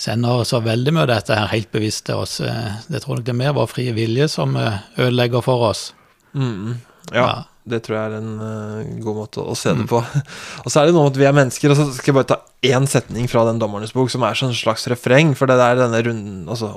Sender 0.00 0.44
så 0.48 0.62
veldig 0.64 0.94
mye 0.96 1.04
av 1.04 1.10
dette 1.12 1.36
her 1.36 1.50
helt 1.52 1.68
bevisst 1.74 2.06
til 2.08 2.22
oss. 2.22 2.38
Det 2.40 3.02
tror 3.04 3.18
nok 3.18 3.26
det 3.26 3.34
er 3.34 3.40
mer 3.42 3.56
vår 3.58 3.66
frie 3.68 3.92
vilje 3.92 4.30
som 4.32 4.54
eh, 4.56 4.78
ødelegger 4.96 5.42
for 5.44 5.66
oss. 5.70 5.90
Mm, 6.32 6.78
ja, 7.12 7.24
Ja. 7.26 7.32
det 7.68 7.82
tror 7.84 7.96
jeg 7.98 8.06
er 8.08 8.14
en 8.16 8.30
uh, 8.40 9.02
god 9.04 9.18
måte 9.18 9.42
å 9.44 9.56
se 9.58 9.74
det 9.76 9.84
på. 9.90 10.00
og 10.64 10.70
så 10.72 10.80
er 10.80 10.88
det 10.88 10.94
noe 10.96 11.04
med 11.04 11.12
at 11.12 11.20
vi 11.20 11.26
er 11.28 11.36
mennesker, 11.36 11.74
og 11.74 11.76
så 11.76 11.84
skal 11.92 12.12
jeg 12.12 12.16
bare 12.16 12.30
ta 12.32 12.38
én 12.70 12.86
setning 12.88 13.28
fra 13.28 13.42
den 13.48 13.60
Dommernes 13.60 13.92
bok, 13.96 14.08
som 14.12 14.24
er 14.24 14.38
sånn 14.38 14.56
slags 14.56 14.86
refreng, 14.92 15.34
for 15.36 15.50
det 15.50 15.58
er 15.60 15.78
denne 15.80 16.00
runden 16.06 16.48
Altså, 16.50 16.70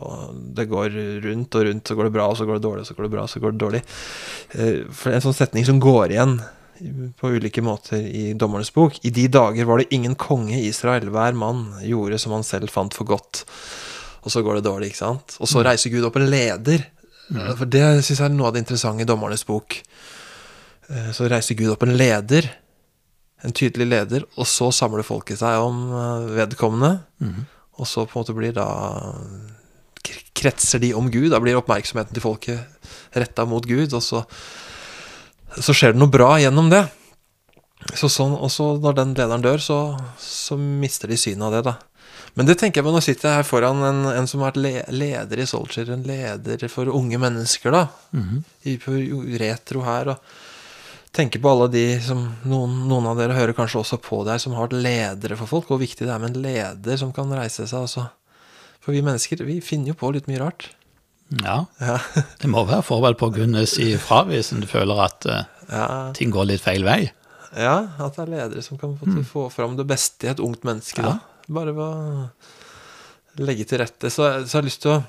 det 0.57 0.67
går 0.71 0.95
rundt 1.23 1.55
og 1.59 1.65
rundt, 1.69 1.87
så 1.87 1.95
går 1.99 2.09
det 2.09 2.15
bra, 2.17 2.27
og 2.27 2.37
så 2.39 2.47
går 2.49 2.59
det 2.59 2.65
dårlig, 2.67 2.83
og 2.83 2.91
så 2.91 2.97
går 2.97 3.07
det 3.07 3.13
bra, 3.15 3.23
og 3.23 3.31
så 3.31 3.43
går 3.43 3.55
det 3.55 3.63
dårlig. 3.63 3.81
Uh, 4.57 4.83
for 4.91 5.15
en 5.15 5.23
sånn 5.23 5.39
setning 5.39 5.67
som 5.69 5.79
går 5.83 6.17
igjen 6.17 6.35
på 7.19 7.29
ulike 7.35 7.61
måter 7.63 8.01
i 8.03 8.33
Dommernes 8.33 8.71
bok. 8.73 8.97
I 9.05 9.11
de 9.13 9.27
dager 9.31 9.65
var 9.69 9.79
det 9.81 9.91
ingen 9.95 10.15
konge 10.19 10.57
i 10.57 10.67
Israel, 10.69 11.09
hver 11.13 11.35
mann 11.37 11.65
gjorde 11.85 12.19
som 12.19 12.33
han 12.35 12.43
selv 12.47 12.71
fant 12.73 12.93
for 12.97 13.05
godt. 13.09 13.43
Og 14.23 14.31
så 14.31 14.41
går 14.43 14.59
det 14.59 14.65
dårlig, 14.67 14.91
ikke 14.91 15.01
sant? 15.03 15.37
Og 15.43 15.49
så 15.51 15.63
reiser 15.65 15.91
Gud 15.93 16.05
opp 16.07 16.15
en 16.19 16.29
leder. 16.31 16.85
Eh, 17.33 17.53
For 17.59 17.65
det 17.65 17.83
syns 18.03 18.19
jeg 18.19 18.25
er 18.29 18.35
noe 18.35 18.47
av 18.49 18.53
det 18.55 18.63
interessante 18.63 19.03
i 19.03 19.09
Dommernes 19.09 19.45
bok. 19.47 19.79
Eh, 20.89 21.09
Så 21.11 21.27
reiser 21.31 21.55
Gud 21.59 21.71
opp 21.73 21.83
en 21.83 21.97
leder, 21.99 22.49
en 23.43 23.51
tydelig 23.51 23.87
leder, 23.89 24.23
og 24.39 24.47
så 24.47 24.69
samler 24.71 25.03
folket 25.03 25.39
seg 25.41 25.59
om 25.59 25.83
eh, 25.91 26.29
vedkommende. 26.39 27.01
Mhm. 27.19 27.45
Og 27.81 27.87
så 27.89 28.05
på 28.05 28.15
en 28.19 28.21
måte 28.21 28.35
blir 28.37 28.53
da 28.53 28.67
Kretser 30.35 30.79
de 30.81 30.91
om 30.93 31.07
Gud? 31.11 31.29
Da 31.31 31.39
blir 31.39 31.55
oppmerksomheten 31.57 32.13
til 32.13 32.21
folket 32.23 32.59
retta 33.15 33.45
mot 33.47 33.63
Gud, 33.65 33.93
og 33.95 34.01
så, 34.03 34.23
så 35.61 35.75
skjer 35.75 35.93
det 35.93 36.01
noe 36.01 36.11
bra 36.11 36.35
gjennom 36.41 36.69
det. 36.73 36.85
Så 37.99 38.07
sånn, 38.09 38.35
og 38.37 38.51
så 38.51 38.73
når 38.79 38.95
den 38.99 39.15
lederen 39.17 39.43
dør, 39.43 39.59
så, 39.61 39.79
så 40.21 40.57
mister 40.57 41.11
de 41.11 41.17
synet 41.19 41.49
av 41.49 41.57
det, 41.57 41.63
da. 41.67 41.75
Men 42.33 42.47
det 42.49 42.55
tenker 42.57 42.79
jeg 42.79 42.87
på, 42.87 42.93
nå 42.95 43.01
sitter 43.03 43.29
jeg 43.29 43.41
her 43.41 43.45
foran 43.45 43.83
en, 43.85 44.05
en 44.09 44.29
som 44.29 44.41
har 44.41 44.53
vært 44.53 44.63
le 44.63 44.71
leder 44.95 45.43
i 45.43 45.45
Soldier, 45.49 45.91
en 45.93 46.05
leder 46.07 46.63
for 46.71 46.89
unge 46.89 47.19
mennesker, 47.21 47.75
da. 47.75 47.83
Mhm. 48.15 48.41
I, 48.71 48.77
på 48.81 48.95
retro 49.41 49.83
her, 49.85 50.15
og 50.15 51.13
tenker 51.13 51.43
på 51.43 51.51
alle 51.51 51.67
de 51.69 51.85
som 52.01 52.23
noen, 52.49 52.79
noen 52.89 53.11
av 53.11 53.19
dere 53.19 53.37
hører 53.37 53.53
kanskje 53.57 53.83
også 53.83 53.99
på 54.01 54.23
der, 54.25 54.41
som 54.41 54.55
har 54.57 54.65
vært 54.65 54.81
ledere 54.81 55.37
for 55.37 55.51
folk, 55.51 55.69
hvor 55.69 55.81
viktig 55.81 56.07
det 56.07 56.13
er 56.13 56.23
med 56.23 56.33
en 56.33 56.45
leder 56.47 56.97
som 56.97 57.13
kan 57.13 57.29
reise 57.37 57.67
seg. 57.67 57.85
Altså. 57.85 58.07
For 58.81 58.95
vi 58.95 59.03
mennesker, 59.05 59.43
vi 59.45 59.59
finner 59.61 59.93
jo 59.93 59.99
på 59.99 60.09
litt 60.15 60.25
mye 60.31 60.41
rart. 60.41 60.71
Ja, 61.41 61.65
Ja, 61.81 61.97
det 62.41 62.49
må 62.51 62.65
være 62.69 62.85
forberedt 62.85 63.19
på 63.21 63.31
å 63.31 63.35
kunne 63.35 63.65
si 63.69 63.93
fra 64.01 64.23
hvis 64.29 64.53
en 64.55 64.65
føler 64.69 65.03
at 65.05 65.27
eh, 65.29 65.45
ja, 65.71 65.85
ting 66.15 66.33
går 66.33 66.51
litt 66.51 66.63
feil 66.63 66.85
vei. 66.85 67.01
ja 67.57 67.75
at 67.97 68.17
det 68.17 68.25
er 68.25 68.33
ledere 68.35 68.63
som 68.65 68.77
kan 68.81 68.97
få, 68.99 69.23
få 69.27 69.47
fram 69.53 69.77
det 69.79 69.87
beste 69.89 70.27
i 70.27 70.33
et 70.33 70.43
ungt 70.43 70.65
menneske. 70.67 71.01
Ja. 71.01 71.15
Da. 71.17 71.53
Bare 71.53 71.73
ved 71.75 71.83
å 71.83 73.43
legge 73.43 73.65
til 73.67 73.81
rette. 73.81 74.11
Så, 74.13 74.27
så 74.45 74.57
jeg 74.57 74.59
har 74.59 74.67
lyst 74.67 74.83
til 74.85 74.93
å 74.93 75.01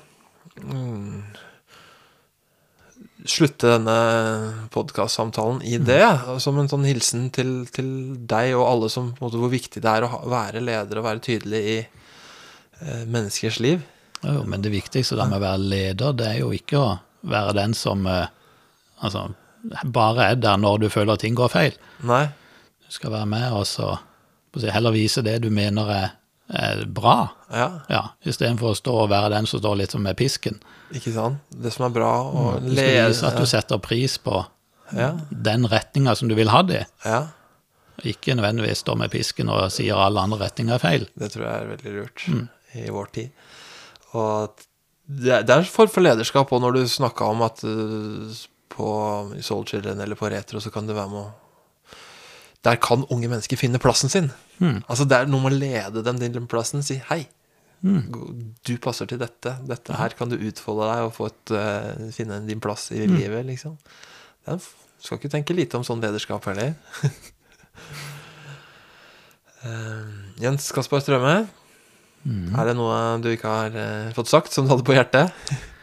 mm, 0.65 1.19
slutte 3.25 3.71
denne 3.75 3.97
podkastsamtalen 4.73 5.61
i 5.65 5.77
det, 5.81 6.03
som 6.43 6.57
en 6.61 6.69
sånn 6.69 6.85
hilsen 6.87 7.29
til, 7.33 7.57
til 7.73 7.89
deg 8.29 8.53
og 8.57 8.67
alle 8.67 8.91
som 8.93 9.11
på 9.13 9.23
en 9.23 9.27
måte, 9.27 9.41
Hvor 9.41 9.53
viktig 9.53 9.81
det 9.83 9.91
er 9.91 10.05
å 10.05 10.11
ha, 10.13 10.21
være 10.35 10.63
leder 10.63 11.01
og 11.01 11.07
være 11.07 11.23
tydelig 11.25 11.61
i 11.65 11.77
eh, 11.81 13.03
menneskers 13.05 13.59
liv. 13.63 13.83
Jo, 14.25 14.43
men 14.49 14.61
det 14.65 14.71
viktigste 14.73 15.17
da 15.19 15.27
med 15.29 15.37
å 15.37 15.43
være 15.45 15.61
leder, 15.61 16.13
det 16.17 16.27
er 16.31 16.39
jo 16.41 16.51
ikke 16.55 16.79
å 16.81 16.91
være 17.29 17.53
den 17.57 17.73
som 17.77 18.05
eh, 18.09 18.27
altså, 19.05 19.27
bare 19.85 20.31
er 20.31 20.35
der 20.41 20.57
når 20.61 20.79
du 20.85 20.89
føler 20.93 21.13
at 21.13 21.23
ting 21.25 21.37
går 21.37 21.51
feil. 21.53 21.77
Nei. 22.05 22.25
Du 22.85 22.91
skal 22.93 23.13
være 23.13 23.29
med 23.29 23.51
og 23.53 23.65
så 23.69 23.95
heller 24.71 24.93
vise 24.95 25.21
det 25.25 25.39
du 25.43 25.49
mener 25.51 25.89
er, 25.91 26.11
er 26.55 26.83
bra, 26.85 27.27
Ja, 27.51 27.65
ja, 27.89 28.01
istedenfor 28.25 28.71
å 28.73 28.77
stå 28.77 28.93
og 29.03 29.09
være 29.11 29.33
den 29.33 29.47
som 29.49 29.59
står 29.59 29.79
litt 29.81 29.91
som 29.95 30.03
med 30.05 30.15
pisken. 30.17 30.59
ikke 30.93 31.11
sant? 31.13 31.41
Det 31.49 31.73
som 31.73 31.85
er 31.89 31.93
bra 31.95 32.11
å 32.23 32.45
Du 32.63 32.69
skal 32.75 33.09
vise 33.09 33.27
at 33.27 33.37
du 33.39 33.45
setter 33.49 33.81
pris 33.83 34.17
på 34.17 34.45
ja, 34.95 35.11
den 35.29 35.65
retninga 35.67 36.15
som 36.15 36.29
du 36.29 36.35
vil 36.37 36.49
ha 36.53 36.61
det 36.63 36.85
i. 36.85 37.09
ja, 37.09 37.25
Ikke 38.03 38.35
nødvendigvis 38.35 38.83
stå 38.85 38.95
med 38.95 39.11
pisken 39.11 39.49
og 39.49 39.71
sier 39.71 39.97
alle 39.99 40.21
andre 40.21 40.45
retninger 40.45 40.75
er 40.77 40.83
feil. 40.83 41.07
det 41.15 41.31
tror 41.33 41.45
jeg 41.47 41.61
er 41.61 41.69
veldig 41.73 41.93
lurt 41.99 42.25
i 42.75 42.89
vår 42.91 43.11
tid. 43.15 43.29
Og 44.15 44.65
det, 45.05 45.43
det 45.45 45.53
er, 45.53 45.61
er 45.61 45.69
form 45.69 45.91
for 45.91 46.05
lederskap 46.05 46.51
òg, 46.53 46.61
når 46.63 46.77
du 46.77 46.83
snakka 46.89 47.27
om 47.29 47.43
at 47.45 47.61
uh, 47.67 48.43
på 48.75 48.89
i 49.37 49.43
Soul 49.45 49.65
Children 49.69 50.01
eller 50.03 50.17
på 50.19 50.29
Retro 50.31 50.61
så 50.63 50.71
kan 50.73 50.87
det 50.87 50.97
være 50.97 51.11
med 51.11 51.21
å 51.21 51.33
Der 52.65 52.79
kan 52.81 53.05
unge 53.13 53.29
mennesker 53.29 53.59
finne 53.61 53.77
plassen 53.77 54.09
sin. 54.09 54.31
Mm. 54.57 54.79
Altså 54.89 55.05
Det 55.05 55.17
er 55.17 55.27
noe 55.29 55.43
med 55.43 55.53
å 55.53 55.59
lede 55.59 56.01
dem 56.01 56.17
til 56.17 56.31
den 56.33 56.47
plassen. 56.49 56.81
Si 56.81 56.97
hei, 57.11 57.27
du 58.65 58.71
passer 58.81 59.05
til 59.05 59.19
dette. 59.21 59.51
Dette 59.69 59.93
her 59.93 60.15
kan 60.17 60.31
du 60.31 60.39
utfolde 60.39 60.87
deg 60.89 61.05
og 61.05 61.13
få 61.13 61.27
et, 61.29 61.53
uh, 61.53 62.09
finne 62.15 62.39
din 62.47 62.63
plass 62.63 62.87
i 62.95 63.05
livet, 63.05 63.45
liksom. 63.45 63.77
Den 64.49 64.63
skal 64.97 65.19
ikke 65.19 65.29
tenke 65.35 65.53
lite 65.53 65.77
om 65.77 65.85
sånn 65.85 66.01
lederskap 66.01 66.47
heller. 66.49 66.73
uh, 69.61 70.09
Jens 70.43 70.71
Kaspar 70.73 71.05
Strømme, 71.05 71.43
er 72.25 72.69
det 72.69 72.75
noe 72.77 72.97
du 73.21 73.29
ikke 73.31 73.51
har 73.51 73.75
eh, 73.77 74.11
fått 74.15 74.31
sagt 74.31 74.55
som 74.55 74.65
du 74.65 74.73
hadde 74.73 74.85
på 74.87 74.95
hjertet? 74.97 75.33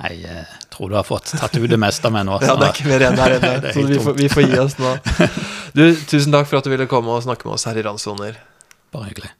Jeg 0.00 0.22
eh, 0.24 0.52
tror 0.72 0.88
du 0.88 0.96
har 0.96 1.04
fått 1.04 1.34
tatt 1.36 1.58
ut 1.58 1.68
det 1.68 1.76
meste 1.80 2.08
av 2.08 2.14
meg 2.14 2.24
nå. 2.24 2.38
Ja, 2.46 2.56
det 2.56 2.70
er 2.70 2.72
ikke 2.72 2.88
mer 2.88 3.04
igjen 3.04 3.18
der 3.20 3.36
inne, 3.36 3.72
så 3.76 3.84
vi 3.84 4.00
får, 4.00 4.16
vi 4.16 4.30
får 4.32 4.46
gi 4.46 4.62
oss 4.62 4.78
nå. 4.80 4.94
Du, 5.76 5.84
tusen 6.08 6.32
takk 6.32 6.48
for 6.48 6.62
at 6.62 6.66
du 6.66 6.72
ville 6.72 6.88
komme 6.88 7.12
og 7.12 7.26
snakke 7.26 7.48
med 7.48 7.58
oss 7.58 7.68
her 7.68 7.76
i 7.76 7.84
Randsoner. 7.84 8.40
Bare 8.94 9.10
hyggelig. 9.10 9.34